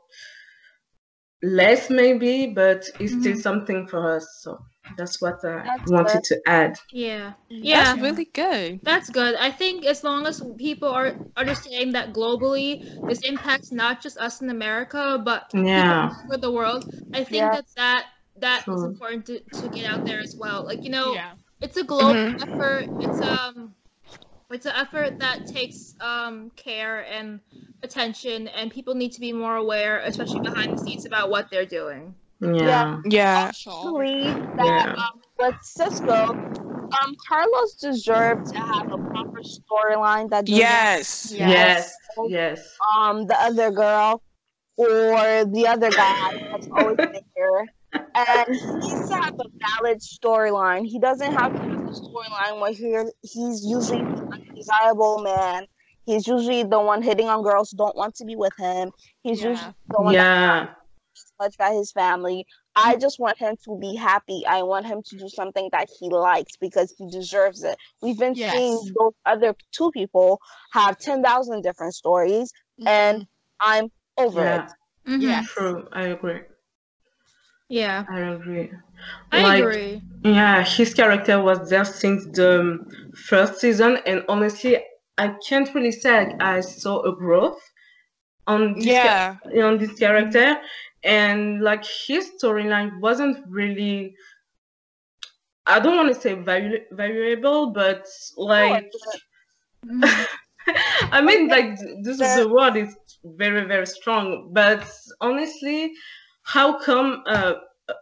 less 1.43 1.91
maybe, 1.91 2.53
but 2.53 2.89
it's 2.99 3.15
still 3.15 3.37
something 3.37 3.87
for 3.87 4.17
us. 4.17 4.27
So 4.43 4.59
that's 4.97 5.21
what 5.21 5.45
I 5.45 5.65
That's 5.65 5.91
wanted 5.91 6.13
good. 6.15 6.25
to 6.25 6.41
add. 6.47 6.79
Yeah. 6.93 7.33
Yeah. 7.49 7.95
That's 7.95 8.03
really 8.03 8.27
good. 8.27 8.81
That's 8.85 9.11
good. 9.11 9.35
I 9.37 9.51
think 9.51 9.85
as 9.87 10.05
long 10.05 10.27
as 10.27 10.43
people 10.59 10.89
are 10.89 11.15
understanding 11.37 11.93
that 11.93 12.13
globally, 12.13 12.81
this 13.09 13.21
impacts 13.23 13.73
not 13.73 14.03
just 14.03 14.19
us 14.19 14.43
in 14.43 14.51
America, 14.51 15.21
but 15.25 15.51
Yeah. 15.55 16.11
for 16.29 16.37
the 16.39 16.51
world. 16.53 16.85
I 17.13 17.25
think 17.25 17.37
Yeah. 17.37 17.51
that 17.53 17.65
that 17.77 18.07
that 18.37 18.61
is 18.61 18.65
True. 18.65 18.85
important 18.85 19.27
to, 19.27 19.41
to 19.61 19.69
get 19.69 19.87
out 19.87 20.05
there 20.05 20.21
as 20.21 20.35
well. 20.37 20.65
Like 20.67 20.85
you 20.85 20.91
know, 20.91 21.15
Yeah. 21.15 21.35
it's 21.61 21.77
a 21.77 21.85
global 21.85 22.15
Mhm. 22.15 22.37
effort. 22.43 22.89
It's 23.01 23.21
um, 23.23 23.75
it's 24.51 24.67
an 24.67 24.73
effort 24.77 25.19
that 25.21 25.47
takes 25.47 25.95
um 26.01 26.51
care 26.57 27.05
and 27.07 27.41
attention, 27.83 28.49
and 28.49 28.71
people 28.73 28.95
need 28.95 29.13
to 29.13 29.21
be 29.21 29.33
more 29.33 29.57
aware, 29.57 30.01
especially 30.01 30.41
behind 30.41 30.73
the 30.75 30.79
scenes, 30.79 31.07
about 31.07 31.31
what 31.31 31.51
they're 31.51 31.67
doing. 31.67 32.17
Yeah. 32.53 33.01
Yeah. 33.05 33.49
Actually, 33.49 34.39
that 34.57 34.67
Yeah. 34.67 34.95
um, 34.97 35.21
with 35.39 35.57
Cisco, 35.63 36.13
um, 37.03 37.15
Carlos 37.29 37.75
deserved 37.75 38.47
to 38.47 38.59
have 38.59 38.87
a 38.93 38.99
proper 39.13 39.41
storyline 39.43 40.31
that 40.31 40.45
doesn't 40.47 40.59
Yes. 40.59 41.33
Yes. 41.37 41.95
Yes. 42.29 42.77
um 42.97 43.27
the 43.27 43.37
other 43.41 43.71
girl 43.71 44.23
or 44.77 45.45
the 45.45 45.67
other 45.69 45.91
guy 45.93 46.15
that's 46.53 46.69
always 46.77 46.99
been 47.11 47.23
here, 47.37 47.67
And 48.15 48.47
he 48.49 48.75
needs 48.89 49.07
to 49.09 49.15
have 49.15 49.35
a 49.41 49.45
valid 49.83 50.01
storyline. 50.01 50.87
He 50.87 50.99
doesn't 50.99 51.33
have 51.33 51.55
to 51.55 51.63
have 51.63 51.81
a 51.89 51.93
storyline 51.93 52.61
where 52.61 52.73
he, 52.73 53.11
he's 53.23 53.65
usually 53.65 54.05
the 54.09 54.17
undesirable 54.35 55.19
man. 55.23 55.67
He's 56.07 56.27
usually 56.27 56.63
the 56.65 56.81
one 56.81 57.03
hitting 57.03 57.29
on 57.29 57.43
girls 57.43 57.71
who 57.71 57.77
don't 57.79 57.97
want 57.97 58.15
to 58.17 58.25
be 58.25 58.37
with 58.37 58.55
him. 58.57 58.93
He's 59.23 59.43
Yeah. 59.43 59.51
usually 59.51 59.75
the 59.89 60.03
one 60.03 60.15
Yeah. 60.15 60.75
That's 61.39 61.57
touched 61.57 61.59
by 61.59 61.75
his 61.77 61.93
family. 61.93 62.47
I 62.77 62.97
just 62.97 63.19
want 63.21 63.39
him 63.39 63.57
to 63.65 63.79
be 63.81 63.95
happy. 63.95 64.45
I 64.47 64.63
want 64.63 64.87
him 64.87 65.03
to 65.07 65.17
do 65.17 65.29
something 65.29 65.69
that 65.73 65.89
he 66.01 66.09
likes 66.11 66.57
because 66.61 66.95
he 66.99 67.09
deserves 67.09 67.63
it. 67.65 67.77
We've 68.03 68.19
been 68.19 68.35
Yes. 68.35 68.55
seeing 68.55 68.95
those 68.99 69.13
other 69.25 69.55
two 69.73 69.91
people 69.93 70.41
have 70.73 70.99
10,000 70.99 71.63
different 71.63 71.95
stories, 71.95 72.53
and 72.87 73.27
I'm 73.61 73.91
over 74.19 74.43
Yeah. 74.43 74.63
it. 74.65 74.73
Mhm. 75.07 75.21
Yeah. 75.23 75.43
True. 75.43 75.89
I 75.93 76.03
agree. 76.09 76.43
Yeah. 77.69 78.07
I 78.09 78.21
agree. 78.21 78.71
I 79.33 79.41
Like, 79.41 79.65
agree. 79.65 80.03
Yeah, 80.25 80.65
his 80.65 80.95
character 80.95 81.41
was 81.43 81.69
there 81.71 81.85
since 81.85 82.25
the 82.27 82.79
first 83.29 83.61
season, 83.61 83.99
and 84.07 84.25
honestly, 84.29 84.79
I 85.19 85.37
can't 85.49 85.73
really 85.75 85.93
say 85.93 86.11
I, 86.41 86.57
I 86.57 86.61
saw 86.61 87.03
a 87.03 87.15
growth 87.15 87.61
on 88.47 88.81
this 88.81 88.95
Yeah. 88.95 89.37
ca- 89.45 89.63
on 89.69 89.79
this 89.79 89.95
character, 89.99 90.57
and 91.05 91.63
like 91.63 91.85
his 91.85 92.33
storyline 92.43 93.01
wasn't 93.01 93.39
really. 93.49 94.15
I 95.67 95.81
don't 95.81 95.97
want 95.97 96.15
to 96.15 96.21
say 96.21 96.35
valu- 96.37 96.85
valuable, 96.93 97.71
but 97.73 98.07
like, 98.37 98.91
Mhm. 99.87 100.27
I 101.13 101.21
mean, 101.21 101.49
like 101.49 101.77
this 102.03 102.21
is 102.21 102.35
the 102.35 102.49
word 102.49 102.77
is 102.77 102.97
very 103.25 103.67
very 103.67 103.87
strong, 103.87 104.51
but 104.53 104.87
honestly, 105.21 105.93
how 106.43 106.79
come 106.79 107.23
uh, 107.27 107.55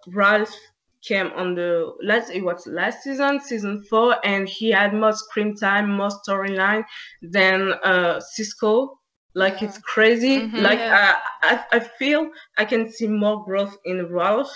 Ralph 0.08 0.54
came 1.02 1.28
on 1.34 1.54
the 1.54 1.92
last 2.02 2.30
it 2.30 2.42
was 2.44 2.66
last 2.66 3.02
season, 3.02 3.40
season 3.40 3.82
four, 3.90 4.16
and 4.24 4.48
he 4.48 4.70
had 4.70 4.94
more 4.94 5.12
screen 5.12 5.56
time, 5.56 5.90
more 5.96 6.10
storyline 6.10 6.84
than 7.22 7.72
uh, 7.84 8.20
Cisco. 8.20 8.98
Like 9.34 9.62
it's 9.62 9.78
crazy. 9.78 10.40
Mhm. 10.40 10.62
Like 10.62 10.78
Yeah. 10.78 11.18
I, 11.42 11.50
I 11.50 11.76
I 11.76 11.80
feel 11.80 12.30
I 12.58 12.64
can 12.64 12.90
see 12.90 13.08
more 13.08 13.44
growth 13.44 13.76
in 13.84 14.06
Ralph 14.12 14.52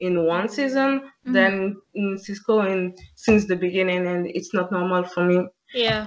in 0.00 0.24
one 0.26 0.48
season 0.48 1.10
than 1.24 1.76
in 1.94 2.18
Cisco 2.18 2.60
in 2.62 2.94
since 3.16 3.46
the 3.46 3.56
beginning, 3.56 4.06
and 4.06 4.26
it's 4.28 4.54
not 4.54 4.72
normal 4.72 5.04
for 5.04 5.24
me. 5.24 5.48
Yeah. 5.74 6.06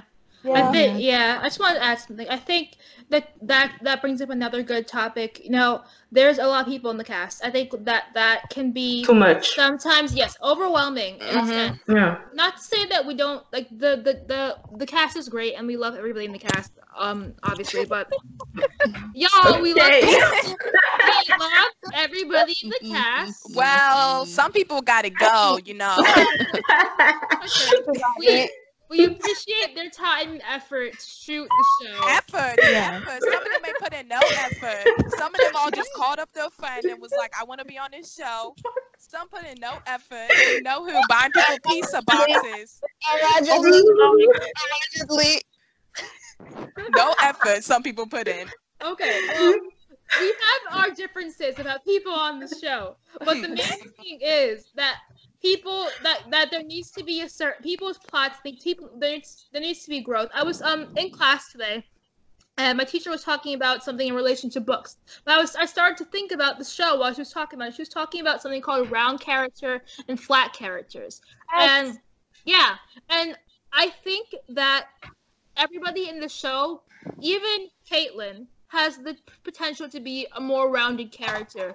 I 0.52 0.62
Yeah. 0.62 0.70
think 0.70 0.92
yeah, 0.96 1.38
I 1.42 1.46
just 1.46 1.60
want 1.60 1.76
to 1.76 1.82
add 1.84 1.98
something. 1.98 2.28
I 2.28 2.36
think 2.36 2.76
that 3.10 3.32
that 3.42 3.72
that 3.82 4.00
brings 4.00 4.20
up 4.20 4.30
another 4.30 4.62
good 4.62 4.86
topic. 4.86 5.40
You 5.44 5.50
know, 5.50 5.82
there's 6.10 6.38
a 6.38 6.46
lot 6.46 6.62
of 6.62 6.66
people 6.66 6.90
in 6.90 6.96
the 6.96 7.04
cast. 7.04 7.44
I 7.44 7.50
think 7.50 7.72
that 7.84 8.04
that 8.14 8.50
can 8.50 8.72
be 8.72 9.06
Too 9.06 9.14
much. 9.14 9.56
sometimes 9.56 10.14
yes, 10.14 10.36
overwhelming. 10.42 11.18
in 11.18 11.38
a 11.38 11.44
Mhm. 11.44 11.46
sense. 11.46 11.78
Yeah. 11.88 12.16
Not 12.32 12.56
to 12.56 12.62
say 12.62 12.86
that 12.86 13.06
we 13.06 13.14
don't 13.14 13.44
like 13.52 13.68
the 13.70 13.96
the 13.96 14.22
the 14.26 14.58
the 14.78 14.86
cast 14.86 15.16
is 15.16 15.28
great 15.28 15.54
and 15.54 15.66
we 15.66 15.76
love 15.76 15.94
everybody 15.96 16.26
in 16.26 16.32
the 16.32 16.38
cast. 16.38 16.72
Um, 16.96 17.34
obviously, 17.42 17.84
but 17.84 18.08
y'all, 19.12 19.60
we 19.60 19.74
love 19.74 19.92
we 20.02 21.12
love 21.38 21.72
everybody 21.94 22.54
in 22.62 22.70
the 22.70 22.80
cast. 22.86 23.54
Well, 23.54 24.26
some 24.26 24.52
people 24.52 24.82
gotta 24.82 25.10
go, 25.10 25.58
you 25.64 25.74
know. 25.74 26.12
We 28.16 28.50
we 28.90 29.04
appreciate 29.04 29.74
their 29.74 29.90
time 29.90 30.32
and 30.32 30.42
effort 30.48 30.92
to 30.92 31.06
shoot 31.06 31.48
the 31.48 31.86
show. 31.86 32.08
effort, 32.08 32.58
yeah. 32.62 33.00
effort. 33.02 33.22
Some 33.22 33.42
of 33.42 33.44
them 33.44 33.62
may 33.62 33.72
put 33.80 33.92
in 33.94 34.08
no 34.08 34.18
effort. 34.18 34.84
Some 35.16 35.34
of 35.34 35.40
them 35.40 35.52
all 35.56 35.70
just 35.70 35.90
called 35.94 36.18
up 36.18 36.32
their 36.32 36.50
friend 36.50 36.84
and 36.84 37.00
was 37.00 37.12
like, 37.16 37.32
"I 37.38 37.44
want 37.44 37.60
to 37.60 37.64
be 37.64 37.78
on 37.78 37.90
this 37.92 38.14
show." 38.14 38.54
Some 38.98 39.28
put 39.28 39.44
in 39.44 39.58
no 39.60 39.78
effort. 39.86 40.28
You 40.48 40.62
know 40.62 40.84
who? 40.84 41.00
Buying 41.08 41.30
people 41.32 41.56
pizza 41.66 42.02
boxes. 42.02 42.80
Allegedly, 43.12 43.82
allegedly. 44.98 45.42
No 46.96 47.14
effort. 47.22 47.62
Some 47.62 47.82
people 47.82 48.06
put 48.06 48.28
in. 48.28 48.48
Okay, 48.82 49.20
well, 49.38 49.54
we 50.20 50.26
have 50.26 50.74
our 50.74 50.90
differences 50.90 51.58
about 51.58 51.84
people 51.84 52.12
on 52.12 52.40
the 52.40 52.48
show, 52.48 52.96
but 53.20 53.40
the 53.40 53.48
main 53.48 53.56
thing 53.56 54.18
is 54.20 54.66
that 54.74 54.96
people 55.44 55.88
that 56.02 56.22
that 56.30 56.50
there 56.50 56.62
needs 56.64 56.90
to 56.92 57.04
be 57.04 57.20
a 57.20 57.28
certain 57.28 57.62
people's 57.62 57.98
plots. 57.98 58.38
Think 58.42 58.62
people 58.62 58.90
there 58.98 59.12
needs, 59.12 59.46
there 59.52 59.60
needs 59.60 59.84
to 59.84 59.90
be 59.90 60.00
growth. 60.00 60.30
I 60.34 60.42
was 60.42 60.62
um 60.62 60.88
in 60.96 61.10
class 61.10 61.52
today. 61.52 61.84
And 62.56 62.78
my 62.78 62.84
teacher 62.84 63.10
was 63.10 63.24
talking 63.24 63.54
about 63.54 63.82
something 63.82 64.06
in 64.06 64.14
relation 64.14 64.48
to 64.50 64.60
books. 64.60 64.96
But 65.24 65.34
I 65.34 65.38
was 65.38 65.54
I 65.56 65.66
started 65.66 65.98
to 65.98 66.04
think 66.06 66.32
about 66.32 66.58
the 66.58 66.64
show 66.64 66.98
while 66.98 67.12
she 67.12 67.20
was 67.20 67.32
talking 67.32 67.58
about 67.58 67.68
it. 67.68 67.74
She 67.74 67.82
was 67.82 67.88
talking 67.88 68.20
about 68.20 68.40
something 68.40 68.62
called 68.62 68.90
round 68.90 69.20
character 69.20 69.82
and 70.08 70.18
flat 70.18 70.52
characters. 70.52 71.20
And 71.52 71.98
yeah, 72.44 72.76
and 73.10 73.36
I 73.72 73.90
think 74.04 74.34
that 74.50 74.86
everybody 75.56 76.08
in 76.08 76.20
the 76.20 76.28
show, 76.28 76.82
even 77.20 77.68
Caitlin, 77.90 78.46
has 78.68 78.98
the 78.98 79.16
potential 79.42 79.88
to 79.88 80.00
be 80.00 80.26
a 80.36 80.40
more 80.40 80.70
rounded 80.70 81.10
character. 81.12 81.74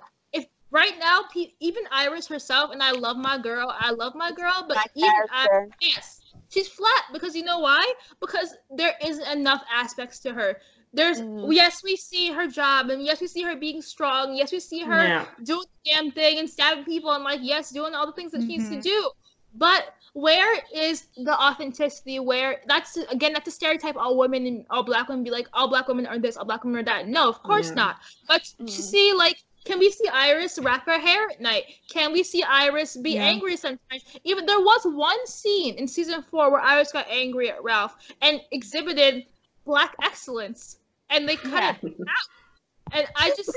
If 0.70 0.74
right 0.74 0.93
now, 0.99 1.22
pe- 1.34 1.53
even 1.59 1.84
Iris 1.91 2.28
herself, 2.28 2.72
and 2.72 2.82
I 2.84 2.91
love 2.91 3.17
my 3.17 3.38
girl, 3.38 3.74
I 3.78 3.91
love 3.91 4.15
my 4.15 4.32
girl, 4.32 4.65
but 4.67 4.78
That 4.78 4.91
even 4.95 5.13
I, 5.30 5.47
character. 5.47 5.76
yes, 5.82 6.22
she's 6.49 6.67
flat 6.67 7.03
because 7.13 7.36
you 7.36 7.43
know 7.43 7.59
why? 7.59 7.93
Because 8.20 8.55
there 8.78 8.93
isn't 9.03 9.28
enough 9.38 9.63
aspects 9.74 10.20
to 10.22 10.34
her. 10.34 10.57
There's 10.93 11.22
Mhm. 11.22 11.53
yes, 11.53 11.84
we 11.84 11.95
see 11.95 12.32
her 12.32 12.47
job, 12.47 12.89
and 12.89 13.03
yes, 13.03 13.22
we 13.22 13.28
see 13.28 13.43
her 13.43 13.55
being 13.55 13.82
strong. 13.82 14.36
Yes, 14.36 14.51
we 14.51 14.59
see 14.59 14.82
her 14.82 15.07
Yeah. 15.07 15.26
doing 15.43 15.65
the 15.86 15.91
damn 15.91 16.11
thing 16.11 16.39
and 16.39 16.49
stabbing 16.49 16.86
people, 16.86 17.11
and 17.11 17.24
like 17.24 17.39
yes, 17.43 17.70
doing 17.72 17.93
all 17.93 18.05
the 18.07 18.13
things 18.13 18.32
that 18.32 18.41
she 18.43 18.53
needs 18.53 18.70
to 18.70 18.78
Mhm. 18.78 18.82
do. 18.82 19.11
But 19.53 19.93
where 20.13 20.61
is 20.74 21.07
the 21.17 21.34
authenticity? 21.39 22.20
Where 22.20 22.61
that's 22.67 22.97
again 22.97 23.34
that's 23.34 23.47
a 23.47 23.51
stereotype. 23.51 23.95
All 23.97 24.17
women 24.17 24.45
and 24.47 24.65
all 24.70 24.84
black 24.84 25.07
women 25.09 25.24
be 25.24 25.32
like, 25.32 25.47
all 25.53 25.67
black 25.70 25.88
women 25.88 26.05
are 26.07 26.20
this, 26.20 26.38
all 26.38 26.45
black 26.45 26.63
women 26.63 26.80
are 26.80 26.84
that. 26.86 27.07
No, 27.07 27.28
of 27.30 27.41
course 27.43 27.76
Yeah. 27.76 27.76
not. 27.76 27.97
But 28.28 28.43
to 28.67 28.82
Mhm. 28.82 28.82
see 28.84 29.13
like, 29.13 29.38
can 29.70 29.78
we 29.78 29.91
see 29.91 30.07
Iris 30.07 30.57
wrap 30.57 30.88
her 30.88 30.97
hair 30.99 31.30
at 31.30 31.39
night? 31.39 31.65
Can 31.91 32.11
we 32.11 32.24
see 32.24 32.41
Iris 32.41 32.97
be 32.97 33.11
Yeah. 33.11 33.26
angry 33.26 33.55
sometimes? 33.55 34.03
Even 34.24 34.47
there 34.47 34.59
was 34.59 34.82
one 34.86 35.28
scene 35.28 35.76
in 35.76 35.88
season 35.88 36.24
four 36.24 36.49
where 36.51 36.59
Iris 36.59 36.91
got 36.91 37.05
angry 37.07 37.51
at 37.51 37.61
Ralph 37.63 37.95
and 38.24 38.41
exhibited 38.51 39.28
black 39.65 39.93
excellence, 40.01 40.78
and 41.11 41.30
they 41.30 41.36
cut 41.36 41.61
Yeah. 41.61 41.76
it 41.84 41.97
out. 42.17 42.93
And 42.93 43.07
I 43.15 43.30
just 43.38 43.55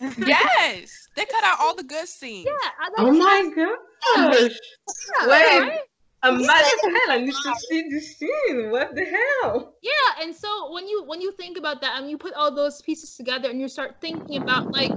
Yes, 0.26 1.06
they 1.14 1.24
cut 1.24 1.44
out 1.44 1.58
all 1.60 1.76
the 1.76 1.84
good 1.84 2.08
scenes. 2.08 2.48
yeah, 2.48 2.70
I, 2.80 2.88
Oh 2.98 3.12
my 3.12 3.42
gosh! 3.54 4.58
yeah, 5.22 5.28
Wait, 5.28 5.60
right? 5.60 5.80
I'm 6.24 6.44
mad 6.44 6.64
as 6.64 6.80
hell. 6.82 7.10
I 7.10 7.18
need 7.18 7.30
to 7.30 7.54
see 7.68 7.88
this 7.90 8.16
scene. 8.16 8.70
What 8.72 8.96
the 8.96 9.04
hell? 9.04 9.74
Yeah, 9.82 10.22
and 10.22 10.34
so 10.34 10.72
when 10.72 10.88
you 10.88 11.04
when 11.04 11.20
you 11.20 11.30
think 11.30 11.56
about 11.56 11.80
that 11.82 11.96
and 12.00 12.10
you 12.10 12.18
put 12.18 12.34
all 12.34 12.52
those 12.52 12.82
pieces 12.82 13.14
together 13.16 13.48
and 13.48 13.60
you 13.60 13.68
start 13.68 14.00
thinking 14.00 14.42
about 14.42 14.72
like 14.74 14.90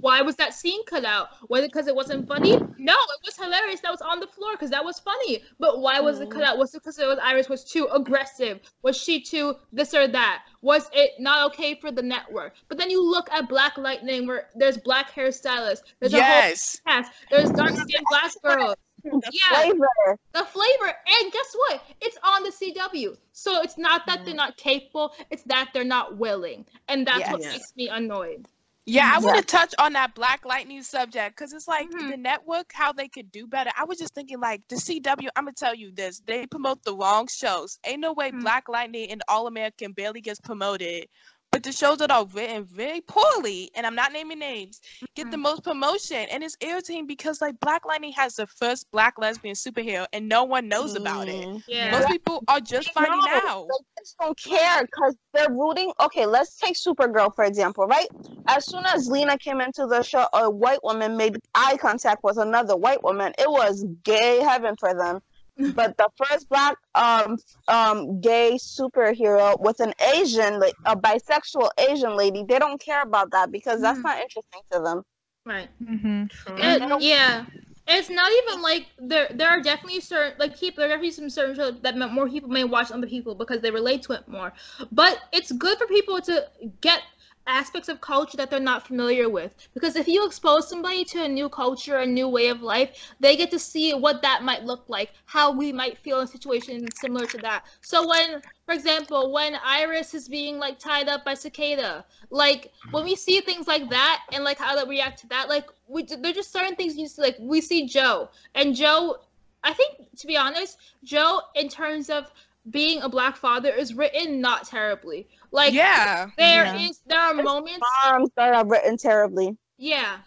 why 0.00 0.20
was 0.22 0.36
that 0.36 0.54
scene 0.54 0.84
cut 0.84 1.04
out? 1.04 1.28
Was 1.48 1.64
it 1.64 1.72
because 1.72 1.86
it 1.86 1.94
wasn't 1.94 2.26
funny? 2.26 2.52
No, 2.78 2.92
it 2.94 3.20
was 3.24 3.36
hilarious. 3.36 3.80
That 3.80 3.90
was 3.90 4.00
on 4.00 4.20
the 4.20 4.26
floor 4.26 4.52
because 4.52 4.70
that 4.70 4.84
was 4.84 4.98
funny. 4.98 5.42
But 5.58 5.80
why 5.80 6.00
was 6.00 6.20
it 6.20 6.30
cut 6.30 6.42
mm. 6.42 6.46
out? 6.46 6.58
Was 6.58 6.74
it 6.74 6.82
because 6.82 6.98
it 6.98 7.06
was 7.06 7.18
Iris 7.22 7.48
was 7.48 7.64
too 7.64 7.88
aggressive? 7.92 8.60
Was 8.82 8.96
she 8.96 9.20
too 9.20 9.54
this 9.72 9.94
or 9.94 10.06
that? 10.08 10.42
Was 10.62 10.88
it 10.92 11.12
not 11.18 11.46
okay 11.52 11.74
for 11.80 11.90
the 11.90 12.02
network? 12.02 12.54
But 12.68 12.78
then 12.78 12.90
you 12.90 13.02
look 13.02 13.30
at 13.32 13.48
Black 13.48 13.78
Lightning 13.78 14.26
where 14.26 14.48
there's 14.54 14.78
black 14.78 15.12
hairstylists. 15.12 15.82
There's 16.00 16.12
a 16.12 16.22
whole 16.22 16.36
Yes. 16.36 16.80
cast. 16.86 17.12
There's 17.30 17.50
dark 17.50 17.74
skinned 17.76 18.06
black 18.10 18.32
girls. 18.42 18.76
The 19.04 19.20
Yeah. 19.32 19.60
flavor. 19.60 20.18
the 20.32 20.44
flavor 20.44 20.86
and 20.86 21.32
guess 21.32 21.54
what 21.54 21.82
it's 22.00 22.18
on 22.24 22.42
the 22.42 22.50
cw 22.50 23.16
so 23.32 23.60
it's 23.60 23.78
not 23.78 24.04
that 24.06 24.24
they're 24.24 24.34
mm. 24.34 24.38
not 24.38 24.56
capable 24.56 25.14
it's 25.30 25.44
that 25.44 25.68
they're 25.72 25.84
not 25.84 26.16
willing 26.16 26.66
and 26.88 27.06
that's 27.06 27.30
what 27.30 27.40
Yes. 27.40 27.52
makes 27.52 27.76
me 27.76 27.88
annoyed 27.88 28.48
Yeah, 28.88 29.10
I 29.12 29.18
want 29.18 29.36
to 29.38 29.42
touch 29.42 29.74
on 29.80 29.94
that 29.94 30.14
Black 30.14 30.44
Lightning 30.44 30.80
subject 30.82 31.36
because 31.36 31.52
it's 31.52 31.66
like 31.66 31.90
Mhm. 31.90 32.06
the 32.06 32.16
network, 32.16 32.70
how 32.72 32.92
they 32.92 33.08
could 33.08 33.32
do 33.32 33.46
better. 33.48 33.70
I 33.76 33.84
was 33.84 33.98
just 33.98 34.14
thinking, 34.14 34.38
like, 34.38 34.62
the 34.68 34.76
CW, 34.76 35.28
I'm 35.34 35.44
going 35.44 35.54
to 35.54 35.58
tell 35.58 35.74
you 35.74 35.90
this 35.92 36.20
they 36.20 36.46
promote 36.46 36.84
the 36.84 36.94
wrong 36.96 37.26
shows. 37.26 37.80
Ain't 37.84 38.00
no 38.00 38.12
way 38.12 38.30
Mhm. 38.30 38.40
Black 38.42 38.68
Lightning 38.68 39.10
and 39.10 39.22
All 39.28 39.48
American 39.48 39.92
barely 39.92 40.20
gets 40.20 40.38
promoted. 40.40 41.08
But 41.52 41.62
the 41.62 41.72
shows 41.72 41.98
that 41.98 42.10
are 42.10 42.26
written 42.26 42.64
very 42.64 43.00
poorly, 43.00 43.70
and 43.74 43.86
I'm 43.86 43.94
not 43.94 44.12
naming 44.12 44.38
names, 44.38 44.80
get 45.14 45.30
the 45.30 45.38
most 45.38 45.64
promotion. 45.64 46.26
And 46.30 46.44
it's 46.44 46.56
irritating 46.60 47.06
because, 47.06 47.40
like, 47.40 47.58
Black 47.60 47.86
Lightning 47.86 48.12
has 48.12 48.36
the 48.36 48.46
first 48.46 48.90
black 48.90 49.14
lesbian 49.18 49.54
superhero, 49.54 50.06
and 50.12 50.28
no 50.28 50.44
one 50.44 50.68
knows 50.68 50.94
about 50.96 51.28
it. 51.28 51.46
Mm. 51.46 51.62
yeah 51.66 51.90
Most 51.92 52.08
people 52.08 52.42
are 52.48 52.60
just 52.60 52.90
finding 52.90 53.20
No, 53.24 53.32
out. 53.32 53.68
They 53.68 54.02
just 54.02 54.16
don't 54.18 54.36
care 54.38 54.82
because 54.84 55.16
they're 55.32 55.50
rooting. 55.50 55.92
Okay, 56.00 56.26
let's 56.26 56.58
take 56.58 56.74
Supergirl 56.74 57.34
for 57.34 57.44
example, 57.44 57.86
right? 57.86 58.08
As 58.48 58.66
soon 58.68 58.84
as 58.86 59.08
Lena 59.08 59.38
came 59.38 59.60
into 59.60 59.86
the 59.86 60.02
show, 60.02 60.26
a 60.32 60.50
white 60.50 60.82
woman 60.84 61.16
made 61.16 61.36
eye 61.54 61.76
contact 61.78 62.22
with 62.22 62.36
another 62.38 62.76
white 62.76 63.02
woman. 63.02 63.32
It 63.38 63.50
was 63.50 63.84
gay 64.04 64.40
heaven 64.40 64.74
for 64.78 64.94
them. 64.94 65.20
But 65.64 65.96
the 65.96 66.08
first 66.16 66.48
black 66.48 66.76
um 66.94 67.38
um 67.68 68.20
gay 68.20 68.56
superhero 68.58 69.58
with 69.60 69.80
an 69.80 69.92
Asian, 70.14 70.58
like 70.60 70.76
a 70.84 70.96
bisexual 70.96 71.70
Asian 71.78 72.16
lady, 72.16 72.44
they 72.48 72.58
don't 72.58 72.80
care 72.80 73.02
about 73.02 73.30
that 73.32 73.50
because 73.50 73.80
that's 73.80 74.02
Mhm. 74.02 74.04
not 74.04 74.18
interesting 74.20 74.62
to 74.72 74.80
them. 74.80 75.02
right 75.44 75.68
Mm-hmm. 75.82 76.24
It- 76.56 76.82
yeah 77.00 77.46
it's 77.88 78.08
not 78.10 78.30
even 78.42 78.62
like 78.62 78.86
there 78.98 79.28
there 79.34 79.48
are 79.48 79.60
definitely 79.60 80.00
certain 80.00 80.34
like 80.38 80.58
people 80.58 80.82
there 80.82 80.88
are 80.88 80.94
definitely 80.94 81.10
some 81.10 81.28
certain 81.30 81.54
shows 81.54 81.80
that 81.80 81.96
more 82.12 82.28
people 82.28 82.48
may 82.48 82.64
watch 82.64 82.88
than 82.88 82.98
other 82.98 83.06
people 83.06 83.34
because 83.34 83.60
they 83.60 83.70
relate 83.70 84.02
to 84.02 84.12
it 84.12 84.26
more 84.28 84.52
but 84.92 85.18
it's 85.32 85.52
good 85.52 85.78
for 85.78 85.86
people 85.86 86.20
to 86.20 86.44
get 86.80 87.00
aspects 87.46 87.88
of 87.88 88.00
culture 88.00 88.36
that 88.36 88.50
they're 88.50 88.60
not 88.60 88.86
familiar 88.86 89.28
with. 89.28 89.52
Because 89.74 89.96
if 89.96 90.08
you 90.08 90.26
expose 90.26 90.68
somebody 90.68 91.04
to 91.06 91.24
a 91.24 91.28
new 91.28 91.48
culture 91.48 91.98
a 91.98 92.06
new 92.06 92.28
way 92.28 92.48
of 92.48 92.62
life 92.62 93.14
they 93.20 93.36
get 93.36 93.50
to 93.50 93.58
see 93.58 93.92
what 93.94 94.22
that 94.22 94.42
might 94.42 94.64
look 94.64 94.84
like 94.88 95.12
how 95.24 95.52
we 95.52 95.72
might 95.72 95.98
feel 95.98 96.20
in 96.20 96.26
situations 96.26 96.98
similar 96.98 97.26
to 97.26 97.38
that. 97.38 97.64
So 97.80 98.08
when 98.08 98.42
for 98.66 98.74
example 98.74 99.32
when 99.32 99.54
iris 99.64 100.12
is 100.12 100.28
being 100.28 100.58
like 100.58 100.78
tied 100.78 101.08
up 101.08 101.24
by 101.24 101.34
cicada 101.34 102.04
like 102.30 102.72
when 102.90 103.04
we 103.04 103.14
see 103.14 103.40
things 103.40 103.68
like 103.68 103.88
that 103.90 104.22
and 104.32 104.42
like 104.44 104.58
how 104.58 104.74
they 104.76 104.88
react 104.88 105.20
to 105.20 105.28
that 105.28 105.48
like 105.48 105.66
we 105.88 106.02
there's 106.02 106.34
just 106.34 106.52
certain 106.52 106.74
things 106.74 106.96
you 106.96 107.06
see 107.06 107.22
like 107.22 107.36
we 107.38 107.60
see 107.60 107.86
joe. 107.86 108.28
And 108.54 108.74
joe 108.74 109.18
i 109.62 109.72
think 109.72 109.90
to 110.16 110.26
be 110.26 110.36
honest 110.36 110.78
joe 111.04 111.40
in 111.54 111.68
terms 111.68 112.10
of 112.10 112.30
being 112.70 113.00
a 113.02 113.08
black 113.08 113.36
father 113.36 113.70
is 113.70 113.94
written 113.94 114.40
not 114.40 114.66
terribly 114.66 115.28
like 115.52 115.72
yeah. 115.72 116.26
there 116.36 116.64
is 116.76 117.00
Yeah. 117.06 117.14
there 117.14 117.20
are 117.20 117.34
There's 117.34 117.44
moments 117.44 117.86
Moms 118.04 118.30
that 118.36 118.54
are 118.54 118.66
written 118.66 118.96
terribly. 118.96 119.56
yeah 119.78 120.18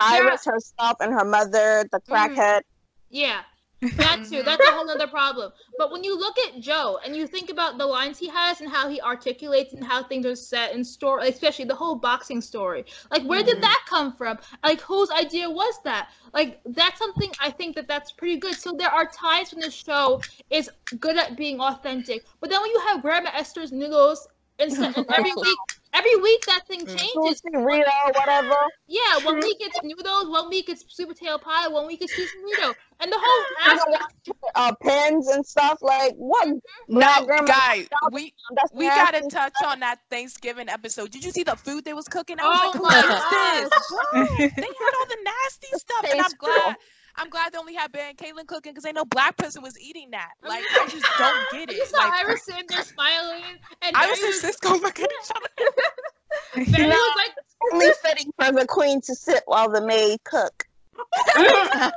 Iris 0.00 0.44
herself 0.44 0.96
and 1.00 1.12
her 1.12 1.24
mother, 1.24 1.84
the 1.90 1.98
mm-hmm. 1.98 2.12
crackhead. 2.12 2.60
yeah 3.10 3.40
that 3.80 4.24
too 4.28 4.42
that's 4.42 4.60
a 4.60 4.66
mm-hmm. 4.66 4.76
whole 4.76 4.90
other 4.90 5.06
problem. 5.06 5.52
But 5.76 5.92
when 5.92 6.02
you 6.02 6.18
look 6.18 6.36
at 6.38 6.60
joe 6.60 6.98
and 7.04 7.14
you 7.16 7.26
think 7.26 7.50
about 7.50 7.78
the 7.78 7.86
lines 7.86 8.18
he 8.18 8.28
has 8.28 8.60
and 8.60 8.70
how 8.70 8.88
he 8.88 9.00
articulates 9.00 9.72
and 9.72 9.84
how 9.84 10.02
things 10.02 10.26
are 10.26 10.34
set 10.34 10.74
in 10.74 10.84
story 10.84 11.28
especially 11.28 11.64
the 11.64 11.74
whole 11.74 11.94
boxing 11.94 12.40
story 12.40 12.84
like 13.10 13.22
where 13.22 13.42
did 13.42 13.54
mm-hmm. 13.54 13.62
that 13.62 13.84
come 13.86 14.12
from? 14.12 14.38
Like 14.64 14.80
whose 14.80 15.10
idea 15.10 15.48
was 15.48 15.80
that? 15.84 16.10
Like 16.34 16.60
that's 16.64 16.98
something 16.98 17.30
i 17.40 17.50
think 17.50 17.76
that 17.76 17.88
that's 17.88 18.12
pretty 18.12 18.36
good. 18.36 18.54
So 18.54 18.72
there 18.72 18.90
are 18.90 19.06
times 19.06 19.52
when 19.52 19.60
the 19.60 19.70
show 19.70 20.20
is 20.50 20.70
good 21.00 21.16
at 21.18 21.36
being 21.36 21.60
authentic 21.60 22.24
but 22.40 22.50
then 22.50 22.60
when 22.60 22.70
you 22.70 22.80
have 22.88 23.02
grandma 23.02 23.30
esther's 23.34 23.72
noodles 23.72 24.28
and, 24.58 24.72
and 24.96 25.06
every 25.10 25.32
week 25.32 25.58
every 25.92 26.16
week 26.16 26.44
that 26.46 26.66
thing 26.66 26.80
mm. 26.80 26.96
changes 26.96 27.42
Sushi, 27.42 27.64
Rita, 27.64 27.90
whatever. 28.14 28.56
yeah, 28.86 29.00
one 29.24 29.36
mm-hmm. 29.36 29.40
week 29.40 29.56
it's 29.60 29.78
noodles, 29.82 30.28
one 30.28 30.48
week 30.48 30.68
it's 30.68 30.84
super 30.88 31.14
tail 31.14 31.38
pie, 31.38 31.68
one 31.68 31.86
week 31.86 32.00
it's 32.02 32.14
sushi 32.14 32.74
and 33.00 33.12
the 33.12 33.16
whole 33.18 33.44
aspect. 33.64 34.30
uh, 34.54 34.72
pens 34.82 35.28
and 35.28 35.44
stuff. 35.46 35.78
Like 35.82 36.14
what? 36.16 36.48
Mm-hmm. 36.48 36.58
No, 36.88 36.98
Black 36.98 37.26
grandma- 37.26 37.46
guy, 37.46 37.86
we 38.12 38.34
we 38.72 38.86
gotta 38.86 39.26
touch 39.28 39.54
on 39.64 39.80
that 39.80 40.00
Thanksgiving 40.10 40.68
episode. 40.68 41.10
Did 41.10 41.24
you 41.24 41.30
see 41.30 41.44
the 41.44 41.56
food 41.56 41.84
they 41.84 41.94
was 41.94 42.08
cooking? 42.08 42.36
I 42.40 42.44
Oh 42.44 42.78
like, 42.78 42.82
my 42.82 43.00
who 43.00 43.64
is 43.64 43.70
this? 43.70 43.88
Bro, 43.90 44.36
they 44.38 44.62
had 44.62 44.92
all 44.98 45.06
the 45.08 45.18
nasty 45.24 45.68
stuff, 45.74 46.04
and 46.04 46.20
I'm 46.20 46.24
Taste 46.24 46.38
glad. 46.38 46.76
I'm 47.18 47.28
glad 47.28 47.52
they 47.52 47.58
only 47.58 47.74
had 47.74 47.90
Ben 47.92 48.10
and 48.10 48.18
Caitlin 48.18 48.46
cooking 48.46 48.72
because 48.72 48.84
ain't 48.86 48.94
know 48.94 49.04
black 49.04 49.36
person 49.36 49.62
was 49.62 49.78
eating 49.80 50.10
that. 50.12 50.30
Like, 50.46 50.64
I 50.78 50.86
just 50.86 51.06
don't 51.16 51.48
get 51.48 51.70
You 51.72 51.78
it. 51.78 51.86
saw 51.88 51.98
Like, 51.98 52.12
Iris 52.14 52.44
sitting 52.44 52.66
there 52.68 52.82
smiling, 52.82 53.42
and 53.82 53.96
Iris 53.96 54.20
Barry 54.20 54.26
and 54.26 54.34
was, 54.34 54.40
Cisco 54.40 54.78
looking 54.78 55.04
at 55.04 55.10
each 55.10 55.30
other. 55.36 55.72
Barry 56.72 56.88
No. 56.88 56.96
was 56.96 57.16
like, 57.16 57.34
the 57.34 57.74
only 57.74 57.92
fitting 58.02 58.32
for 58.38 58.52
the 58.52 58.66
queen 58.66 59.00
to 59.02 59.14
sit 59.14 59.42
while 59.46 59.68
the 59.70 59.84
maid 59.84 60.22
cook. 60.24 60.67
No, 60.98 61.90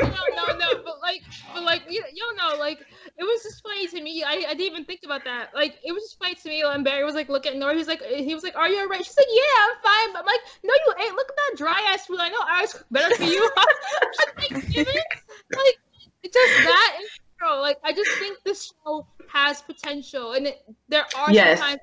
no, 0.00 0.22
no, 0.36 0.46
no, 0.58 0.82
but 0.84 1.00
like, 1.00 1.22
but 1.54 1.62
like, 1.62 1.82
you, 1.88 2.02
you 2.12 2.36
know, 2.36 2.56
like, 2.58 2.80
it 2.80 3.24
was 3.24 3.42
just 3.42 3.62
funny 3.62 3.86
to 3.88 4.00
me. 4.00 4.22
I, 4.22 4.44
I 4.48 4.54
didn't 4.54 4.60
even 4.60 4.84
think 4.84 5.00
about 5.04 5.24
that. 5.24 5.50
Like, 5.54 5.78
it 5.84 5.92
was 5.92 6.02
just 6.04 6.18
funny 6.18 6.34
to 6.34 6.48
me. 6.48 6.62
And 6.64 6.84
Barry 6.84 7.04
was 7.04 7.14
like, 7.14 7.28
looking 7.28 7.52
at 7.52 7.58
Nora. 7.58 7.74
He's 7.74 7.88
like, 7.88 8.02
he 8.02 8.34
was 8.34 8.42
like, 8.44 8.56
"Are 8.56 8.68
you 8.68 8.80
alright?" 8.80 9.04
She's 9.04 9.16
like, 9.16 9.26
"Yeah, 9.30 9.42
I'm 9.62 9.76
fine." 9.82 10.12
But 10.12 10.20
I'm 10.20 10.26
like, 10.26 10.40
"No, 10.64 10.72
you 10.86 10.94
ain't. 11.04 11.14
Look 11.14 11.28
at 11.28 11.36
that 11.36 11.58
dry 11.58 11.88
ass 11.92 12.06
food. 12.06 12.18
I 12.20 12.28
know 12.28 12.38
Iris 12.48 12.72
cooked 12.74 12.92
better 12.92 13.14
for 13.14 13.24
you." 13.24 13.50
Thanksgiving, 14.38 14.86
like, 15.52 15.78
it's 16.22 16.34
just 16.34 16.64
that. 16.64 16.96
And, 16.98 17.60
like, 17.60 17.78
I 17.84 17.92
just 17.92 18.10
think 18.18 18.38
this 18.44 18.72
show 18.84 19.06
has 19.28 19.62
potential, 19.62 20.32
and 20.32 20.46
it, 20.46 20.62
there 20.88 21.04
are 21.16 21.32
Yes. 21.32 21.58
sometimes 21.58 21.80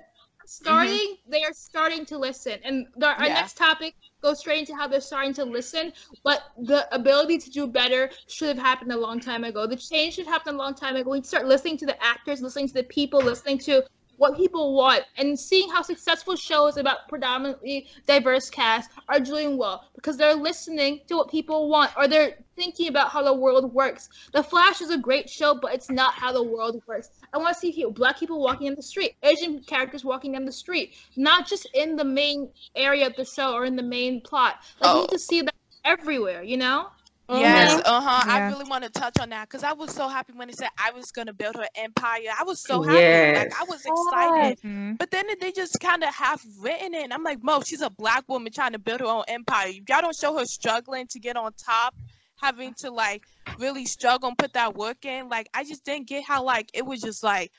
Mm-hmm. 0.49 0.65
starting 0.65 1.15
they 1.29 1.43
are 1.43 1.53
starting 1.53 2.05
to 2.05 2.17
listen. 2.17 2.59
And 2.63 2.87
the, 2.97 3.07
our 3.07 3.27
Yeah. 3.27 3.33
next 3.35 3.57
topic 3.57 3.93
goes 4.23 4.39
straight 4.39 4.59
into 4.59 4.75
how 4.75 4.87
they're 4.87 4.99
starting 5.01 5.33
to 5.35 5.45
listen 5.45 5.93
but 6.23 6.41
the 6.57 6.93
ability 6.93 7.37
to 7.37 7.49
do 7.51 7.67
better 7.67 8.09
should 8.27 8.47
have 8.49 8.57
happened 8.57 8.91
a 8.91 8.97
long 8.97 9.19
time 9.19 9.43
ago. 9.43 9.67
The 9.67 9.75
change 9.75 10.15
should 10.15 10.27
happen 10.27 10.55
a 10.55 10.57
long 10.57 10.73
time 10.73 10.95
ago. 10.95 11.11
We 11.11 11.21
start 11.21 11.45
listening 11.45 11.77
to 11.77 11.85
the 11.85 12.03
actors 12.03 12.41
listening 12.41 12.67
to 12.69 12.73
the 12.73 12.83
people 12.83 13.19
listening 13.21 13.59
to 13.59 13.83
what 14.19 14.35
people 14.35 14.75
want 14.75 15.03
and 15.17 15.39
seeing 15.39 15.69
how 15.69 15.81
successful 15.81 16.35
shows 16.35 16.75
about 16.75 17.07
predominantly 17.07 17.87
diverse 18.05 18.49
casts 18.49 18.93
are 19.07 19.19
doing 19.19 19.57
well 19.57 19.85
because 19.95 20.17
they're 20.17 20.35
listening 20.35 20.99
to 21.07 21.15
what 21.15 21.31
people 21.31 21.69
want 21.69 21.89
or 21.95 22.05
they're 22.05 22.35
thinking 22.57 22.89
about 22.89 23.09
how 23.09 23.23
the 23.23 23.33
world 23.33 23.73
works. 23.73 24.09
The 24.33 24.43
Flash 24.43 24.81
is 24.81 24.89
a 24.89 24.97
great 24.97 25.29
show, 25.29 25.55
but 25.55 25.73
it's 25.73 25.89
not 25.89 26.13
how 26.13 26.33
the 26.33 26.43
world 26.43 26.81
works. 26.85 27.11
I 27.33 27.37
want 27.37 27.53
to 27.53 27.59
see 27.59 27.71
people, 27.71 27.91
black 27.91 28.19
people 28.19 28.41
walking 28.41 28.67
down 28.67 28.75
the 28.75 28.83
street, 28.83 29.15
Asian 29.23 29.61
characters 29.61 30.03
walking 30.03 30.33
down 30.33 30.43
the 30.43 30.51
street, 30.51 30.95
not 31.15 31.47
just 31.47 31.65
in 31.73 31.95
the 31.95 32.03
main 32.03 32.49
area 32.75 33.07
of 33.07 33.15
the 33.15 33.23
show 33.23 33.53
or 33.53 33.63
in 33.63 33.77
the 33.77 33.83
main 33.83 34.19
plot. 34.21 34.57
Like, 34.81 34.95
Oh. 34.95 35.01
need 35.01 35.09
to 35.11 35.19
see 35.19 35.41
that 35.43 35.53
everywhere, 35.85 36.43
you 36.43 36.57
know? 36.57 36.87
Yes, 37.31 37.79
uh 37.85 38.01
huh. 38.01 38.23
I 38.27 38.39
really 38.47 38.65
want 38.69 38.83
to 38.83 38.89
touch 38.89 39.19
on 39.19 39.29
that 39.29 39.47
because 39.49 39.63
I 39.63 39.73
was 39.73 39.91
so 39.93 40.07
happy 40.07 40.33
when 40.33 40.47
they 40.47 40.53
said 40.53 40.69
I 40.77 40.91
was 40.91 41.11
gonna 41.11 41.33
build 41.33 41.55
her 41.55 41.67
empire. 41.75 42.21
I 42.39 42.43
was 42.43 42.61
so 42.61 42.81
happy, 42.81 43.27
like 43.31 43.49
I 43.59 43.63
was 43.65 43.85
excited. 43.85 44.59
Mhm. 44.61 44.97
But 44.97 45.11
then 45.11 45.25
they 45.39 45.51
just 45.51 45.79
kind 45.79 46.03
of 46.03 46.13
half 46.13 46.43
written 46.59 46.93
it. 46.93 47.03
And 47.03 47.13
I'm 47.13 47.23
like, 47.23 47.43
Mo, 47.43 47.61
she's 47.61 47.81
a 47.81 47.89
black 47.89 48.27
woman 48.27 48.51
trying 48.51 48.73
to 48.73 48.79
build 48.79 49.01
her 49.01 49.05
own 49.05 49.23
empire. 49.27 49.69
Y'all 49.87 50.01
don't 50.01 50.15
show 50.15 50.37
her 50.37 50.45
struggling 50.45 51.07
to 51.07 51.19
get 51.19 51.35
on 51.37 51.53
top, 51.53 51.93
having 52.41 52.73
to 52.79 52.89
like 52.91 53.23
really 53.59 53.85
struggle 53.85 54.29
and 54.29 54.37
put 54.37 54.53
that 54.53 54.75
work 54.75 55.05
in. 55.05 55.29
Like, 55.29 55.49
I 55.53 55.63
just 55.63 55.85
didn't 55.85 56.07
get 56.07 56.23
how 56.23 56.43
like 56.43 56.71
it 56.73 56.85
was 56.85 57.01
just 57.01 57.23
like, 57.23 57.51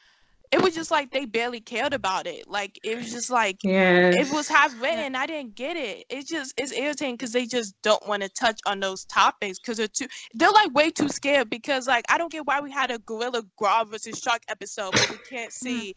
it 0.53 0.61
was 0.61 0.74
just 0.74 0.90
like 0.90 1.12
they 1.12 1.26
barely 1.26 1.61
cared 1.61 1.94
about 1.94 2.26
it. 2.26 2.48
Like, 2.48 2.78
it 2.82 2.96
was 2.96 3.12
just 3.12 3.30
like 3.30 3.59
Yes. 3.62 4.14
it 4.16 4.34
was 4.34 4.48
half 4.48 4.72
written. 4.82 5.14
I 5.14 5.26
didn't 5.26 5.55
get 5.55 5.76
it. 5.76 6.05
It's 6.11 6.28
just 6.28 6.55
it's 6.57 6.72
irritating 6.72 7.14
because 7.14 7.32
they 7.32 7.46
just 7.46 7.74
don't 7.82 8.05
want 8.09 8.22
to 8.22 8.28
touch 8.28 8.61
on 8.66 8.80
those 8.80 9.05
topics 9.05 9.59
because 9.59 9.78
they're 9.78 9.88
too 9.88 10.07
they're 10.34 10.51
like 10.51 10.74
way 10.74 10.90
too 10.90 11.09
scared 11.09 11.51
because 11.51 11.86
like 11.86 12.05
I 12.09 12.18
don't 12.18 12.32
get 12.32 12.46
why 12.46 12.61
we 12.61 12.70
had 12.70 12.90
a 12.90 12.98
gorilla 12.98 13.42
Grodd 13.61 13.90
versus 13.90 14.18
shark 14.18 14.42
episode 14.48 14.92
but 14.92 15.09
we 15.11 15.18
can't 15.28 15.51
mm. 15.51 15.55
see 15.55 15.94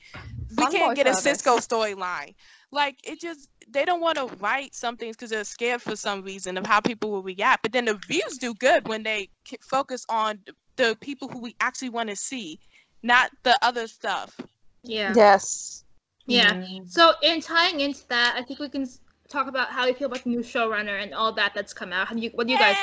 we 0.56 0.68
can't 0.68 0.95
get 0.95 1.08
a. 1.08 1.14
Cisco 1.16 1.58
storyline. 1.58 2.36
Like 2.72 2.97
it 3.04 3.20
just 3.22 3.47
they 3.70 3.86
don't 3.86 4.01
want 4.01 4.18
to 4.18 4.28
write 4.38 4.76
some 4.76 4.97
things 4.97 5.16
because 5.16 5.30
they're 5.30 5.43
scared 5.43 5.82
for 5.82 5.95
some 5.95 6.22
reason 6.22 6.58
of 6.58 6.66
how 6.66 6.80
people 6.80 7.12
will 7.12 7.24
react. 7.24 7.64
But 7.64 7.72
then 7.72 7.86
the 7.86 7.99
views 8.08 8.38
do 8.39 8.54
good 8.54 8.88
when 8.88 9.04
they 9.04 9.30
focus 9.62 10.06
on 10.10 10.39
the 10.76 10.97
people 11.01 11.28
who 11.28 11.39
we 11.39 11.56
actually 11.60 11.89
want 11.89 12.10
to 12.10 12.16
see, 12.16 12.60
not 13.04 13.32
the 13.43 13.58
other 13.62 13.88
stuff. 13.88 14.39
Yeah. 14.84 15.14
Yes. 15.16 15.84
Yeah. 16.26 16.64
So 16.86 17.14
in 17.22 17.41
tying 17.41 17.82
into 17.82 18.08
that, 18.08 18.36
I 18.38 18.43
think 18.43 18.60
we 18.60 18.70
can 18.70 18.88
talk 19.28 19.47
about 19.47 19.70
how 19.70 19.86
we 19.86 19.93
feel 19.93 20.08
about 20.08 20.24
the 20.24 20.30
new 20.30 20.39
showrunner 20.39 21.01
and 21.01 21.14
all 21.14 21.34
that 21.34 21.54
that's 21.54 21.74
come 21.74 21.91
out. 21.91 22.08
How 22.08 22.16
do 22.16 22.22
you, 22.22 22.32
what 22.34 22.47
do 22.47 22.54
you 22.54 22.60
guys 22.60 22.76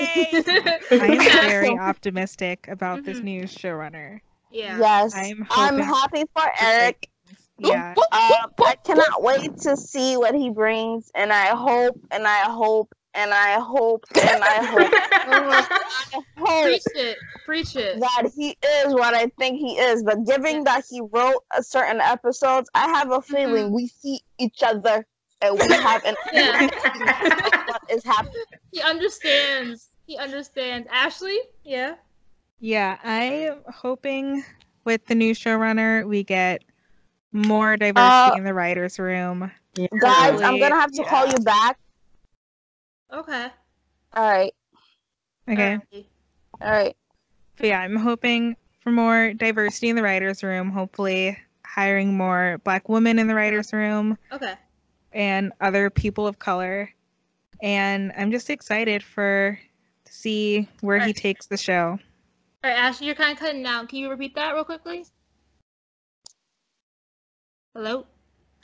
Yay! 0.00 0.42
think? 0.42 1.02
I 1.02 1.06
am 1.06 1.18
very 1.48 1.78
optimistic 1.78 2.66
about 2.68 3.04
this 3.04 3.18
Mhm. 3.18 3.24
new 3.24 3.42
showrunner. 3.42 4.20
Yeah. 4.50 4.78
Yes. 4.78 5.14
I'm 5.14 5.46
I'm, 5.50 5.78
happy 5.78 6.24
for 6.34 6.50
Eric. 6.60 7.08
Yeah. 7.58 7.94
Um, 7.96 8.50
I 8.58 8.76
cannot 8.84 9.22
wait 9.22 9.56
to 9.60 9.76
see 9.76 10.16
what 10.16 10.34
he 10.34 10.50
brings, 10.50 11.10
and 11.14 11.32
I 11.32 11.48
hope 11.48 11.98
and 12.10 12.26
I 12.26 12.50
hope 12.50 12.94
and 13.14 13.32
I 13.32 13.58
hope 13.60 14.04
and 14.16 14.42
I 14.42 14.64
hope, 14.64 14.90
I 15.26 16.22
hope 16.38 16.62
Preach 16.64 16.82
it. 16.94 17.18
Preach 17.44 17.76
it. 17.76 18.00
that 18.00 18.30
he 18.34 18.56
is 18.66 18.94
what 18.94 19.14
I 19.14 19.26
think 19.38 19.58
he 19.58 19.74
is. 19.78 20.02
But 20.02 20.24
given 20.26 20.64
that 20.64 20.84
he 20.88 21.00
wrote 21.12 21.42
a 21.56 21.62
certain 21.62 22.00
episodes, 22.00 22.68
I 22.74 22.88
have 22.88 23.10
a 23.12 23.20
feeling 23.20 23.72
we 23.72 23.86
see 23.86 24.20
each 24.38 24.62
other 24.62 25.06
and 25.42 25.58
we 25.58 25.74
have 25.74 26.04
an 26.04 26.14
Yeah. 26.32 26.68
what 27.66 27.82
is 27.90 28.04
happening. 28.04 28.32
He 28.72 28.80
understands. 28.80 29.90
He 30.06 30.16
understands. 30.16 30.88
Ashley? 30.90 31.38
Yeah. 31.64 31.94
Yeah, 32.60 32.98
I'm 33.04 33.62
hoping 33.72 34.42
with 34.84 35.04
the 35.06 35.14
new 35.14 35.34
showrunner 35.34 36.06
we 36.06 36.24
get 36.24 36.62
more 37.32 37.76
diversity 37.76 38.30
Uh, 38.30 38.36
in 38.38 38.44
the 38.44 38.54
writers' 38.54 38.98
room. 38.98 39.50
Guys, 39.98 40.40
I'm 40.40 40.58
gonna 40.58 40.76
have 40.76 40.92
to 40.92 41.04
call 41.04 41.26
you 41.26 41.38
back. 41.40 41.78
Okay. 43.12 43.48
All 44.14 44.30
right, 44.30 44.54
Okay. 45.48 45.78
all 46.60 46.70
right. 46.70 46.96
But 47.56 47.66
yeah, 47.66 47.80
I'm 47.80 47.96
hoping 47.96 48.56
for 48.80 48.90
more 48.90 49.32
diversity 49.34 49.88
in 49.88 49.96
the 49.96 50.02
writers' 50.02 50.42
room. 50.42 50.70
Hopefully, 50.70 51.36
hiring 51.64 52.16
more 52.16 52.58
Black 52.64 52.88
women 52.88 53.18
in 53.18 53.26
the 53.26 53.34
writers' 53.34 53.72
room 53.72 54.16
Okay. 54.32 54.54
and 55.12 55.52
other 55.60 55.90
people 55.90 56.26
of 56.26 56.38
color. 56.38 56.90
And 57.62 58.12
I'm 58.16 58.30
just 58.30 58.50
excited 58.50 59.02
for 59.02 59.58
to 60.04 60.12
see 60.12 60.68
where 60.80 61.00
he 61.00 61.12
takes 61.12 61.46
the 61.46 61.56
show. 61.56 61.98
All 62.62 62.70
right, 62.70 62.78
Ashley, 62.78 63.06
you're 63.06 63.14
kind 63.14 63.32
of 63.32 63.38
cutting 63.38 63.64
out. 63.66 63.88
Can 63.88 63.98
you 63.98 64.10
repeat 64.10 64.34
that 64.36 64.52
real 64.54 64.64
quickly? 64.64 65.04
Hello? 67.74 68.06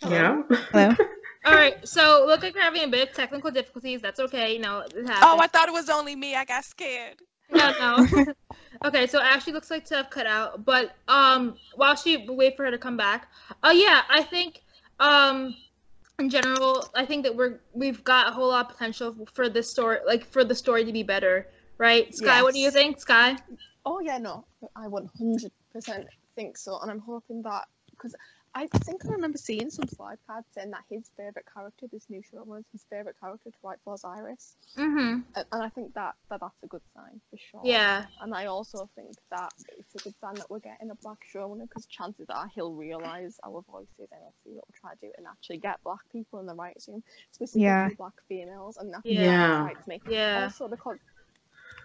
Yeah. 0.08 0.42
Hello. 0.72 0.94
All 1.44 1.54
right, 1.54 1.86
so 1.88 2.24
look 2.26 2.42
like 2.42 2.54
we're 2.54 2.60
having 2.60 2.84
a 2.84 2.88
bit 2.88 3.08
of 3.08 3.14
technical 3.14 3.50
difficulties. 3.50 4.02
That's 4.02 4.20
okay. 4.20 4.52
You 4.52 4.58
know, 4.58 4.80
it 4.80 4.94
happens. 4.94 5.20
Oh, 5.22 5.38
I 5.40 5.46
thought 5.46 5.68
it 5.68 5.72
was 5.72 5.88
only 5.88 6.14
me. 6.14 6.34
I 6.34 6.44
got 6.44 6.64
scared. 6.64 7.16
No, 7.50 7.72
no. 7.80 8.34
okay, 8.84 9.06
so 9.06 9.20
Ashley 9.20 9.52
looks 9.52 9.70
like 9.70 9.84
to 9.86 9.96
have 9.96 10.10
cut 10.10 10.26
out, 10.26 10.64
but 10.64 10.96
um, 11.08 11.56
while 11.74 11.96
she 11.96 12.26
wait 12.28 12.56
for 12.56 12.64
her 12.64 12.70
to 12.70 12.78
come 12.78 12.96
back, 12.96 13.28
oh 13.62 13.72
yeah, 13.72 14.02
I 14.08 14.22
think 14.22 14.62
um, 15.00 15.56
in 16.18 16.28
general, 16.30 16.88
I 16.94 17.04
think 17.06 17.24
that 17.24 17.34
we're 17.34 17.60
we've 17.72 18.04
got 18.04 18.28
a 18.28 18.30
whole 18.30 18.48
lot 18.48 18.66
of 18.66 18.72
potential 18.72 19.16
for 19.32 19.48
this 19.48 19.68
story, 19.68 19.98
like 20.06 20.24
for 20.24 20.44
the 20.44 20.54
story 20.54 20.84
to 20.84 20.92
be 20.92 21.02
better, 21.02 21.48
right? 21.78 22.14
Sky, 22.14 22.42
what 22.42 22.54
do 22.54 22.60
you 22.60 22.70
think, 22.70 23.00
Sky? 23.00 23.36
Oh 23.84 24.00
yeah, 24.00 24.18
no, 24.18 24.44
I 24.76 24.86
100% 24.86 25.50
think 26.36 26.56
so, 26.56 26.78
and 26.80 26.90
I'm 26.90 27.00
hoping 27.00 27.42
that 27.42 27.66
because 27.90 28.14
I 28.52 28.66
think 28.66 29.06
I 29.06 29.10
remember 29.10 29.38
seeing 29.38 29.70
some 29.70 29.86
slide 29.86 30.18
cards 30.26 30.46
saying 30.52 30.72
that 30.72 30.82
his 30.90 31.08
favorite 31.16 31.44
character, 31.54 31.86
this 31.92 32.06
new 32.10 32.20
showrunner, 32.20 32.64
his 32.72 32.84
favorite 32.90 33.14
character 33.20 33.50
to 33.50 33.56
write 33.62 33.78
for 33.84 33.94
is 33.94 34.04
Iris, 34.04 34.56
Mm-hmm. 34.76 35.20
and, 35.36 35.44
and 35.52 35.62
I 35.62 35.68
think 35.68 35.94
that, 35.94 36.14
that 36.30 36.40
that's 36.40 36.62
a 36.64 36.66
good 36.66 36.82
sign 36.94 37.20
for 37.30 37.36
sure. 37.36 37.62
Yeah. 37.64 38.06
And 38.20 38.34
I 38.34 38.46
also 38.46 38.88
think 38.96 39.14
that 39.30 39.52
it's 39.78 39.94
a 39.94 39.98
good 39.98 40.14
sign 40.20 40.34
that 40.34 40.50
we're 40.50 40.58
getting 40.58 40.90
a 40.90 40.96
black 40.96 41.18
showrunner 41.32 41.68
because 41.68 41.86
chances 41.86 42.26
are 42.28 42.48
he'll 42.54 42.72
realise 42.74 43.38
our 43.44 43.62
voices 43.70 43.88
and 43.98 44.20
he'll 44.20 44.34
see 44.44 44.50
what 44.56 44.64
we're 44.68 44.80
trying 44.80 44.96
to 44.96 45.06
do 45.06 45.12
and 45.16 45.26
actually 45.28 45.58
get 45.58 45.82
black 45.84 46.00
people 46.10 46.40
in 46.40 46.46
the 46.46 46.54
writers' 46.54 46.88
room, 46.88 47.02
specifically 47.30 47.64
Yeah. 47.66 47.88
black 47.96 48.14
females, 48.28 48.78
and 48.78 48.92
that's 48.92 49.06
Yeah. 49.06 49.22
Yeah. 49.22 49.66
excites 49.68 49.86
me. 49.86 50.00
Yeah. 50.08 50.42
Also, 50.44 50.66
because 50.68 50.98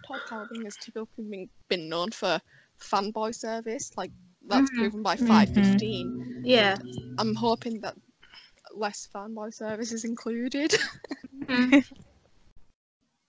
Todd 0.08 0.22
Helbing 0.30 0.64
has 0.64 0.78
typically 0.78 1.24
been, 1.26 1.50
been 1.70 1.90
known 1.90 2.12
for 2.12 2.40
fanboy 2.80 3.34
service, 3.36 3.92
like 3.98 4.12
that's 4.48 4.70
Mhm. 4.72 4.78
proven 4.78 5.04
by 5.04 5.16
515. 5.16 6.42
Yeah. 6.44 6.78
I'm 7.18 7.36
hoping 7.36 7.82
that 7.82 7.96
less 8.74 9.08
fanboy 9.14 9.54
service 9.54 9.92
is 9.92 10.04
included. 10.06 10.74
Mhm. 11.48 11.84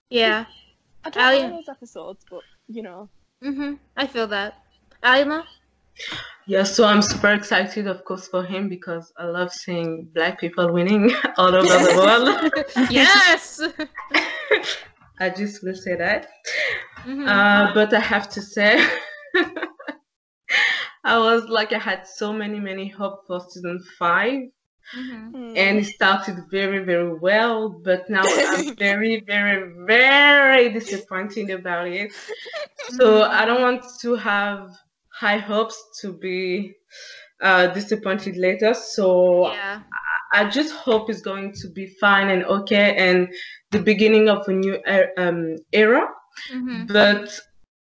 yeah. 0.09 0.45
I 1.03 1.09
don't 1.09 1.23
Ali- 1.23 1.41
know 1.47 1.57
those 1.57 1.69
episodes, 1.69 2.25
but 2.29 2.41
you 2.67 2.83
know. 2.83 3.09
Mm-hmm. 3.43 3.73
I 3.95 4.07
feel 4.07 4.27
that. 4.27 4.53
Alima? 5.03 5.45
Yeah, 6.47 6.63
so 6.63 6.85
I'm 6.85 7.01
super 7.01 7.33
excited, 7.33 7.87
of 7.87 8.03
course, 8.05 8.27
for 8.27 8.43
him 8.43 8.69
because 8.69 9.11
I 9.17 9.25
love 9.25 9.51
seeing 9.51 10.05
black 10.13 10.39
people 10.39 10.71
winning 10.71 11.11
all 11.37 11.53
over 11.55 11.67
the 11.85 11.93
world. 11.97 12.51
yes. 12.91 13.61
I 15.19 15.29
just 15.29 15.63
will 15.63 15.75
say 15.75 15.95
that. 15.95 16.27
Mhm. 17.05 17.27
Uh, 17.27 17.73
but 17.73 17.93
I 17.93 17.99
have 17.99 18.29
to 18.29 18.41
say, 18.41 18.79
I 21.13 21.17
was 21.19 21.41
like, 21.57 21.71
I 21.73 21.79
had 21.79 22.01
so 22.05 22.33
many, 22.33 22.59
many 22.59 22.87
hope 22.99 23.17
for 23.27 23.39
season 23.49 23.79
five, 23.97 24.39
Mhm. 24.95 25.53
and 25.63 25.79
it 25.79 25.85
started 25.85 26.35
very, 26.51 26.79
very 26.91 27.13
well. 27.27 27.57
But 27.87 28.09
now 28.09 28.25
I'm 28.25 28.75
very, 28.85 29.21
very, 29.33 29.59
very 29.85 30.69
disappointed 30.79 31.49
about 31.49 31.87
it. 31.87 32.11
So 32.97 33.23
I 33.23 33.45
don't 33.45 33.61
want 33.61 33.83
to 34.03 34.15
have 34.15 34.61
high 35.23 35.37
hopes 35.37 35.77
to 36.01 36.13
be 36.13 36.73
uh, 37.41 37.67
disappointed 37.67 38.35
later. 38.37 38.73
So 38.73 39.07
Yeah. 39.51 39.81
I 40.33 40.49
just 40.49 40.73
hope 40.73 41.09
it's 41.09 41.21
going 41.21 41.53
to 41.61 41.67
be 41.69 41.85
fine 42.01 42.29
and 42.29 42.43
okay 42.57 42.95
and 42.97 43.19
the 43.71 43.79
beginning 43.79 44.27
of 44.29 44.47
a 44.47 44.53
new 44.53 44.75
e- 44.75 45.13
um, 45.17 45.55
era. 45.71 46.03
Mm-hmm. 46.53 46.85
But 46.87 47.39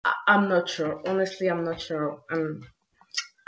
I- 0.06 0.22
I'm 0.28 0.50
not 0.50 0.70
sure. 0.70 1.02
Honestly, 1.08 1.48
I'm 1.48 1.64
not 1.64 1.80
sure. 1.80 2.22
Um, 2.32 2.62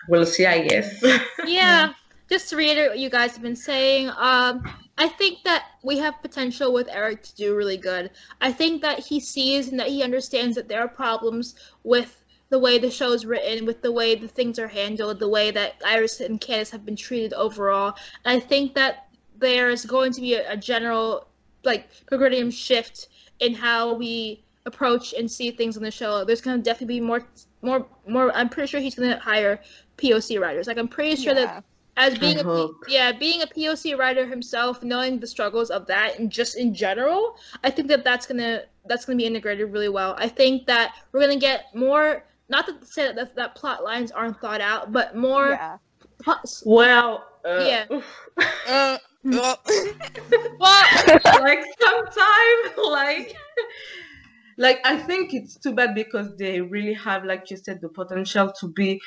we'll 0.07 0.25
see, 0.25 0.45
I 0.45 0.67
guess. 0.67 1.03
yeah 1.45 1.93
just 2.29 2.49
to 2.49 2.55
reiterate 2.55 2.89
what 2.89 2.99
you 2.99 3.09
guys 3.09 3.33
have 3.33 3.41
been 3.41 3.55
saying 3.55 4.09
um 4.17 4.63
i 4.97 5.07
think 5.07 5.43
that 5.43 5.65
we 5.83 5.97
have 5.97 6.19
potential 6.21 6.73
with 6.73 6.87
eric 6.89 7.21
to 7.21 7.35
do 7.35 7.55
really 7.55 7.77
good. 7.77 8.09
I 8.41 8.51
think 8.51 8.81
that 8.81 8.99
he 8.99 9.19
sees 9.19 9.69
and 9.69 9.79
that 9.79 9.89
he 9.89 10.01
understands 10.03 10.55
that 10.55 10.67
there 10.67 10.81
are 10.81 10.87
problems 10.87 11.55
with 11.83 12.23
the 12.49 12.59
way 12.59 12.77
the 12.77 12.89
show 12.89 13.11
is 13.11 13.25
written 13.25 13.65
with 13.65 13.81
the 13.81 13.91
way 13.91 14.15
the 14.15 14.27
things 14.27 14.57
are 14.57 14.67
handled 14.67 15.19
the 15.19 15.27
way 15.27 15.51
that 15.51 15.73
iris 15.85 16.21
and 16.21 16.39
candice 16.39 16.71
have 16.71 16.85
been 16.85 16.95
treated 16.95 17.33
overall. 17.33 17.95
And 18.25 18.37
i 18.37 18.39
think 18.39 18.73
that 18.75 19.07
there 19.37 19.69
is 19.69 19.85
going 19.85 20.11
to 20.13 20.21
be 20.21 20.33
a, 20.35 20.53
a 20.53 20.57
general 20.57 21.27
like 21.63 21.89
progressive 22.07 22.53
shift 22.53 23.09
in 23.39 23.53
how 23.53 23.93
we 23.93 24.43
approach 24.65 25.13
and 25.13 25.29
see 25.29 25.51
things 25.51 25.75
on 25.75 25.83
the 25.83 25.91
show. 25.91 26.23
There's 26.23 26.41
going 26.41 26.57
to 26.57 26.63
definitely 26.63 26.99
be 26.99 27.01
more 27.01 27.27
more 27.63 27.85
more 28.07 28.31
i'm 28.35 28.49
pretty 28.49 28.67
sure 28.67 28.79
he's 28.79 28.95
going 28.95 29.09
to 29.09 29.17
hire 29.17 29.59
poc 29.97 30.39
writers 30.39 30.67
like 30.67 30.77
i'm 30.77 30.87
pretty 30.87 31.15
sure 31.21 31.33
that 31.33 31.63
as 31.95 32.17
being 32.17 32.37
I 32.37 32.41
a 32.41 32.43
P- 32.43 32.49
hope. 32.49 32.75
yeah 32.87 33.11
being 33.11 33.43
a 33.43 33.45
POC 33.45 33.95
writer 33.95 34.25
himself, 34.25 34.81
knowing 34.81 35.19
the 35.19 35.27
struggles 35.27 35.69
of 35.69 35.85
that 35.85 36.17
and 36.17 36.31
just 36.31 36.57
in 36.57 36.73
general, 36.73 37.35
I 37.63 37.69
think 37.69 37.87
that 37.89 38.03
that's 38.03 38.25
gonna 38.25 38.63
that's 38.87 39.05
gonna 39.05 39.17
be 39.17 39.27
integrated 39.27 39.71
really 39.71 39.89
well. 39.89 40.15
I 40.17 40.27
think 40.27 40.65
that 40.65 40.95
we're 41.11 41.19
gonna 41.21 41.35
get 41.39 41.65
more. 41.75 42.25
Not 42.49 42.65
to 42.65 42.83
say 42.83 43.03
that 43.05 43.15
that, 43.15 43.35
that 43.35 43.53
plot 43.53 43.83
lines 43.83 44.09
aren't 44.09 44.41
thought 44.41 44.59
out, 44.59 44.91
but 44.91 45.15
more. 45.15 45.49
yeah. 45.49 45.77
plots- 46.17 46.63
well, 46.65 47.27
uh, 47.45 47.63
Yeah. 47.67 47.85
oof. 47.91 48.27
Uh, 48.67 48.97
uh, 49.31 49.55
Well, 50.59 50.87
like 51.41 51.63
sometimes, 51.79 52.77
like, 52.89 53.35
like 54.57 54.79
I 54.83 54.97
think 54.97 55.33
it's 55.33 55.57
too 55.57 55.73
bad 55.73 55.95
because 55.95 56.35
they 56.37 56.59
really 56.61 56.93
have, 56.93 57.23
like 57.23 57.49
you 57.51 57.57
said, 57.57 57.81
the 57.81 57.89
potential 57.89 58.51
to 58.59 58.67
be. 58.67 58.99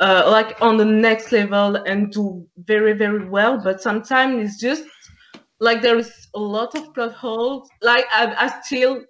Uh, 0.00 0.24
like 0.26 0.60
on 0.60 0.76
the 0.76 0.84
next 0.84 1.30
level 1.32 1.76
and 1.76 2.10
do 2.10 2.44
very 2.64 2.92
very 2.94 3.28
well 3.28 3.56
but 3.62 3.80
sometimes 3.80 4.42
it's 4.42 4.60
just 4.60 4.84
like 5.62 5.80
there 5.80 5.96
is 5.96 6.28
a 6.34 6.38
lot 6.40 6.74
of 6.74 6.92
plot 6.92 7.12
holes. 7.12 7.68
Like 7.82 8.04
I, 8.12 8.34
I 8.36 8.62
still 8.62 9.04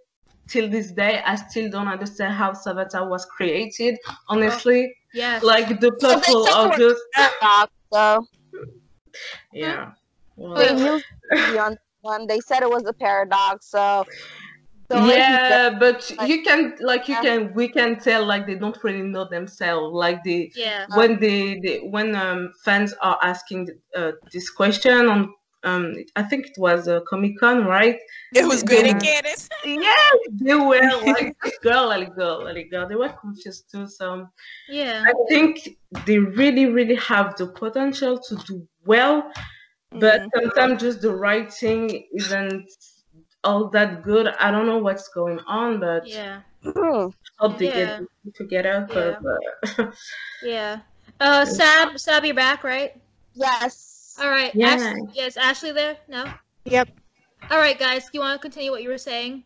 till 0.49 0.69
this 0.69 0.91
day 0.91 1.23
i 1.25 1.35
still 1.37 1.71
don't 1.71 1.89
understand 1.89 2.35
how 2.35 2.51
Savitar 2.53 3.09
was 3.09 3.25
created 3.25 3.97
honestly. 4.29 4.93
Yeah, 5.15 5.41
like 5.43 5.81
the 5.81 5.93
plot 5.93 6.25
hole 6.27 6.45
said 6.45 6.55
are 6.55 6.67
it 6.67 6.79
was 6.79 6.79
just 6.79 7.03
paradox, 7.15 7.73
so. 7.93 8.27
Yeah. 9.53 9.93
Well, 10.37 10.57
they 10.57 10.85
used 10.85 11.05
the 11.31 11.79
one. 12.01 12.27
They 12.27 12.41
said 12.41 12.63
it 12.63 12.71
was 12.71 12.85
a 12.87 12.93
paradox, 12.93 13.71
so. 13.71 14.05
So 14.93 15.07
yeah 15.07 15.49
said, 15.49 15.81
but 15.81 16.13
like- 16.19 16.29
you 16.29 16.43
can 16.43 16.77
like 16.81 17.09
you 17.09 17.15
Yeah. 17.17 17.23
can 17.23 17.55
we 17.55 17.69
can 17.69 17.99
tell 17.99 18.25
like 18.27 18.47
they 18.47 18.57
don't 18.57 18.77
really 18.85 19.03
know 19.03 19.27
themselves 19.29 19.93
like 19.95 20.23
they 20.25 20.51
yeah. 20.55 20.87
when 20.97 21.19
they, 21.21 21.61
they 21.65 21.81
when 21.95 22.15
um, 22.15 22.53
fans 22.65 22.93
are 23.01 23.19
asking 23.23 23.69
uh, 23.97 24.13
this 24.33 24.51
question 24.51 25.09
on 25.09 25.35
um 25.65 25.95
i 26.17 26.23
think 26.25 26.47
it 26.47 26.57
was 26.59 26.89
a 26.89 27.01
comic 27.09 27.39
con 27.39 27.65
right 27.67 27.99
it 28.35 28.45
was 28.47 28.63
good 28.65 28.85
Yeah. 28.85 28.99
Candice. 28.99 29.49
yes 29.65 30.15
they 30.41 30.55
were 30.55 30.81
like 31.15 31.37
this 31.45 31.57
girl 31.63 31.87
let 31.87 32.03
it 32.03 32.17
go 32.17 32.39
let 32.39 32.57
it 32.57 32.69
go 32.71 32.87
they 32.89 32.97
were 32.97 33.11
confused 33.25 33.71
too 33.71 33.87
so 33.87 34.27
Yeah. 34.69 35.05
i 35.07 35.13
think 35.29 35.53
they 36.07 36.19
really 36.19 36.67
really 36.67 36.97
have 36.97 37.37
the 37.37 37.47
potential 37.47 38.19
to 38.29 38.35
do 38.49 38.67
well 38.85 39.31
but 39.93 40.23
Mhm. 40.23 40.31
sometimes 40.35 40.81
just 40.83 41.01
the 41.03 41.11
writing 41.15 42.09
isn't 42.15 42.67
all 43.45 43.69
that 43.69 44.03
good 44.03 44.29
i 44.39 44.51
don't 44.51 44.67
know 44.67 44.79
what's 44.79 45.09
going 45.09 45.39
on 45.47 45.81
but 45.81 46.07
Yeah. 46.07 46.43
hmm. 46.63 47.09
hope 47.39 47.59
they 47.59 47.67
Yeah. 47.67 47.75
get 47.75 48.07
it 48.27 48.35
together 48.37 48.89
'cause, 48.91 49.17
uh, 49.79 49.93
Yeah. 50.43 50.81
Uh, 51.21 51.45
Sab, 51.45 51.99
Sab, 51.99 52.25
you're 52.25 52.35
back, 52.35 52.65
right? 52.65 53.01
Yes. 53.35 54.17
All 54.21 54.29
right. 54.31 54.55
Yeah. 54.55 54.69
Ashley, 54.75 55.09
yes, 55.15 55.37
Ashley 55.37 55.73
there? 55.73 55.97
No. 56.09 56.31
Yep. 56.65 56.89
All 57.51 57.59
right, 57.59 57.79
guys, 57.79 58.05
do 58.05 58.11
you 58.15 58.21
want 58.21 58.41
to 58.41 58.43
continue 58.43 58.71
what 58.71 58.83
you 58.83 58.89
were 58.89 58.99
saying? 58.99 59.45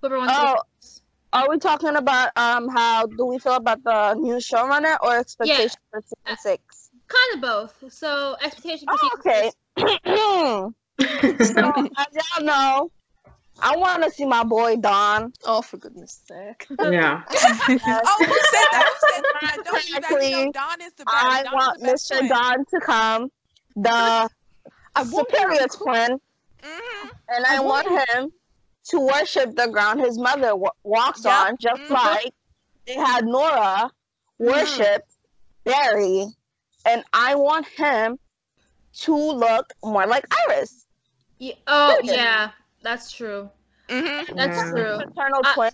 Whoever 0.00 0.18
wants 0.18 0.34
Oh, 0.36 0.56
to. 0.56 1.00
are 1.32 1.48
we 1.48 1.58
talking 1.58 1.96
about 1.96 2.30
um 2.36 2.68
how 2.68 3.06
do 3.06 3.26
we 3.26 3.38
feel 3.38 3.54
about 3.54 3.82
the 3.84 4.14
new 4.14 4.36
showrunner 4.36 4.96
or 5.02 5.16
expectations 5.16 5.76
for 5.90 6.00
season 6.02 6.36
six? 6.38 6.90
Kind 7.08 7.34
of 7.34 7.40
both. 7.40 7.92
So 7.92 8.36
expectation. 8.42 8.88
For 8.88 8.96
Oh, 9.02 9.08
okay. 9.18 9.50
so 11.44 11.72
as 11.98 12.06
y'all 12.12 12.44
know, 12.44 12.90
I 13.60 13.76
want 13.76 14.02
to 14.04 14.10
see 14.10 14.24
my 14.24 14.44
boy 14.44 14.76
Don. 14.76 15.32
Oh, 15.44 15.62
for 15.62 15.76
goodness 15.78 16.20
sake. 16.26 16.66
yeah. 16.80 17.22
Oh, 17.30 18.24
who 18.24 18.32
said 18.34 18.66
that? 18.72 18.84
Who 18.86 19.12
said 19.12 19.24
that? 19.40 19.56
Don't 19.64 19.88
you 19.88 20.00
know 20.44 20.52
Don 20.52 20.80
is 20.82 20.92
the 20.94 21.04
best. 21.04 21.16
I 21.16 21.42
Don 21.44 21.52
want 21.54 21.82
best 21.82 22.10
Mr. 22.10 22.16
friend. 22.18 22.28
Don 22.28 22.64
to 22.66 22.80
come, 22.80 23.28
the 23.76 24.28
superior 25.04 25.66
twin, 25.68 26.18
Mhm. 26.62 27.10
and 27.28 27.46
I 27.46 27.60
want 27.60 27.86
him 28.10 28.30
to 28.90 29.00
worship 29.00 29.54
the 29.54 29.68
ground 29.68 30.00
his 30.00 30.18
mother 30.18 30.56
wa- 30.56 30.70
walks 30.82 31.24
Yep. 31.24 31.34
on, 31.34 31.56
just 31.60 31.82
Mhm. 31.82 31.90
like 31.90 32.32
they 32.86 32.94
had 32.94 33.24
Nora 33.26 33.90
worship 34.38 35.04
Barry, 35.64 36.26
and 36.84 37.04
I 37.12 37.34
want 37.34 37.66
him 37.68 38.18
to 39.00 39.14
look 39.14 39.72
more 39.84 40.06
like 40.06 40.24
Iris. 40.48 40.86
Yeah, 41.38 41.54
oh 41.66 41.98
Period. 42.02 42.16
yeah, 42.16 42.50
that's 42.88 43.12
true. 43.12 43.50
Mhm. 43.88 44.36
That's 44.36 44.56
Yeah. 44.56 44.70
true. 44.70 44.98
Paternal 45.06 45.40
I- 45.44 45.54
twin. 45.54 45.70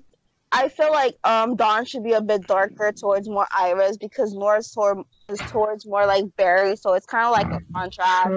I 0.52 0.68
feel 0.68 0.92
like 0.92 1.16
um 1.24 1.56
Dawn 1.56 1.84
should 1.84 2.04
be 2.04 2.12
a 2.12 2.20
bit 2.20 2.46
darker 2.46 2.92
towards 2.92 3.28
more 3.28 3.46
Iris 3.56 3.96
because 3.96 4.34
Nora's 4.34 4.70
toward, 4.72 4.98
is 5.28 5.40
towards 5.50 5.84
more 5.84 6.06
like 6.06 6.24
Barry, 6.36 6.76
so 6.76 6.94
it's 6.94 7.06
kind 7.06 7.26
of 7.26 7.32
like 7.32 7.48
a 7.50 7.60
contrast. 7.74 8.30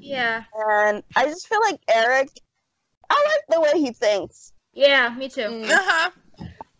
Yeah, 0.00 0.42
And 0.68 1.02
I 1.14 1.26
just 1.26 1.46
feel 1.46 1.60
like 1.60 1.80
Eric, 1.88 2.28
I 3.08 3.24
like 3.30 3.44
the 3.48 3.60
way 3.60 3.80
he 3.80 3.92
thinks. 3.92 4.52
yeah, 4.72 5.14
me 5.16 5.28
too. 5.28 5.42
Mm. 5.42 5.70
Uh-huh. 5.70 6.10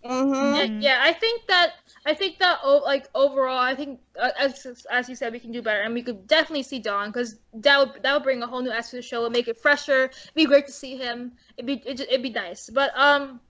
Mm-hmm. 0.04 0.80
Yeah, 0.80 0.88
yeah, 0.88 0.98
I 1.02 1.12
think 1.12 1.42
that 1.46 1.74
I 2.06 2.14
think 2.14 2.38
that 2.38 2.60
oh, 2.64 2.78
like 2.84 3.08
overall, 3.14 3.58
I 3.58 3.74
think 3.74 4.00
uh, 4.18 4.30
as 4.38 4.86
as 4.90 5.08
you 5.08 5.14
said, 5.14 5.32
we 5.32 5.38
can 5.38 5.52
do 5.52 5.60
better, 5.60 5.80
and 5.80 5.92
we 5.92 6.02
could 6.02 6.26
definitely 6.26 6.62
see 6.62 6.78
Don 6.78 7.10
because 7.10 7.36
that 7.54 7.78
would 7.78 8.02
that 8.02 8.14
would 8.14 8.22
bring 8.22 8.42
a 8.42 8.46
whole 8.46 8.62
new 8.62 8.70
aspect 8.70 8.90
to 8.90 8.96
the 8.96 9.02
show 9.02 9.24
and 9.24 9.32
make 9.32 9.48
it 9.48 9.58
fresher. 9.58 10.04
It'd 10.04 10.34
be 10.34 10.46
great 10.46 10.66
to 10.66 10.72
see 10.72 10.96
him. 10.96 11.32
It'd 11.58 11.66
be 11.66 11.82
it'd, 11.86 12.08
it'd 12.08 12.22
be 12.22 12.30
nice. 12.30 12.70
But 12.70 12.92
um, 12.96 13.40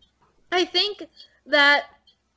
I 0.51 0.65
think 0.65 1.05
that 1.47 1.85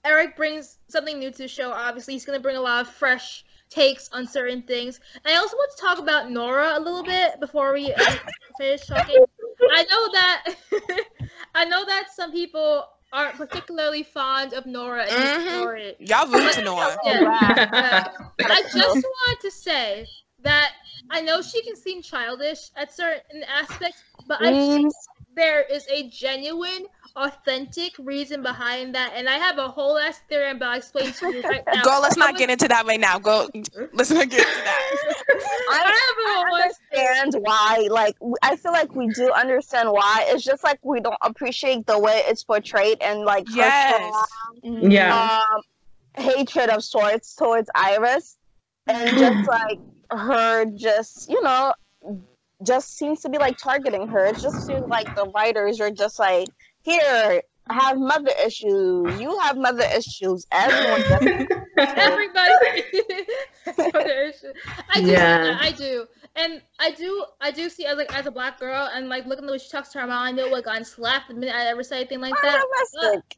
Eric 0.06 0.36
brings 0.36 0.78
something 0.88 1.18
new 1.18 1.32
to 1.32 1.38
the 1.38 1.48
show. 1.48 1.72
Obviously, 1.72 2.14
he's 2.14 2.26
gonna 2.26 2.40
bring 2.40 2.58
a 2.58 2.62
lot 2.62 2.82
of 2.82 2.94
fresh 2.94 3.44
takes 3.70 4.08
on 4.14 4.28
certain 4.28 4.62
things. 4.62 5.00
And 5.26 5.34
I 5.34 5.38
also 5.38 5.58
want 5.58 5.72
to 5.76 5.82
talk 5.82 5.98
about 5.98 6.30
Nora 6.30 6.78
a 6.78 6.80
little 6.80 7.04
bit 7.04 7.40
before 7.40 7.74
we 7.74 7.92
uh, 7.92 8.16
finish 8.60 8.86
talking. 8.86 9.26
I 9.72 9.84
know 9.84 10.12
that 10.12 10.56
I 11.56 11.66
know 11.66 11.86
that 11.86 12.14
some 12.14 12.32
people 12.32 12.86
aren't 13.14 13.38
particularly 13.38 14.04
fond 14.04 14.54
of 14.54 14.66
Nora 14.66 15.06
and 15.06 15.30
Mhm. 15.30 15.48
story. 15.48 15.96
Y'all 16.00 16.28
root 16.28 16.52
for 16.54 16.62
Nora. 16.62 16.98
Yeah. 17.06 17.24
but 17.72 18.12
I 18.50 18.64
just 18.64 19.04
want 19.04 19.40
to 19.42 19.52
say 19.52 20.08
that 20.44 20.72
I 21.10 21.22
know 21.22 21.42
she 21.42 21.62
can 21.64 21.76
seem 21.76 22.02
childish 22.02 22.72
at 22.76 22.94
certain 22.94 23.44
aspects, 23.44 24.04
but 24.28 24.40
I 24.42 24.56
think 24.56 24.90
there 25.36 25.62
is 25.64 25.88
a 25.90 26.10
genuine, 26.10 26.86
authentic 27.16 27.94
reason 28.00 28.42
behind 28.42 28.96
that, 28.96 29.14
and 29.16 29.30
I 29.30 29.38
have 29.38 29.58
a 29.58 29.68
whole 29.68 29.98
ass 29.98 30.22
theory, 30.30 30.54
but 30.54 30.66
I'll 30.68 30.78
explain 30.78 31.12
to 31.12 31.34
you 31.34 31.42
right 31.42 31.64
now. 31.74 31.84
Go, 31.84 32.00
let's 32.02 32.18
not 32.18 32.34
was- 32.34 32.40
get 32.40 32.50
into 32.50 32.68
that 32.68 32.86
right 32.86 33.00
now. 33.00 33.20
Go, 33.20 33.50
let's 33.94 34.10
not 34.12 34.30
get 34.30 34.40
into 34.40 34.64
that. 34.64 34.98
I, 35.70 35.80
I 35.80 35.86
have 35.86 36.18
a 36.18 36.46
whole 36.46 36.56
I 36.56 36.62
understand 36.64 37.44
why. 37.44 37.88
Like, 37.90 38.16
I 38.42 38.56
feel 38.56 38.72
like 38.72 38.94
we 38.96 39.08
do 39.10 39.32
understand 39.32 39.90
why. 39.92 40.26
It's 40.28 40.44
just 40.44 40.64
like 40.64 40.80
we 40.84 41.00
don't 41.00 41.18
appreciate 41.22 41.86
the 41.86 41.98
way 42.00 42.22
it's 42.26 42.44
portrayed 42.44 42.98
and 43.02 43.22
like 43.22 43.48
her 43.50 43.56
Yes. 43.56 44.14
strong, 44.62 44.92
Yeah. 44.92 45.40
um, 45.54 45.62
hatred 46.24 46.70
of 46.70 46.84
sorts 46.84 47.36
towards 47.36 47.70
Iris, 47.76 48.38
and 48.88 49.18
just 49.18 49.48
like 49.48 49.80
her, 50.12 50.66
just 50.66 51.30
you 51.30 51.42
know, 51.42 51.74
just 52.66 52.98
seems 52.98 53.22
to 53.22 53.30
be 53.30 53.38
like 53.38 53.58
targeting 53.58 54.08
her. 54.10 54.26
It 54.26 54.38
just 54.38 54.66
feels 54.66 54.90
like 54.90 55.14
the 55.16 55.26
writers 55.36 55.80
are 55.80 55.92
just 55.92 56.20
like, 56.20 56.48
here, 56.84 57.42
have 57.70 57.98
mother 57.98 58.32
issues. 58.46 59.20
You 59.20 59.38
have 59.40 59.58
mother 59.58 59.86
issues. 59.96 60.46
Everyone. 60.52 61.02
does. 61.10 61.48
everybody 61.78 62.52
I 63.66 65.02
do 65.02 65.08
Yeah. 65.12 65.58
I 65.60 65.72
do 65.72 66.06
and 66.36 66.62
I 66.80 66.92
do 66.92 67.26
I 67.42 67.52
do 67.52 67.70
see 67.70 67.86
as 67.86 67.98
like 67.98 68.14
as 68.16 68.26
a 68.28 68.32
black 68.32 68.60
girl 68.60 68.90
and 68.94 69.10
like 69.10 69.26
looking 69.26 69.44
at 69.46 69.48
the 69.48 69.54
way 69.54 69.58
she 69.58 69.70
talks 69.70 69.90
to 69.90 70.00
her 70.02 70.08
mom 70.08 70.28
I 70.28 70.32
know 70.32 70.50
what 70.50 70.66
gotten 70.66 70.86
slapped 70.86 71.30
the 71.30 71.34
minute 71.34 71.56
I 71.56 71.66
ever 71.68 71.84
say 71.84 71.98
anything 71.98 72.20
like 72.22 72.34
that 72.44 72.64
Unrealistic. 72.94 73.38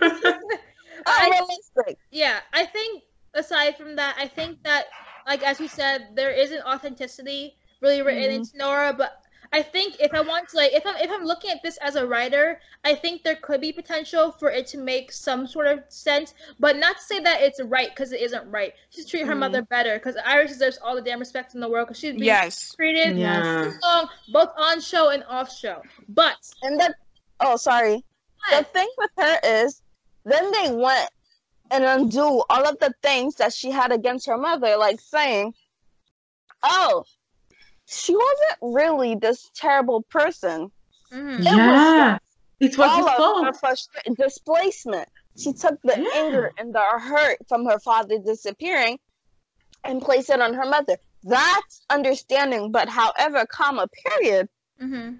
but 0.00 0.34
I, 1.06 1.26
Unrealistic. 1.26 1.98
yeah 2.10 2.40
I 2.52 2.64
think 2.66 3.02
aside 3.34 3.76
from 3.76 3.96
that 3.96 4.16
I 4.18 4.26
think 4.26 4.62
that 4.64 4.86
like 5.26 5.42
as 5.42 5.60
we 5.60 5.68
said 5.68 6.08
there 6.14 6.30
isn't 6.32 6.62
authenticity 6.64 7.56
really 7.80 8.02
written 8.02 8.24
Mhm. 8.30 8.34
into 8.36 8.56
Nora 8.56 8.92
but 8.92 9.22
I 9.52 9.62
think 9.62 9.96
if 9.98 10.14
I 10.14 10.20
want 10.20 10.48
to 10.50 10.56
like 10.58 10.72
if 10.72 10.86
I'm 10.86 10.94
if 10.96 11.10
I'm 11.10 11.24
looking 11.24 11.50
at 11.50 11.60
this 11.60 11.76
as 11.78 11.96
a 11.96 12.06
writer, 12.06 12.60
I 12.84 12.94
think 12.94 13.24
there 13.24 13.34
could 13.34 13.60
be 13.60 13.72
potential 13.72 14.30
for 14.30 14.48
it 14.48 14.68
to 14.68 14.78
make 14.78 15.10
some 15.10 15.44
sort 15.44 15.66
of 15.66 15.82
sense, 15.88 16.34
but 16.60 16.76
not 16.76 16.98
to 16.98 17.02
say 17.02 17.18
that 17.18 17.40
it's 17.42 17.60
right 17.60 17.88
because 17.90 18.12
it 18.12 18.20
isn't 18.20 18.48
right. 18.48 18.74
She's 18.90 19.06
treat 19.06 19.26
her 19.26 19.34
Mhm. 19.34 19.38
mother 19.38 19.62
better 19.62 19.94
because 19.98 20.16
Iris 20.24 20.52
deserves 20.52 20.78
all 20.78 20.94
the 20.94 21.02
damn 21.02 21.18
respect 21.18 21.56
in 21.56 21.60
the 21.60 21.68
world 21.68 21.88
because 21.88 21.98
she's 21.98 22.12
being 22.12 22.26
Yes. 22.26 22.72
treated 22.76 23.16
Yeah. 23.16 23.72
wrong 23.82 24.08
both 24.28 24.50
on 24.56 24.80
show 24.80 25.08
and 25.08 25.24
off 25.24 25.50
show. 25.52 25.82
But 26.08 26.36
And 26.62 26.78
that, 26.78 26.94
oh, 27.40 27.56
sorry. 27.56 28.04
The 28.50 28.62
thing 28.62 28.88
with 28.98 29.10
her 29.18 29.40
is, 29.42 29.82
then 30.24 30.52
they 30.52 30.70
went 30.70 31.10
and 31.72 31.82
undo 31.82 32.44
all 32.50 32.68
of 32.68 32.78
the 32.78 32.94
things 33.02 33.34
that 33.36 33.52
she 33.52 33.72
had 33.72 33.90
against 33.90 34.26
her 34.26 34.38
mother, 34.38 34.76
like 34.76 35.00
saying, 35.00 35.54
oh, 36.62 37.04
she 37.90 38.14
wasn't 38.14 38.58
really 38.74 39.14
this 39.16 39.50
terrible 39.54 40.02
person. 40.02 40.70
mhm. 41.12 41.40
It 41.40 41.44
was 41.44 41.46
Yeah. 41.46 42.18
It 42.60 42.76
was 42.78 42.90
all 42.90 43.40
of 43.40 43.46
her 43.46 43.52
fault. 43.52 43.56
frustra- 43.60 44.14
displacement. 44.16 45.08
She 45.36 45.52
took 45.52 45.80
the 45.82 45.98
Yeah. 45.98 46.10
anger 46.22 46.52
and 46.58 46.74
the 46.74 46.80
hurt 46.80 47.38
from 47.48 47.64
her 47.66 47.78
father 47.80 48.18
disappearing 48.18 48.98
and 49.82 50.00
placed 50.02 50.30
it 50.30 50.40
on 50.40 50.52
her 50.54 50.66
mother. 50.66 50.96
That's 51.24 51.82
understanding, 51.90 52.70
but 52.70 52.88
however, 52.88 53.44
comma, 53.46 53.88
period, 54.04 54.48
Mhm. 54.80 55.18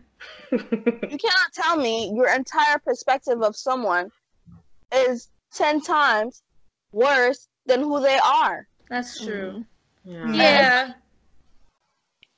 you 0.53 1.19
cannot 1.19 1.53
tell 1.55 1.77
me 1.77 2.13
your 2.15 2.29
entire 2.29 2.79
perspective 2.79 3.43
of 3.43 3.57
someone 3.57 4.13
is 4.93 5.29
10 5.53 5.81
times 5.81 6.43
worse 6.93 7.49
than 7.67 7.81
who 7.81 8.01
they 8.01 8.19
are. 8.19 8.69
that's 8.89 9.25
true. 9.25 9.65
yeah. 10.05 10.33
Yeah. 10.33 10.93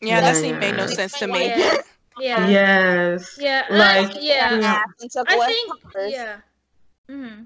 Yeah, 0.02 0.20
that 0.20 0.34
Yeah. 0.34 0.40
scene 0.40 0.58
made 0.58 0.76
no 0.76 0.86
sense 0.86 1.18
to 1.20 1.26
me. 1.26 1.46
Yeah. 2.18 2.46
Yeah. 2.46 2.48
Yes. 2.48 3.38
Yeah. 3.40 3.64
Like, 3.70 4.14
I- 4.16 4.20
yeah. 4.20 4.58
yeah. 4.60 4.82
And 5.00 5.10
took 5.10 5.30
I 5.30 5.34
away 5.36 5.46
think, 5.46 5.72
hers. 5.94 6.12
yeah. 6.12 6.36
hmm 7.08 7.44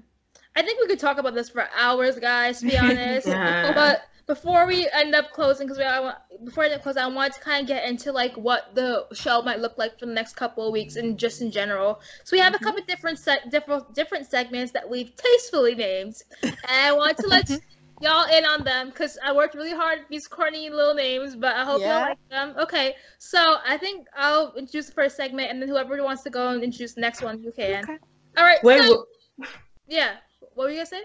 I 0.57 0.61
think 0.61 0.81
we 0.81 0.87
could 0.87 0.99
talk 0.99 1.19
about 1.19 1.35
this 1.35 1.49
for 1.49 1.69
hours, 1.77 2.19
guys. 2.19 2.59
To 2.59 2.65
be 2.65 2.77
honest, 2.85 3.27
Yeah. 3.27 3.71
but 3.73 4.01
before 4.25 4.67
we 4.67 4.89
end 4.91 5.15
up 5.15 5.31
closing, 5.31 5.67
because 5.67 5.79
I 5.81 5.99
want 6.01 6.17
before 6.43 6.63
I 6.63 6.67
end 6.67 6.75
up 6.75 6.83
closing, 6.83 7.01
I 7.01 7.07
want 7.07 7.33
to 7.35 7.39
kind 7.39 7.61
of 7.61 7.67
get 7.67 7.87
into 7.87 8.11
like 8.11 8.33
what 8.35 8.75
the 8.75 9.05
show 9.13 9.41
might 9.41 9.59
look 9.59 9.77
like 9.77 9.97
for 9.97 10.05
the 10.05 10.11
next 10.13 10.35
couple 10.35 10.67
of 10.67 10.73
weeks 10.73 10.97
and 10.97 11.17
just 11.17 11.41
in 11.41 11.49
general. 11.49 12.01
So 12.25 12.35
we 12.35 12.41
have 12.41 12.53
a 12.53 12.59
couple 12.59 12.81
different 12.85 13.19
se- 13.19 13.47
different 13.49 13.93
different 13.95 14.25
segments 14.27 14.73
that 14.73 14.89
we've 14.89 15.15
tastefully 15.15 15.75
named, 15.75 16.15
and 16.43 16.57
I 16.69 16.91
want 16.91 17.17
to 17.19 17.27
let 17.27 17.49
y'all 18.01 18.25
in 18.31 18.45
on 18.45 18.63
them 18.63 18.89
because 18.89 19.17
I 19.23 19.31
worked 19.33 19.55
really 19.55 19.71
hard 19.73 19.99
these 20.09 20.27
corny 20.27 20.69
little 20.69 20.93
names, 20.93 21.35
but 21.35 21.55
I 21.55 21.63
hope 21.63 21.81
Yeah. 21.81 21.99
you 21.99 22.05
like 22.09 22.29
them. 22.29 22.55
Okay, 22.59 22.95
so 23.17 23.57
I 23.65 23.77
think 23.77 24.07
I'll 24.15 24.53
introduce 24.55 24.87
the 24.87 24.93
first 24.93 25.15
segment, 25.17 25.49
and 25.51 25.61
then 25.61 25.69
whoever 25.69 26.01
wants 26.03 26.23
to 26.23 26.29
go 26.29 26.49
and 26.49 26.63
introduce 26.63 26.93
the 26.93 27.01
next 27.01 27.21
one, 27.21 27.41
you 27.41 27.51
can. 27.51 27.83
Okay. 27.83 27.97
All 28.37 28.43
right. 28.43 28.63
Wait, 28.63 28.81
so, 28.83 29.05
wh- 29.41 29.45
yeah. 29.87 30.17
What 30.53 30.65
were 30.65 30.69
you 30.69 30.75
gonna 30.77 30.85
say? 30.85 31.03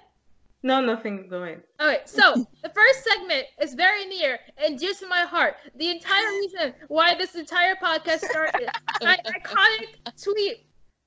no, 0.65 0.81
nothing. 0.81 1.29
Go 1.29 1.43
ahead. 1.43 1.63
Okay, 1.81 2.01
so 2.05 2.47
the 2.63 2.69
first 2.69 3.03
segment 3.05 3.47
is 3.61 3.75
very 3.75 4.05
near 4.07 4.39
and 4.59 4.79
dear 4.79 4.95
to 4.95 5.07
my 5.09 5.23
heart. 5.23 5.57
The 5.77 5.91
entire 5.91 6.29
reason 6.41 6.75
why 6.89 7.15
this 7.17 7.35
entire 7.35 7.75
podcast 7.75 8.21
started. 8.21 8.69
my 9.03 9.19
iconic 9.27 10.23
tweet 10.23 10.67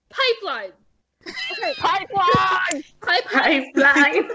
pipeline. 0.09 0.71
Okay, 1.27 1.73
Pipeline! 1.77 2.83
pipeline. 3.01 3.71
Pipeline. 3.73 4.29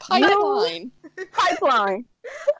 Pipeline. 0.00 0.92
Pipeline! 1.32 2.04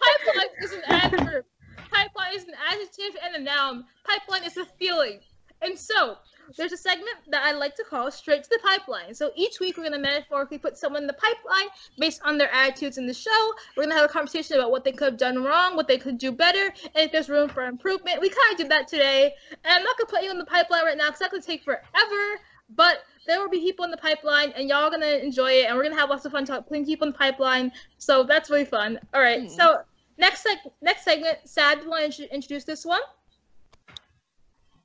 Pipeline 0.02 0.50
is 0.62 0.72
an 0.72 0.82
adverb. 0.86 1.44
Pipeline 1.92 2.34
is 2.34 2.44
an 2.44 2.54
adjective 2.68 3.16
and 3.24 3.36
a 3.36 3.40
noun. 3.40 3.84
Pipeline 4.04 4.44
is 4.44 4.56
a 4.56 4.64
feeling. 4.78 5.20
And 5.62 5.78
so 5.78 6.16
there's 6.56 6.72
a 6.72 6.76
segment 6.76 7.16
that 7.30 7.44
I 7.44 7.52
like 7.52 7.74
to 7.76 7.84
call 7.84 8.10
straight 8.10 8.44
to 8.44 8.48
the 8.50 8.58
pipeline. 8.62 9.14
So 9.14 9.30
each 9.34 9.58
week 9.60 9.76
we're 9.76 9.84
gonna 9.84 9.98
metaphorically 9.98 10.58
put 10.58 10.76
someone 10.76 11.02
in 11.02 11.06
the 11.06 11.14
pipeline 11.14 11.68
based 11.98 12.20
on 12.24 12.38
their 12.38 12.52
attitudes 12.52 12.98
in 12.98 13.06
the 13.06 13.14
show. 13.14 13.52
We're 13.76 13.84
gonna 13.84 13.96
have 13.96 14.08
a 14.08 14.12
conversation 14.12 14.56
about 14.56 14.70
what 14.70 14.84
they 14.84 14.92
could 14.92 15.06
have 15.06 15.16
done 15.16 15.42
wrong, 15.42 15.76
what 15.76 15.88
they 15.88 15.98
could 15.98 16.18
do 16.18 16.32
better, 16.32 16.66
and 16.84 17.06
if 17.06 17.12
there's 17.12 17.28
room 17.28 17.48
for 17.48 17.64
improvement. 17.64 18.20
We 18.20 18.28
kind 18.28 18.52
of 18.52 18.58
did 18.58 18.68
that 18.70 18.88
today. 18.88 19.34
And 19.50 19.74
I'm 19.74 19.82
not 19.82 19.96
gonna 19.98 20.10
put 20.10 20.22
you 20.22 20.30
in 20.30 20.38
the 20.38 20.44
pipeline 20.44 20.84
right 20.84 20.96
now 20.96 21.06
because 21.06 21.20
that's 21.20 21.32
gonna 21.32 21.42
take 21.42 21.64
forever. 21.64 22.40
But 22.68 22.98
there 23.26 23.40
will 23.40 23.48
be 23.48 23.60
people 23.60 23.84
in 23.84 23.90
the 23.90 23.96
pipeline, 23.96 24.50
and 24.52 24.68
y'all 24.68 24.90
gonna 24.90 25.06
enjoy 25.06 25.50
it, 25.52 25.66
and 25.66 25.76
we're 25.76 25.82
gonna 25.82 25.96
have 25.96 26.10
lots 26.10 26.24
of 26.24 26.32
fun 26.32 26.44
talk, 26.44 26.66
putting 26.68 26.84
people 26.84 27.06
in 27.06 27.12
the 27.12 27.18
pipeline. 27.18 27.72
So 27.98 28.22
that's 28.24 28.50
really 28.50 28.64
fun. 28.64 28.98
All 29.14 29.20
right. 29.20 29.42
Mhm. 29.42 29.50
So 29.56 29.78
next 30.18 30.44
seg- 30.46 30.70
next 30.80 31.04
segment, 31.04 31.38
Sad, 31.44 31.78
do 31.78 31.84
you 31.84 31.90
want 31.90 32.12
to 32.12 32.22
int- 32.22 32.32
introduce 32.32 32.64
this 32.64 32.84
one? 32.84 33.00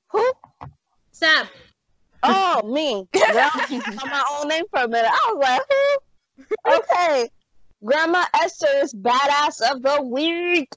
Who? 0.09 0.31
Sab. 1.11 1.47
Oh, 2.23 2.61
me. 2.67 3.07
Girl, 3.13 3.49
on 4.03 4.09
my 4.09 4.23
own 4.39 4.47
name 4.47 4.65
for 4.69 4.81
a 4.81 4.87
minute. 4.87 5.09
I 5.11 5.33
was 5.33 5.41
like, 5.41 5.61
who? 5.69 6.75
Okay. 6.77 7.29
Grandma 7.83 8.25
Esther's 8.35 8.93
badass 8.93 9.61
of 9.71 9.81
the 9.81 10.01
week. 10.03 10.69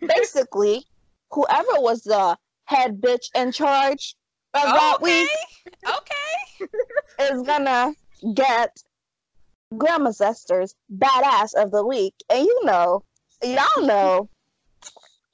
Basically, 0.00 0.84
whoever 1.30 1.80
was 1.80 2.02
the 2.02 2.36
head 2.64 3.00
bitch 3.00 3.26
in 3.34 3.52
charge 3.52 4.16
of 4.54 4.62
that 4.62 4.98
Okay. 5.00 5.22
week 5.22 5.28
Okay. 5.86 6.68
is 7.32 7.42
gonna 7.42 7.94
get 8.34 8.76
Grandma 9.76 10.10
Zester's 10.10 10.74
badass 10.94 11.54
of 11.54 11.70
the 11.70 11.84
week. 11.84 12.14
And 12.30 12.44
you 12.44 12.64
know, 12.64 13.04
y'all 13.42 13.86
know 13.86 14.28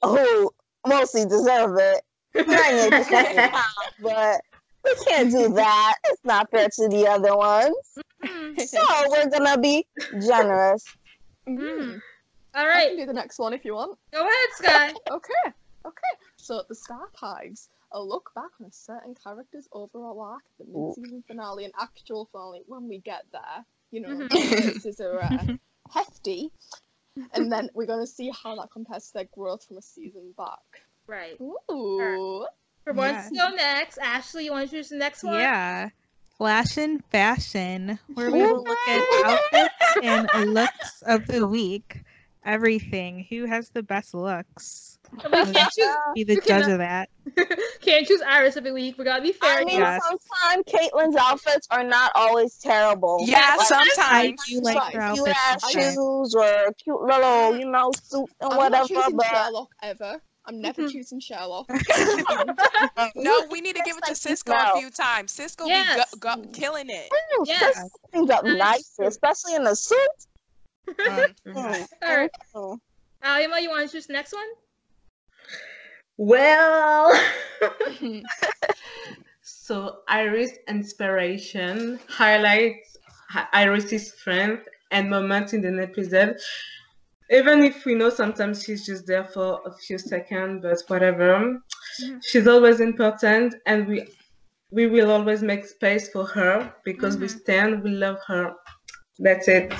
who 0.03 0.51
mostly 0.87 1.25
deserve 1.25 1.77
it. 1.77 2.01
Kanye 2.35 2.89
deserves 2.91 3.29
it, 3.31 3.51
but 3.99 4.41
we 4.85 4.95
can't 5.07 5.29
do 5.31 5.53
that. 5.53 5.95
It's 6.05 6.23
not 6.23 6.49
fair 6.51 6.69
to 6.69 6.87
the 6.87 7.07
other 7.07 7.35
ones. 7.35 7.75
So 8.65 8.79
we're 9.09 9.29
gonna 9.29 9.57
be 9.57 9.85
generous. 10.21 10.85
Mhm. 11.47 12.01
All 12.55 12.65
I 12.65 12.87
can 12.87 12.97
do 12.97 13.05
the 13.05 13.13
next 13.13 13.39
one 13.39 13.53
if 13.53 13.63
you 13.65 13.75
want. 13.75 13.97
Go 14.13 14.21
ahead, 14.21 14.49
Sky. 14.53 14.93
Okay, 15.11 15.53
okay. 15.85 16.13
So 16.37 16.63
the 16.67 16.75
Star 16.75 17.09
Hives, 17.15 17.69
a 17.91 18.01
look 18.01 18.31
back 18.35 18.51
on 18.59 18.67
a 18.67 18.71
certain 18.71 19.15
character's 19.15 19.67
overall 19.71 20.19
arc, 20.21 20.43
the 20.59 20.65
mid-season 20.65 21.23
finale 21.27 21.65
and 21.65 21.73
actual 21.79 22.25
finale 22.31 22.63
when 22.67 22.87
we 22.87 22.99
get 22.99 23.25
there. 23.31 23.65
You 23.91 24.01
know, 24.01 24.27
Mhm. 24.29 24.81
this 24.83 24.99
are 24.99 25.21
uh, 25.21 25.45
hefty. 25.91 26.51
And 27.33 27.51
then 27.51 27.69
we're 27.73 27.85
gonna 27.87 28.07
see 28.07 28.29
how 28.31 28.55
that 28.55 28.71
compares 28.71 29.07
to 29.07 29.13
their 29.15 29.25
growth 29.35 29.65
from 29.65 29.77
a 29.77 29.81
season 29.81 30.33
back. 30.37 30.59
Right. 31.05 31.37
Ooh. 31.41 32.45
For 32.83 32.93
one 32.93 33.09
Yeah. 33.13 33.27
to 33.29 33.35
go 33.35 33.49
next, 33.49 33.97
Ashley, 33.97 34.45
you 34.45 34.51
want 34.51 34.61
to 34.69 34.75
introduce 34.77 34.89
the 34.89 34.97
next 34.97 35.23
one? 35.23 35.33
Yeah. 35.33 35.89
Fashion 36.37 36.99
fashion, 37.11 37.99
where 38.13 38.31
we 38.31 38.41
will 38.41 38.63
look 38.63 38.87
at 38.87 39.03
outfits 39.25 39.97
and 40.01 40.53
looks 40.53 41.01
of 41.01 41.27
the 41.27 41.45
week. 41.45 42.03
Everything. 42.45 43.25
Who 43.29 43.45
has 43.45 43.69
the 43.69 43.83
best 43.83 44.13
looks? 44.13 44.88
And 45.23 45.33
we 45.47 45.53
can't 45.53 45.71
choose, 45.73 45.87
Be 46.15 46.23
the 46.23 46.33
You 46.35 46.41
judge 46.41 46.47
cannot- 46.65 46.71
of 46.71 46.77
that. 46.79 47.09
can't 47.81 48.07
choose 48.07 48.21
Iris 48.21 48.57
every 48.57 48.71
week. 48.71 48.97
We 48.97 49.03
gotta 49.05 49.21
be 49.21 49.31
fair. 49.31 49.59
I 49.59 49.63
mean, 49.63 49.79
Yes. 49.79 50.01
sometimes 50.03 50.63
Caitlin's 50.65 51.15
outfits 51.15 51.67
are 51.71 51.83
not 51.83 52.11
always 52.15 52.57
terrible. 52.57 53.17
Yeah, 53.25 53.55
Like, 53.57 53.67
sometimes. 53.67 54.41
do 54.47 54.61
like 54.61 54.77
Right. 54.77 54.93
her 54.95 55.13
cute 55.15 55.27
outfits. 55.29 55.63
ass 55.65 55.71
shoes 55.71 56.35
or 56.35 56.71
cute 56.83 57.01
little, 57.01 57.57
you 57.57 57.65
know, 57.69 57.91
suit 58.03 58.29
and 58.41 58.51
I'm 58.53 58.57
whatever. 58.57 58.69
not 58.71 58.87
choosing 58.87 59.17
But 59.17 59.25
Sherloque 59.27 59.71
ever. 59.81 60.21
I'm 60.45 60.61
never 60.61 60.83
Mhm. 60.83 60.91
choosing 60.91 61.19
Sherloque. 61.19 61.67
No, 63.15 63.45
we 63.51 63.61
need 63.61 63.75
to 63.75 63.81
give 63.83 63.97
it 63.97 64.03
to 64.05 64.15
Cisco 64.15 64.53
a 64.53 64.59
smell. 64.59 64.77
few 64.79 64.89
times. 64.89 65.31
Cisco 65.31 65.65
Yes. 65.65 66.11
be 66.13 66.19
go- 66.19 66.35
go- 66.35 66.47
killing 66.53 66.89
it. 66.89 67.09
Ooh, 67.39 67.43
Yes. 67.47 67.75
this 67.75 67.91
things 68.11 68.29
up 68.29 68.43
nice, 68.45 68.95
especially 69.01 69.55
in 69.55 69.65
a 69.67 69.75
suit. 69.75 69.99
Mm. 70.87 71.35
Mm. 71.47 71.87
All 72.03 72.17
right. 72.17 72.79
Alima, 73.23 73.59
you 73.59 73.69
want 73.69 73.85
to 73.87 73.91
choose 73.95 74.07
the 74.07 74.13
next 74.13 74.33
one? 74.33 74.47
Well, 76.21 77.17
so 79.41 79.99
Iris' 80.09 80.51
inspiration 80.67 81.97
highlights 82.09 82.97
Iris's 83.53 84.11
strength 84.11 84.67
and 84.91 85.09
moments 85.09 85.53
in 85.53 85.63
an 85.63 85.79
episode. 85.79 86.35
Even 87.31 87.63
if 87.63 87.85
we 87.85 87.95
know 87.95 88.09
sometimes 88.09 88.63
she's 88.65 88.85
just 88.85 89.07
there 89.07 89.23
for 89.23 89.61
a 89.65 89.71
few 89.77 89.97
seconds, 89.97 90.59
but 90.61 90.77
whatever, 90.87 91.57
Mhm. 92.01 92.19
she's 92.21 92.47
always 92.47 92.81
important, 92.81 93.55
and 93.65 93.87
we 93.87 94.05
we 94.71 94.87
will 94.87 95.11
always 95.11 95.41
make 95.41 95.63
space 95.65 96.09
for 96.09 96.25
her 96.25 96.75
because 96.83 97.17
we 97.17 97.27
Mhm. 97.27 97.39
stand, 97.39 97.83
we 97.83 97.91
love 97.91 98.19
her. 98.27 98.53
That's 99.19 99.47
it. 99.47 99.73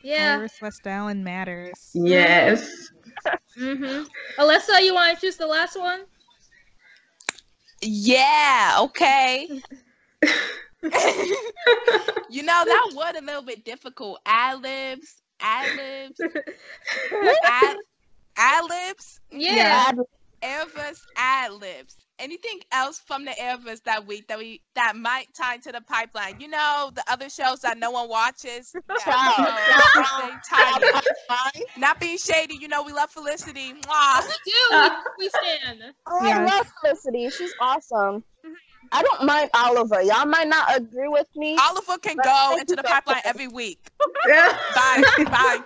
Yeah. 0.00 0.36
Iris 0.36 0.60
West 0.62 0.86
Allen 0.86 1.24
matters. 1.24 1.90
Yes. 1.92 2.70
Mm-hmm. 3.58 4.02
Alyssa, 4.38 4.82
you 4.84 4.94
want 4.94 5.18
to 5.18 5.20
choose 5.20 5.36
the 5.36 5.46
last 5.46 5.78
one? 5.78 6.00
Yeah, 7.82 8.76
okay. 8.80 9.48
you 12.30 12.42
know, 12.42 12.62
that 12.66 12.90
was 12.92 13.14
a 13.16 13.24
little 13.24 13.42
bit 13.42 13.64
difficult. 13.64 14.20
Ad 14.26 14.62
libs, 14.62 15.22
ad 15.40 15.72
libs, 15.76 16.20
ad, 17.44 17.76
ad 18.36 18.64
libs, 18.68 19.20
Yeah. 19.30 19.92
Elvis 20.42 21.06
ad 21.16 21.52
libs. 21.52 21.96
Anything 22.18 22.60
else 22.72 22.98
from 22.98 23.24
the 23.24 23.32
Elvis 23.32 23.82
that 23.84 24.06
week 24.06 24.28
that 24.28 24.38
we 24.38 24.62
that 24.74 24.96
might 24.96 25.26
tie 25.34 25.56
into 25.56 25.70
the 25.72 25.80
pipeline? 25.82 26.40
You 26.40 26.48
know, 26.48 26.90
the 26.94 27.04
other 27.08 27.28
shows 27.28 27.60
that 27.60 27.76
no 27.78 27.90
one 27.90 28.08
watches. 28.08 28.72
that, 28.88 29.66
know, 29.94 30.18
they 30.18 30.30
tie 30.48 30.78
in. 30.94 31.00
Fine. 31.28 31.62
Not 31.78 32.00
being 32.00 32.16
shady, 32.18 32.54
you 32.54 32.68
know, 32.68 32.82
we 32.82 32.92
love 32.92 33.10
Felicity. 33.10 33.74
Mwah. 33.74 34.22
We 34.26 34.34
do. 34.44 34.80
We, 35.18 35.24
we 35.26 35.28
stand. 35.60 35.82
Oh, 36.06 36.18
I 36.18 36.26
Yes. 36.28 36.50
love 36.50 36.66
Felicity. 36.80 37.30
She's 37.30 37.54
awesome. 37.60 38.24
I 38.92 39.02
don't 39.02 39.24
mind 39.26 39.50
Oliver. 39.54 40.00
Y'all 40.02 40.26
might 40.26 40.48
not 40.48 40.76
agree 40.76 41.08
with 41.08 41.26
me. 41.34 41.56
Oliver 41.60 41.98
can 41.98 42.16
go 42.16 42.56
into 42.60 42.76
the 42.76 42.82
pipeline 42.84 43.20
every 43.24 43.48
week. 43.48 43.80
Yeah. 44.28 44.56
Bye. 44.74 45.02
Bye. 45.30 45.60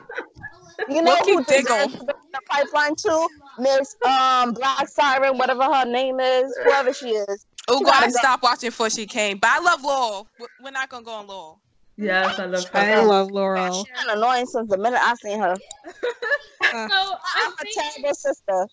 You 0.88 1.02
know 1.02 1.10
Wilkie 1.12 1.32
who 1.32 1.44
deserves 1.44 1.68
Diggle. 1.68 1.88
to 1.88 1.98
be 1.98 2.12
in 2.24 2.32
the 2.32 2.40
pipeline 2.48 2.94
too? 2.96 3.28
Miss 3.58 3.94
um 4.04 4.52
Black 4.52 4.88
Siren, 4.88 5.36
whatever 5.38 5.64
her 5.64 5.84
name 5.84 6.20
is, 6.20 6.56
whoever 6.64 6.92
she 6.92 7.10
is. 7.10 7.46
Oh, 7.68 7.78
She 7.78 7.84
God, 7.84 7.94
I 7.94 8.00
gotta 8.00 8.12
go. 8.12 8.18
stopped 8.18 8.42
watching 8.42 8.68
before 8.70 8.90
she 8.90 9.06
came. 9.06 9.38
But 9.38 9.50
I 9.52 9.58
love 9.60 9.82
Laurel. 9.84 10.28
We- 10.38 10.46
We're 10.60 10.70
not 10.70 10.88
going 10.88 11.02
to 11.04 11.06
go 11.06 11.12
on 11.12 11.26
Laurel. 11.26 11.60
Yes, 11.96 12.38
I 12.38 12.46
love 12.46 12.70
I 12.74 13.04
love 13.04 13.30
Laurel. 13.30 13.84
She's 13.84 14.04
been 14.06 14.16
annoying 14.16 14.46
since 14.46 14.68
the 14.70 14.78
minute 14.78 15.00
I 15.02 15.14
seen 15.16 15.38
her. 15.38 15.56
So 16.72 16.76
I 16.78 17.18
I'm 17.46 17.52
a 17.52 17.72
terrible 17.72 18.14
sister. 18.14 18.66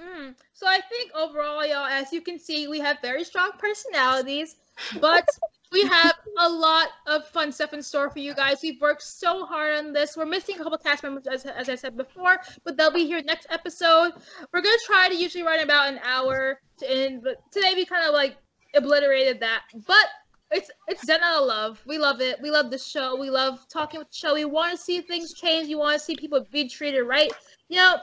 mm, 0.00 0.34
so 0.52 0.66
I 0.68 0.80
think 0.88 1.10
overall, 1.16 1.66
y'all, 1.66 1.86
as 1.86 2.12
you 2.12 2.20
can 2.20 2.38
see, 2.38 2.68
we 2.68 2.78
have 2.78 2.98
very 3.02 3.24
strong 3.24 3.50
personalities, 3.58 4.54
but 5.00 5.24
we 5.72 5.82
have 5.84 6.14
a 6.38 6.48
lot 6.48 6.88
of 7.06 7.26
fun 7.28 7.52
stuff 7.52 7.72
in 7.72 7.82
store 7.82 8.10
for 8.10 8.18
you 8.18 8.34
guys. 8.34 8.58
We've 8.62 8.80
worked 8.80 9.02
so 9.02 9.46
hard 9.46 9.78
on 9.78 9.92
this. 9.92 10.16
We're 10.16 10.26
missing 10.26 10.56
a 10.56 10.62
couple 10.62 10.78
cast 10.78 11.02
members, 11.02 11.26
as, 11.26 11.46
as 11.46 11.68
I 11.68 11.74
said 11.74 11.96
before, 11.96 12.38
but 12.64 12.76
they'll 12.76 12.92
be 12.92 13.06
here 13.06 13.22
next 13.22 13.46
episode. 13.50 14.12
We're 14.52 14.62
gonna 14.62 14.76
try 14.86 15.08
to 15.08 15.14
usually 15.14 15.44
run 15.44 15.60
about 15.60 15.92
an 15.92 16.00
hour 16.02 16.60
to 16.78 16.90
end, 16.90 17.22
but 17.22 17.36
today 17.52 17.72
we 17.74 17.84
kind 17.84 18.06
of 18.06 18.14
like 18.14 18.36
obliterated 18.74 19.40
that. 19.40 19.62
But 19.86 20.06
it's 20.50 20.70
it's 20.88 21.06
done 21.06 21.20
out 21.22 21.42
of 21.42 21.46
love. 21.46 21.82
We 21.86 21.98
love 21.98 22.20
it. 22.20 22.40
We 22.42 22.50
love 22.50 22.70
the 22.70 22.78
show. 22.78 23.16
We 23.16 23.30
love 23.30 23.66
talking 23.68 23.98
with 23.98 24.08
the 24.08 24.16
show. 24.16 24.34
We 24.34 24.44
want 24.44 24.72
to 24.72 24.76
see 24.76 25.00
things 25.00 25.34
change. 25.34 25.68
We 25.68 25.76
want 25.76 25.98
to 25.98 26.04
see 26.04 26.16
people 26.16 26.44
be 26.50 26.68
treated 26.68 27.02
right. 27.04 27.30
You 27.68 27.76
know, 27.76 27.96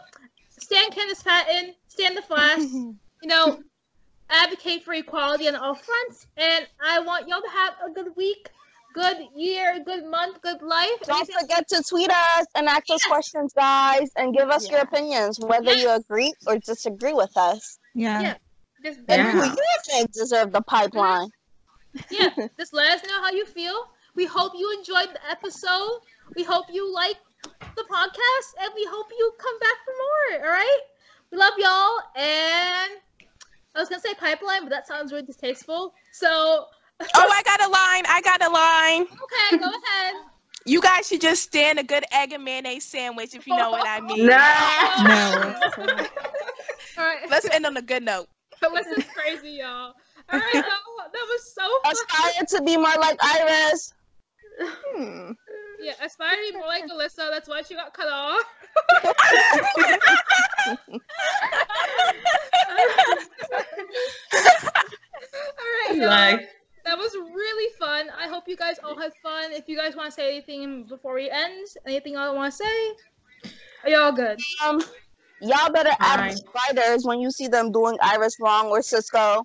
stand 0.49 0.93
Candice 0.93 1.23
Patton, 1.23 1.73
stand 1.87 2.15
the 2.15 2.21
Flash. 2.21 2.59
you 2.61 2.97
know, 3.25 3.59
advocate 4.29 4.83
for 4.83 4.93
equality 4.93 5.47
on 5.47 5.55
all 5.55 5.75
fronts. 5.75 6.27
And 6.37 6.67
I 6.83 6.99
want 6.99 7.27
y'all 7.27 7.41
to 7.41 7.49
have 7.49 7.73
a 7.85 7.91
good 7.91 8.15
week, 8.15 8.49
good 8.93 9.17
year, 9.35 9.81
good 9.85 10.05
month, 10.05 10.41
good 10.41 10.61
life. 10.61 10.89
Don't 11.03 11.17
Anything- 11.17 11.39
forget 11.41 11.67
to 11.69 11.83
tweet 11.87 12.09
us 12.11 12.45
and 12.55 12.67
ask 12.67 12.89
us 12.89 13.03
questions, 13.05 13.53
guys, 13.53 14.11
and 14.15 14.33
give 14.33 14.49
us 14.49 14.69
your 14.69 14.79
opinions, 14.81 15.39
whether 15.39 15.73
you 15.73 15.89
agree 15.89 16.33
or 16.45 16.57
disagree 16.59 17.13
with 17.13 17.35
us. 17.37 17.79
Yeah. 17.93 18.21
Yeah. 18.21 18.35
Just, 18.83 18.99
And 19.07 19.21
Yeah. 19.23 19.31
who 19.31 19.43
you 19.45 19.65
think 19.85 20.11
deserve 20.11 20.51
the 20.51 20.59
mm-hmm. 20.61 20.75
pipeline. 20.75 21.29
yeah, 22.11 22.29
just 22.59 22.73
let 22.73 22.91
us 22.93 23.07
know 23.07 23.21
how 23.21 23.31
you 23.31 23.45
feel. 23.45 23.89
We 24.15 24.25
hope 24.25 24.53
you 24.55 24.71
enjoyed 24.77 25.09
the 25.13 25.29
episode. 25.29 25.99
We 26.35 26.43
hope 26.43 26.65
you 26.71 26.91
like 26.93 27.17
the 27.43 27.83
podcast, 27.89 28.47
and 28.61 28.71
we 28.75 28.85
hope 28.89 29.07
you 29.17 29.31
come 29.39 29.59
back 29.59 29.77
for 29.85 29.93
more. 30.05 30.45
All 30.45 30.51
right? 30.53 30.79
We 31.31 31.37
love 31.37 31.53
y'all, 31.57 31.99
and 32.15 32.91
I 33.77 33.79
was 33.79 33.89
gonna 33.89 34.01
say 34.01 34.15
pipeline, 34.15 34.63
but 34.63 34.71
that 34.71 34.87
sounds 34.87 35.11
really 35.11 35.25
distasteful. 35.25 35.93
So, 36.11 36.65
Oh, 36.99 37.29
I 37.31 37.43
got 37.43 37.61
a 37.61 37.69
line. 37.69 38.03
I 38.07 38.21
got 38.21 38.43
a 38.43 38.49
line. 38.49 39.03
okay, 39.51 39.57
go 39.57 39.69
ahead. 39.69 40.15
You 40.65 40.81
guys 40.81 41.07
should 41.07 41.21
just 41.21 41.43
stand 41.43 41.77
a 41.77 41.83
good 41.83 42.03
egg 42.11 42.33
and 42.33 42.43
mayonnaise 42.43 42.85
sandwich 42.85 43.35
if 43.35 43.45
you 43.45 43.55
know 43.55 43.69
what 43.69 43.87
I 43.87 44.01
mean. 44.01 44.25
No. 44.27 45.85
No. 45.85 46.07
All 46.97 47.05
right. 47.05 47.29
Let's 47.29 47.47
end 47.51 47.67
on 47.67 47.77
a 47.77 47.81
good 47.81 48.01
note. 48.01 48.27
But 48.59 48.73
this 48.73 48.87
is 48.97 49.05
crazy, 49.13 49.51
y'all. 49.51 49.93
All 50.29 50.39
right, 50.39 50.53
well, 50.55 51.09
that 51.13 51.27
was 51.29 51.53
so 51.53 51.61
fun. 51.83 51.93
Aspire 51.93 52.45
to 52.47 52.63
be 52.63 52.75
more 52.75 52.95
like 52.99 53.17
Iris. 53.21 53.93
Hmm. 54.59 55.31
Yeah, 55.79 55.93
aspire 56.03 56.35
to 56.35 56.51
be 56.51 56.57
more 56.57 56.67
like 56.67 56.85
Alyssa. 56.85 57.29
That's 57.29 57.47
why 57.47 57.61
she 57.61 57.75
got 57.75 57.93
cut 57.93 58.07
off. 58.07 58.43
All 64.33 65.87
right, 65.87 65.95
y'all. 65.95 66.07
Like, 66.07 66.49
That 66.85 66.97
was 66.97 67.13
really 67.15 67.73
fun. 67.77 68.07
I 68.17 68.27
hope 68.27 68.45
you 68.47 68.55
guys 68.55 68.77
all 68.83 68.97
had 68.97 69.11
fun. 69.21 69.51
If 69.51 69.67
you 69.67 69.77
guys 69.77 69.95
want 69.95 70.07
to 70.09 70.11
say 70.11 70.31
anything 70.31 70.83
before 70.85 71.15
we 71.15 71.29
end, 71.29 71.67
anything 71.85 72.13
y'all 72.13 72.35
want 72.35 72.53
to 72.53 72.57
say? 72.57 73.51
Are 73.83 73.89
y'all 73.89 74.11
good? 74.11 74.39
Um, 74.63 74.81
y'all 75.41 75.71
better 75.71 75.91
add 75.99 76.19
Fine. 76.19 76.37
spiders 76.37 77.03
when 77.05 77.19
you 77.19 77.29
see 77.31 77.47
them 77.47 77.71
doing 77.71 77.97
Iris 78.01 78.37
wrong 78.41 78.67
or 78.67 78.81
Cisco. 78.81 79.43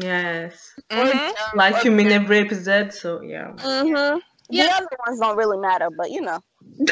yes. 0.00 0.74
Mhm. 0.90 1.32
Like 1.54 1.84
you 1.84 1.90
mean 1.90 2.12
every 2.12 2.38
episode, 2.38 2.92
so 2.92 3.20
yeah. 3.22 3.52
Mm-hmm. 3.56 4.18
Yeah. 4.50 4.66
The 4.66 4.74
other 4.74 4.88
ones 5.06 5.20
don't 5.20 5.36
really 5.36 5.58
matter, 5.58 5.88
but 5.90 6.10
you 6.10 6.20
know. 6.20 6.40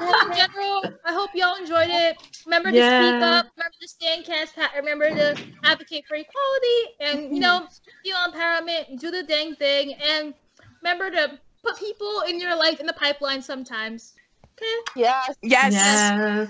Well, 0.00 0.28
in 0.28 0.36
general, 0.36 0.82
I 1.04 1.12
hope 1.12 1.30
y'all 1.34 1.56
enjoyed 1.56 1.88
it. 1.88 2.16
Remember 2.46 2.72
to 2.72 2.76
speak 2.76 3.22
up. 3.22 3.46
Remember 3.56 3.76
to 3.80 3.88
stand 3.88 4.24
cast. 4.24 4.54
Remember 4.74 5.08
to 5.08 5.40
advocate 5.62 6.04
for 6.08 6.16
equality, 6.16 6.80
and 6.98 7.34
you 7.34 7.40
know, 7.40 7.60
mm-hmm. 7.60 8.02
feel 8.02 8.16
empowerment. 8.16 8.98
Do 8.98 9.12
the 9.12 9.22
dang 9.22 9.54
thing, 9.54 9.94
and 9.94 10.34
remember 10.82 11.10
to 11.12 11.38
put 11.62 11.78
people 11.78 12.22
in 12.28 12.40
your 12.40 12.56
life 12.56 12.80
in 12.80 12.86
the 12.86 12.92
pipeline 12.92 13.40
sometimes. 13.40 14.14
Okay, 14.58 15.00
Yes. 15.00 15.36
Yes. 15.42 15.72
Yes. 15.72 16.48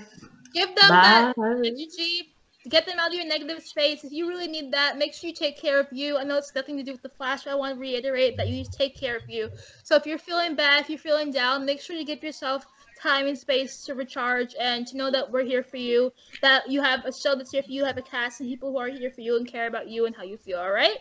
give 0.53 0.69
them 0.69 0.89
that 0.89 1.33
energy. 1.37 2.34
Get 2.69 2.85
them 2.87 2.97
out 2.99 3.09
of 3.09 3.13
your 3.13 3.25
negative 3.25 3.63
space. 3.63 4.03
If 4.03 4.11
you 4.11 4.27
really 4.27 4.47
need 4.47 4.71
that, 4.71 4.97
make 4.97 5.13
sure 5.13 5.27
you 5.29 5.35
take 5.35 5.59
care 5.59 5.79
of 5.79 5.87
you. 5.91 6.17
I 6.17 6.23
know 6.23 6.37
it's 6.37 6.53
nothing 6.55 6.77
to 6.77 6.83
do 6.83 6.93
with 6.93 7.03
the 7.03 7.09
flash, 7.09 7.43
but 7.43 7.51
I 7.51 7.55
want 7.55 7.75
to 7.75 7.79
reiterate 7.79 8.37
that 8.37 8.47
you 8.47 8.53
need 8.53 8.65
to 8.65 8.77
take 8.77 8.97
care 8.97 9.15
of 9.15 9.29
you. 9.29 9.49
So 9.83 9.95
if 9.95 10.05
you're 10.05 10.17
feeling 10.17 10.55
bad, 10.55 10.81
if 10.81 10.89
you're 10.89 10.97
feeling 10.97 11.31
down, 11.31 11.65
make 11.65 11.79
sure 11.79 11.95
you 11.95 12.05
give 12.05 12.23
yourself 12.23 12.65
time 12.99 13.27
and 13.27 13.37
space 13.37 13.83
to 13.85 13.93
recharge 13.93 14.55
and 14.59 14.87
to 14.87 14.97
know 14.97 15.11
that 15.11 15.29
we're 15.31 15.43
here 15.43 15.61
for 15.63 15.77
you, 15.77 16.11
that 16.41 16.69
you 16.69 16.81
have 16.81 17.05
a 17.05 17.13
show 17.13 17.35
that's 17.35 17.51
here 17.51 17.61
for 17.61 17.71
you, 17.71 17.85
have 17.85 17.97
a 17.97 18.01
cast 18.01 18.41
and 18.41 18.49
people 18.49 18.71
who 18.71 18.79
are 18.79 18.87
here 18.87 19.11
for 19.11 19.21
you 19.21 19.37
and 19.37 19.47
care 19.47 19.67
about 19.67 19.87
you 19.87 20.07
and 20.07 20.15
how 20.15 20.23
you 20.23 20.37
feel, 20.37 20.57
all 20.57 20.71
right? 20.71 20.97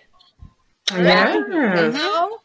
Yeah. 0.92 1.32
So, 1.92 2.40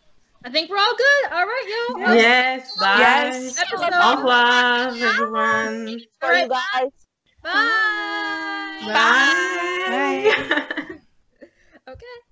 I 0.45 0.49
think 0.49 0.69
we're 0.69 0.77
all 0.77 0.95
good. 0.95 1.31
All 1.33 1.45
right, 1.45 1.87
yo. 1.89 2.13
Yes. 2.13 2.77
Bye. 2.79 2.99
Yes. 2.99 3.59
Episode. 3.59 3.91
Au 3.93 4.15
revoir, 4.15 4.87
everyone. 4.95 5.99
All 6.21 6.29
For 6.29 6.47
guys. 6.47 7.08
Bye. 7.41 8.91
Bye. 8.93 9.33
Bye. 9.87 11.01
okay. 11.91 12.28